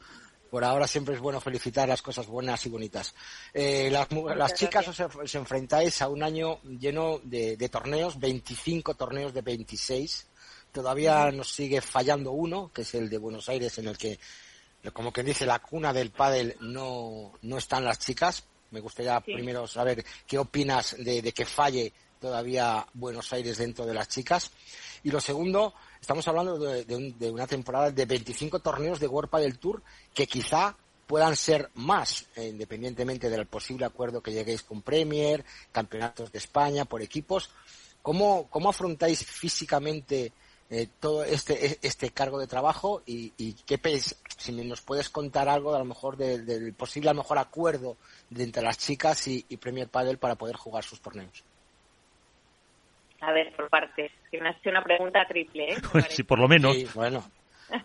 [0.50, 3.14] por ahora siempre es bueno felicitar las cosas buenas y bonitas.
[3.54, 10.28] Eh, las, chicas os, enfrentáis a un año lleno de, torneos, 25 torneos de 26.
[10.72, 14.18] Todavía nos sigue fallando uno, que es el de Buenos Aires, en el que,
[14.94, 18.46] como que dice, la cuna del pádel no, no están las chicas.
[18.72, 21.92] Me gustaría primero saber qué opinas de, de que falle
[22.24, 24.50] todavía Buenos Aires dentro de las chicas.
[25.04, 29.84] Y lo segundo, estamos hablando de, una temporada de 25 torneos de World del Tour
[30.14, 30.74] que quizá
[31.06, 35.44] puedan ser más, eh, independientemente del posible acuerdo que lleguéis con Premier,
[35.74, 37.50] campeonatos de España por equipos.
[38.02, 40.32] ¿Cómo, cómo afrontáis físicamente
[40.70, 43.32] eh, todo este, e, este cargo de trabajo y,
[43.66, 44.02] qué
[44.38, 47.98] si nos puedes contar algo a lo mejor del posible a lo mejor acuerdo
[48.30, 51.44] de entre las chicas y, y Premier Padel para poder jugar sus torneos?
[53.26, 54.12] A ver, por partes.
[54.30, 55.78] Que me has hecho una pregunta triple, ¿eh?
[56.10, 56.94] sí, por lo menos.
[56.94, 57.24] bueno.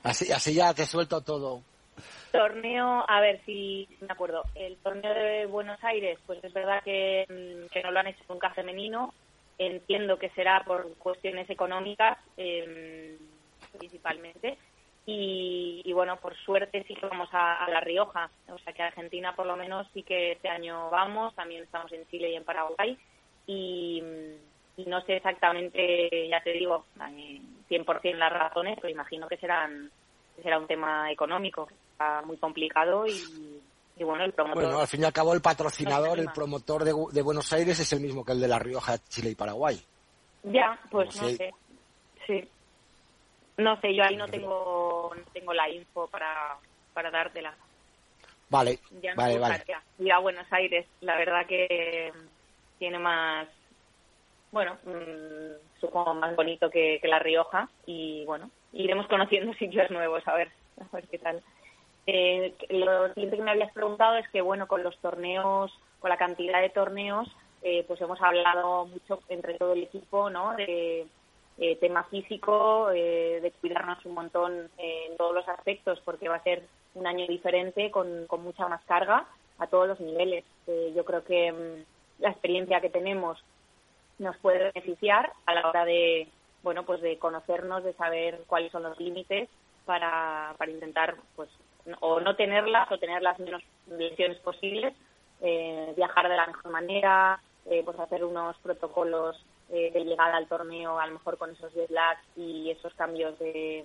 [0.02, 1.62] Así, así ya te suelto todo.
[2.32, 4.43] Torneo, a ver si me acuerdo.
[4.55, 8.24] El torneo de Buenos Aires, pues es verdad que, mm, que no lo han hecho
[8.28, 9.15] nunca femenino.
[9.59, 13.16] Entiendo que será por cuestiones económicas, em,
[13.78, 14.59] principalmente.
[15.10, 18.28] Y, bueno, por suerte sí que vamos a, a, La Rioja.
[18.48, 21.35] O sea que Argentina, por lo menos, sí que este año vamos.
[21.35, 22.98] También estamos en Chile y en Paraguay.
[23.47, 24.02] Y y
[24.86, 26.84] no sé exactamente, ya te digo,
[27.68, 29.90] 100% las razones, pero imagino que serán
[30.42, 33.60] será un tema económico, está muy complicado y,
[34.05, 34.62] bueno, el promotor...
[34.62, 38.00] Bueno, al fin y al cabo el patrocinador, el promotor de, Buenos Aires es el
[38.00, 39.80] mismo que el de La Rioja, Chile y Paraguay.
[40.44, 41.55] Ya, pues no, sé.
[42.26, 42.48] Sí.
[43.56, 46.56] No sé, yo ahí no tengo, no tengo la info para,
[46.94, 47.55] para dártela.
[48.48, 48.78] Vale,
[49.16, 49.64] vale, vale.
[49.98, 52.12] Y a Buenos Aires, la verdad que
[52.78, 53.48] tiene más
[54.50, 60.34] bueno, mmm, supongo más bonito que, La Rioja y bueno, iremos conociendo sitios nuevos a
[60.34, 60.50] ver,
[60.80, 61.42] a ver qué tal.
[62.06, 66.16] Eh, lo siguiente que me habías preguntado es que bueno, con los torneos, con la
[66.16, 67.28] cantidad de torneos,
[67.62, 70.54] eh, pues hemos hablado mucho entre todo el equipo, ¿no?
[70.56, 71.06] De
[71.58, 76.62] eh, tema físico, de cuidarnos un montón en todos los aspectos, porque va a ser
[76.94, 79.26] un año diferente con, con mucha más carga
[79.58, 80.44] a todos los niveles.
[80.94, 83.42] yo creo que mm, la experiencia que tenemos
[84.18, 86.28] nos puede beneficiar a la hora de,
[86.62, 89.48] bueno, pues de conocernos, de saber cuáles son los límites
[89.84, 91.48] para, para intentar, pues,
[92.00, 94.94] o no tenerlas o tener las menos lesiones posibles,
[95.40, 99.36] eh, viajar de la mejor manera, eh, pues hacer unos protocolos
[99.70, 101.90] eh, de llegada al torneo, a lo mejor con esos jet
[102.36, 103.84] y esos cambios de,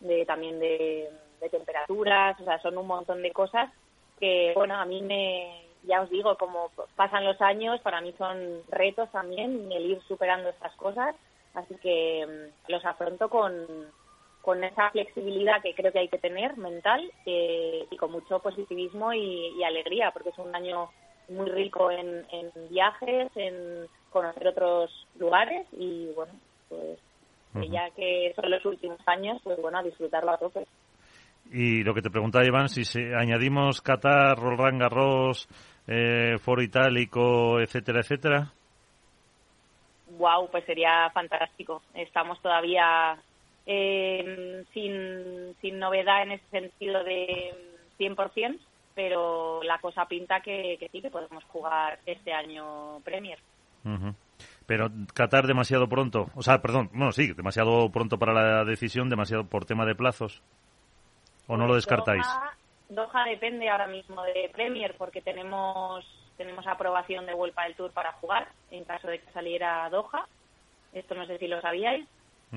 [0.00, 3.70] de también de, de temperaturas, o sea, son un montón de cosas
[4.18, 8.62] que, bueno, a mí me, ya os digo, como pasan los años, para mí son
[8.70, 11.14] retos también el ir superando estas cosas,
[11.54, 13.52] así que mm, los afronto con,
[14.42, 19.12] con esa flexibilidad que creo que hay que tener mental eh, y con mucho positivismo
[19.12, 20.90] y, alegría, porque es un año
[21.28, 22.24] muy rico en,
[22.68, 26.32] viajes, en conocer otros lugares y bueno,
[26.68, 26.98] pues
[27.70, 30.66] ya que son los últimos años, pues bueno, a disfrutarlo a tope.
[31.50, 32.82] Y lo que te preguntaba Iván, si
[33.14, 35.48] añadimos Qatar, Roland Garros,
[35.86, 38.52] eh, Foro Itálico, etcétera, etcétera.
[40.18, 41.82] Wow, pues sería fantástico.
[41.94, 43.16] Estamos todavía
[43.66, 47.54] eh, sin, sin novedad en ese sentido de
[47.98, 48.58] 100%,
[48.94, 53.38] pero la cosa pinta que, sí, que podemos jugar este año Premier.
[54.66, 59.44] Pero Qatar demasiado pronto, o sea, perdón, bueno, sí, demasiado pronto para la decisión, demasiado
[59.44, 60.42] por tema de plazos.
[61.48, 62.24] ¿O no lo pues descartáis?
[62.24, 62.56] Doha,
[63.28, 66.04] depende ahora mismo de Premier porque tenemos
[66.36, 70.26] tenemos aprobación de vuelta del Tour para jugar en caso de que saliera Doha.
[70.92, 72.06] Esto no sé si lo sabíais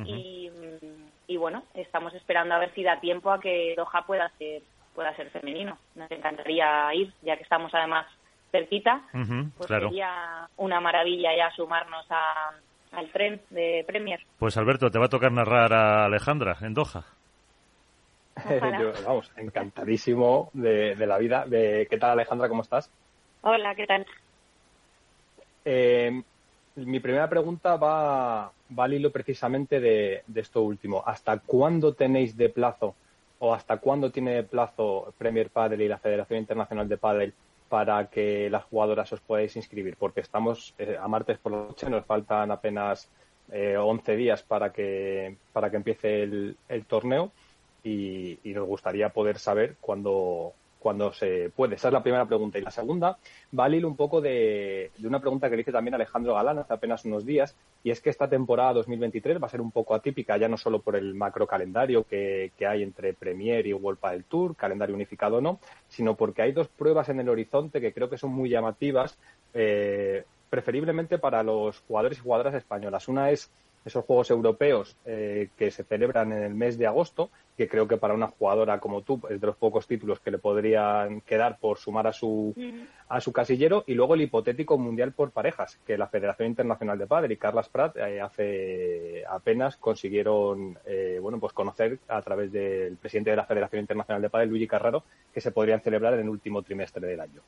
[0.04, 4.62] y, bueno, estamos esperando a ver si da tiempo a que Doha pueda ser,
[4.94, 5.78] pueda ser femenino.
[5.96, 8.06] Nos encantaría ir, ya que estamos además
[8.52, 9.02] cerquita.
[9.58, 12.06] pues sería una maravilla ya sumarnos
[12.92, 14.20] al tren de Premier.
[14.40, 17.06] Pues Alberto, te va a tocar narrar a Alejandra en Doha.
[19.06, 21.46] vamos, encantadísimo de, la vida.
[21.46, 22.50] De, ¿Qué tal, Alejandra?
[22.50, 22.90] ¿Cómo estás?
[23.42, 24.06] Hola, ¿qué tal?
[25.64, 26.22] Eh,
[26.76, 31.04] mi primera pregunta va, va al hilo precisamente de, esto último.
[31.06, 32.96] ¿Hasta cuándo tenéis de plazo
[33.40, 37.34] o hasta cuándo tiene de plazo Premier Padel y la Federación Internacional de Padel
[37.70, 39.96] para que las jugadoras os podáis inscribir?
[39.98, 43.10] Porque estamos eh, a martes por la noche, nos faltan apenas
[43.52, 46.58] eh, 11 días para que, para que empiece el,
[46.88, 47.32] torneo
[47.86, 50.54] y, y, nos gustaría poder saber cuándo,
[50.86, 51.78] cuando se puede.
[51.78, 52.60] Esa es la primera pregunta.
[52.60, 53.18] Y la segunda
[53.58, 56.76] va al hilo un poco de, una pregunta que le hice también Alejandro Galán hace
[56.76, 60.38] apenas unos días, y es que esta temporada 2023 va a ser un poco atípica,
[60.38, 64.56] ya no solo por el macro calendario que, hay entre Premier y World del Tour,
[64.56, 65.60] calendario unificado o no,
[65.90, 69.18] sino porque hay dos pruebas en el horizonte que creo que son muy llamativas,
[69.56, 73.08] eh, preferiblemente para los jugadores y jugadoras españolas.
[73.08, 73.50] Una es
[73.86, 77.98] esos Juegos Europeos eh, que se celebran en el mes de agosto, que creo que
[77.98, 81.78] para una jugadora como tú es de los pocos títulos que le podrían quedar por
[81.78, 82.54] sumar a su,
[83.08, 87.08] a su casillero, y luego el hipotético Mundial por parejas, que la Federación Internacional de
[87.08, 92.98] Padre y Carlas Prat eh, hace apenas consiguieron eh, bueno pues conocer a través del
[92.98, 95.04] presidente de la Federación Internacional de Padre, Luigi Carraro,
[95.34, 97.42] que se podrían celebrar en el último trimestre del año.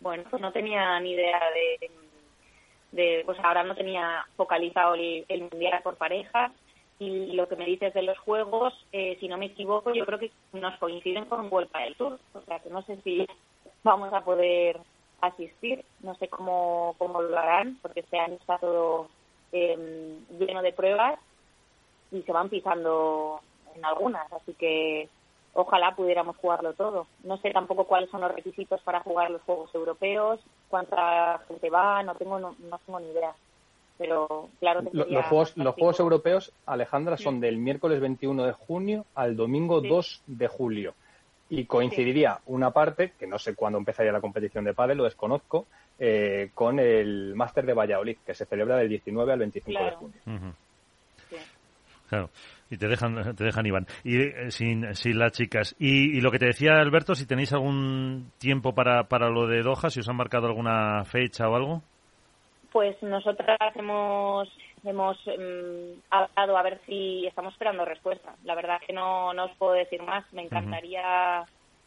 [0.00, 1.90] Bueno, pues no tenía ni idea de
[2.92, 6.52] de pues ahora no tenía focalizado el, mundial por parejas
[7.00, 10.18] y lo que me dices de los juegos, eh, si no me equivoco, yo creo
[10.18, 13.26] que nos coinciden con Vuelta del Tour, o sea que no sé si
[13.82, 14.78] vamos a poder
[15.22, 19.08] asistir, no sé cómo, cómo lo harán, porque este año está todo
[19.50, 21.18] em, lleno de pruebas
[22.12, 23.40] y se van pisando
[23.74, 25.08] en algunas, así que
[25.54, 27.06] ojalá pudiéramos jugarlo todo.
[27.24, 32.02] No sé tampoco cuáles son los requisitos para jugar los Juegos Europeos, cuánta gente va,
[32.02, 32.54] no tengo, no,
[32.84, 33.34] tengo ni idea.
[34.00, 39.36] Pero claro los, juegos, los Juegos Europeos, Alejandra, son del miércoles 21 de junio al
[39.36, 40.94] domingo 2 de julio.
[41.50, 45.66] Y coincidiría una parte, que no sé cuándo empezaría la competición de pádel, lo desconozco,
[45.98, 50.54] eh, con el Máster de Valladolid, que se celebra del 19 al 25 de junio.
[52.08, 52.30] Claro.
[52.70, 53.86] Y te dejan, te dejan Iván.
[54.02, 55.76] Y eh, sin, sin las chicas.
[55.78, 59.90] Y, lo que te decía Alberto, si tenéis algún tiempo para, para lo de Doha,
[59.90, 61.82] si os han marcado alguna fecha o algo.
[62.72, 64.48] Pues nosotras hemos
[64.84, 68.34] hemos mm, hablado a ver si estamos esperando respuesta.
[68.44, 70.24] La verdad que no, no os puedo decir más.
[70.32, 71.44] Me encantaría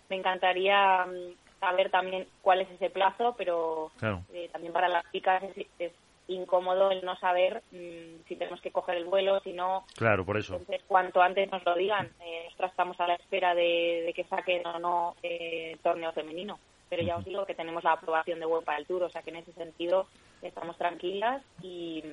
[0.09, 3.91] me encantaría mm, saber también cuál es ese plazo, pero
[4.33, 5.43] eh, también para las chicas
[5.79, 5.91] es,
[6.25, 9.85] incómodo el no saber mm, si tenemos que coger el vuelo, si no.
[9.95, 10.55] Claro, por eso.
[10.55, 14.65] Entonces, cuanto antes nos lo digan, eh, nosotros estamos a la espera de, que saquen
[14.65, 16.59] o no eh, torneo femenino.
[16.93, 19.23] Pero ya os digo que tenemos la aprobación de web para el Tour, o sea
[19.23, 20.05] que en ese sentido
[20.43, 22.03] estamos tranquilas y,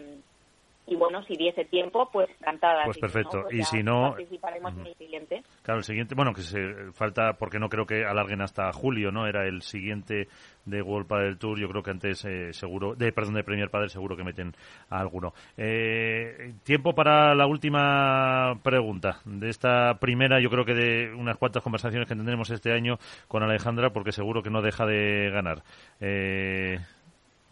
[0.91, 2.85] y bueno, si diese tiempo, pues encantada.
[2.85, 3.45] Pues perfecto.
[3.45, 4.11] Pues y si no.
[4.11, 5.43] Participaremos en el siguiente.
[5.63, 9.29] Claro, el siguiente, bueno, que se falta, porque no creo que alarguen hasta julio, ¿no?
[9.29, 10.27] Era el siguiente
[10.65, 11.61] de World Padel Tour.
[11.61, 14.53] Yo creo que antes, eh, seguro, de perdón, de Premier Padel, seguro que meten
[14.89, 15.33] a alguno.
[15.57, 19.21] Eh, tiempo para la última pregunta.
[19.25, 22.99] De esta primera, yo creo que de unas cuantas conversaciones que tendremos este año
[23.29, 25.63] con Alejandra, porque seguro que no deja de ganar.
[26.01, 26.81] Eh,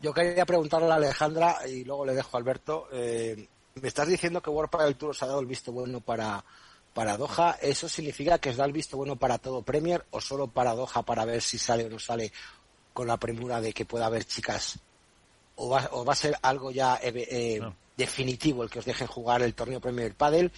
[0.01, 2.89] yo quería preguntarle a Alejandra y luego le dejo a Alberto.
[2.93, 6.45] Eh, me estás diciendo que World del Tour os ha dado el visto bueno para,
[6.95, 10.49] para Doha, ¿eso significa que os da el visto bueno para todo Premier o solo
[10.49, 12.33] para Doha para ver si sale o no sale
[12.93, 14.79] con la premura de que pueda haber chicas?
[15.57, 17.61] ¿O va, o va a ser algo ya eh, eh,
[17.97, 20.53] definitivo el que os dejen jugar el torneo Premier Padel?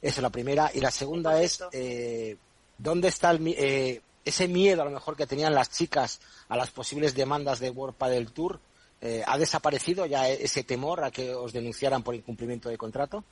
[0.00, 0.70] Esa es la primera.
[0.74, 2.36] Y la segunda es, eh,
[2.76, 6.70] ¿dónde está el, eh, ese miedo a lo mejor que tenían las chicas a las
[6.70, 8.60] posibles demandas de World Padel Tour?
[9.00, 13.24] Eh, ¿Ha desaparecido ya ese temor a que os denunciaran por incumplimiento de contrato?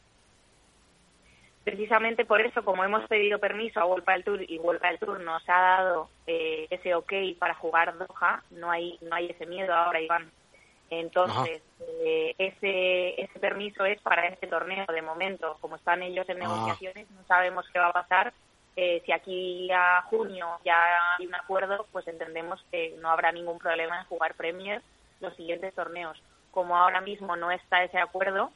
[1.66, 5.20] precisamente por eso, como hemos pedido permiso a World del Tour y World del Tour
[5.20, 9.74] nos ha dado eh, ese ok para jugar Doha, no hay no hay ese miedo
[9.74, 10.30] ahora, Iván.
[10.90, 15.58] Entonces, eh, ese, ese permiso es para este torneo de momento.
[15.60, 16.46] Como están ellos en ah.
[16.46, 18.32] negociaciones, no sabemos qué va a pasar.
[18.76, 23.58] Eh, si aquí a junio ya hay un acuerdo, pues entendemos que no habrá ningún
[23.58, 24.82] problema en jugar Premier
[25.20, 26.20] los siguientes torneos.
[26.50, 28.50] Como ahora mismo no está ese acuerdo,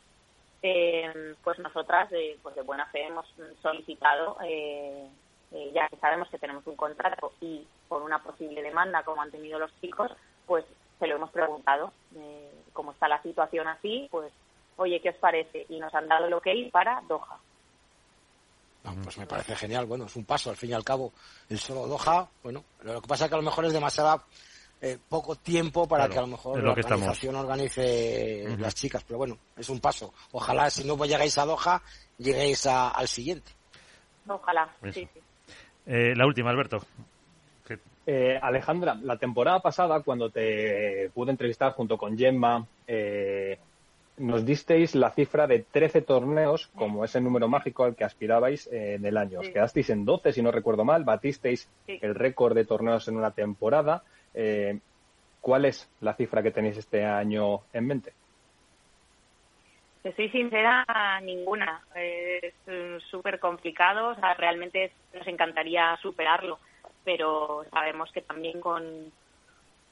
[0.62, 3.26] eh, pues nosotras de, pues de buena fe hemos
[3.62, 5.08] solicitado, eh,
[5.52, 9.30] eh, ya que sabemos que tenemos un contrato y por una posible demanda como han
[9.30, 10.10] tenido los chicos,
[10.46, 10.64] pues
[10.98, 11.92] se lo hemos preguntado.
[12.14, 14.32] Eh, como está la situación así, pues
[14.76, 15.66] oye, ¿qué os parece?
[15.68, 17.38] Y nos han dado el ok para Doha.
[19.02, 19.86] pues me parece genial.
[19.86, 21.12] Bueno, es un paso, al fin y al cabo,
[21.48, 22.28] el solo Doha.
[22.42, 24.22] Bueno, lo que pasa es que a lo mejor es demasiada
[24.82, 29.04] eh, poco tiempo para que a lo mejor la organización organice las chicas.
[29.04, 30.14] Pero bueno, es un paso.
[30.32, 31.82] Ojalá si no llegáis a Doha,
[32.16, 33.52] lleguéis al siguiente.
[34.26, 35.08] Ojalá, sí,
[35.86, 36.80] eh, la última, Alberto.
[38.06, 42.66] Eh, Alejandra, la temporada pasada, cuando te pude entrevistar junto con Gemma,
[44.16, 49.04] nos disteis la cifra de 13 torneos, como ese número mágico al que aspirabais en
[49.04, 49.40] el año.
[49.40, 53.32] Os quedasteis en 12, si no recuerdo mal, batisteis el récord de torneos en una
[53.32, 54.04] temporada.
[54.34, 54.78] Eh,
[55.40, 58.12] ¿Cuál es la cifra que tenéis este año en mente?
[60.02, 60.84] Te soy sincera,
[61.22, 61.82] ninguna.
[61.94, 62.54] Es
[63.10, 64.08] súper complicado.
[64.08, 66.58] O sea, realmente nos encantaría superarlo,
[67.04, 69.12] pero sabemos que también con,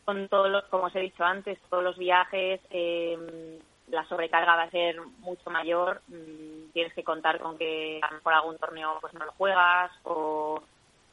[0.04, 3.58] con todos los, como os he dicho antes, todos los viajes, eh,
[3.90, 6.00] la sobrecarga va a ser mucho mayor.
[6.08, 9.90] Mm, tienes que contar con que a lo mejor algún torneo pues no lo juegas
[10.04, 10.62] o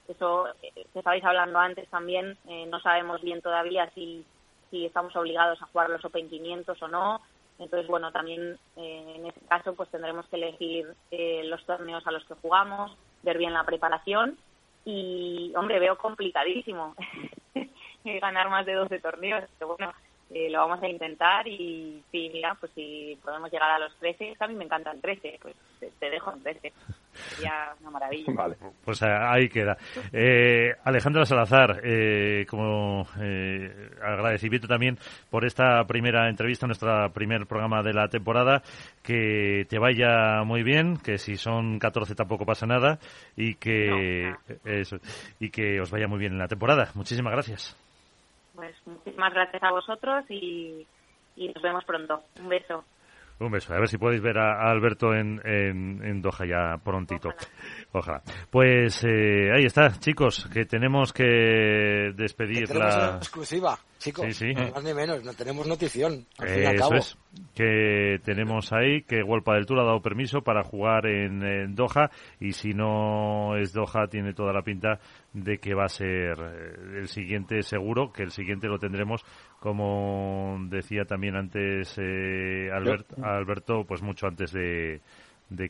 [0.07, 4.25] eso eh, que estabais hablando antes también, eh, no sabemos bien todavía si,
[4.69, 7.21] si estamos obligados a jugar los Open 500 o no.
[7.57, 10.93] Entonces, bueno, también eh, en ese caso pues tendremos que elegir
[11.45, 12.91] los torneos a los que jugamos,
[13.23, 14.37] ver bien la preparación
[14.83, 16.95] y, hombre, veo complicadísimo
[18.03, 19.93] ganar más de 12 torneos, pero bueno,
[20.29, 24.47] lo vamos a intentar y sí, mira, pues si podemos llegar a los 13, a
[24.47, 26.73] mí me encanta el 13, pues te, dejo en 13.
[27.13, 28.33] Sería una maravilla.
[28.35, 29.77] Vale, pues eh, ahí queda.
[30.11, 34.97] Eh, Alejandra Salazar, eh, como eh, agradecimiento también
[35.29, 38.63] por esta primera entrevista, nuestro primer programa de la temporada.
[39.03, 42.97] Que te vaya muy bien, que si son 14 tampoco pasa nada
[43.37, 44.33] y que,
[44.63, 44.97] Eso,
[45.39, 46.89] y que os vaya muy bien en la temporada.
[46.95, 47.84] Muchísimas gracias.
[48.55, 50.85] Pues muchísimas gracias a vosotros y,
[51.35, 52.23] y nos vemos pronto.
[52.39, 52.83] Un beso.
[53.37, 53.73] Un beso.
[53.73, 57.29] A ver si podéis ver a, Alberto en, en, Doha ya prontito.
[57.91, 58.21] Ojalá.
[58.49, 63.17] Pues eh, ahí está, chicos, que tenemos que despedir la...
[63.17, 64.25] exclusiva, chicos.
[64.27, 64.53] Sí, sí.
[64.53, 66.25] Más ni menos, no tenemos notición.
[66.41, 67.17] Eso es.
[67.53, 72.09] Que tenemos ahí que Wolpa del Tour ha dado permiso para jugar en, Doha
[72.39, 74.99] y si no es Doha tiene toda la pinta
[75.35, 79.23] de que va a ser eh, el siguiente seguro, que el siguiente lo tendremos
[79.59, 85.01] como decía también antes eh, Alberto, pues mucho antes de,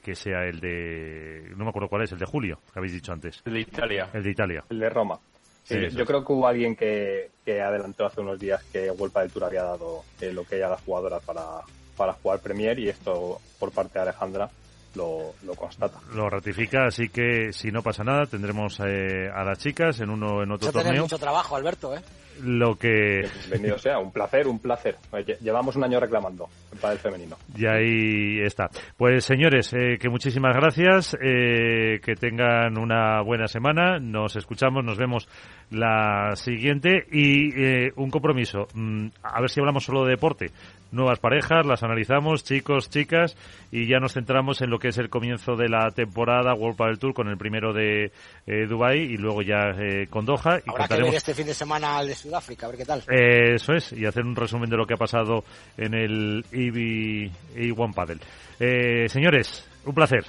[0.04, 3.12] que sea el de, no me acuerdo cuál es, el de julio, que habéis dicho
[3.12, 3.42] antes.
[3.46, 4.10] El de Italia.
[4.14, 4.64] El de Italia.
[4.70, 5.20] El de Roma.
[5.68, 9.64] yo creo que hubo alguien que, adelantó hace unos días que Vuelta del Tour había
[9.64, 11.62] dado eh, lo que ella las jugadoras para,
[11.98, 14.50] para jugar Premier y esto por parte de Alejandra
[14.96, 16.00] lo, constata.
[16.14, 20.44] Lo ratifica, así que si no pasa nada tendremos eh, a las chicas en uno
[20.44, 21.04] en otro torneo.
[21.04, 22.02] mucho trabajo, Alberto, ¿eh?
[22.44, 23.28] Lo que...
[23.48, 24.95] Bienvenido sea, un placer, un placer.
[25.41, 27.38] Llevamos un año reclamando el padre femenino.
[27.56, 28.70] Y ahí está.
[28.98, 34.98] Pues señores, eh, que muchísimas gracias, eh, que tengan una buena semana, nos escuchamos, nos
[34.98, 35.28] vemos
[35.72, 40.52] la siguiente y eh, un compromiso, mm, a ver si hablamos solo de deporte,
[40.91, 43.36] nuevas parejas, las analizamos, chicos, chicas,
[43.72, 46.99] y ya nos centramos en lo que es el comienzo de la temporada World Padel
[46.99, 48.12] Tour con el primero de
[48.48, 50.60] eh, Dubai y luego ya eh, con Doha.
[50.66, 53.04] Y Habrá que ver este fin de semana al Sudáfrica, a ver qué tal.
[53.08, 55.44] eso es, y hacer un resumen de lo que ha pasado
[55.78, 58.20] en el EV E1 Padel.
[58.60, 60.26] Eh, señores, un placer.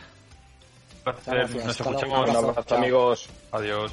[1.06, 1.64] Un placer.
[1.64, 2.28] Nos escuchamos.
[2.28, 3.30] Un abrazo, amigos.
[3.50, 3.92] Adiós.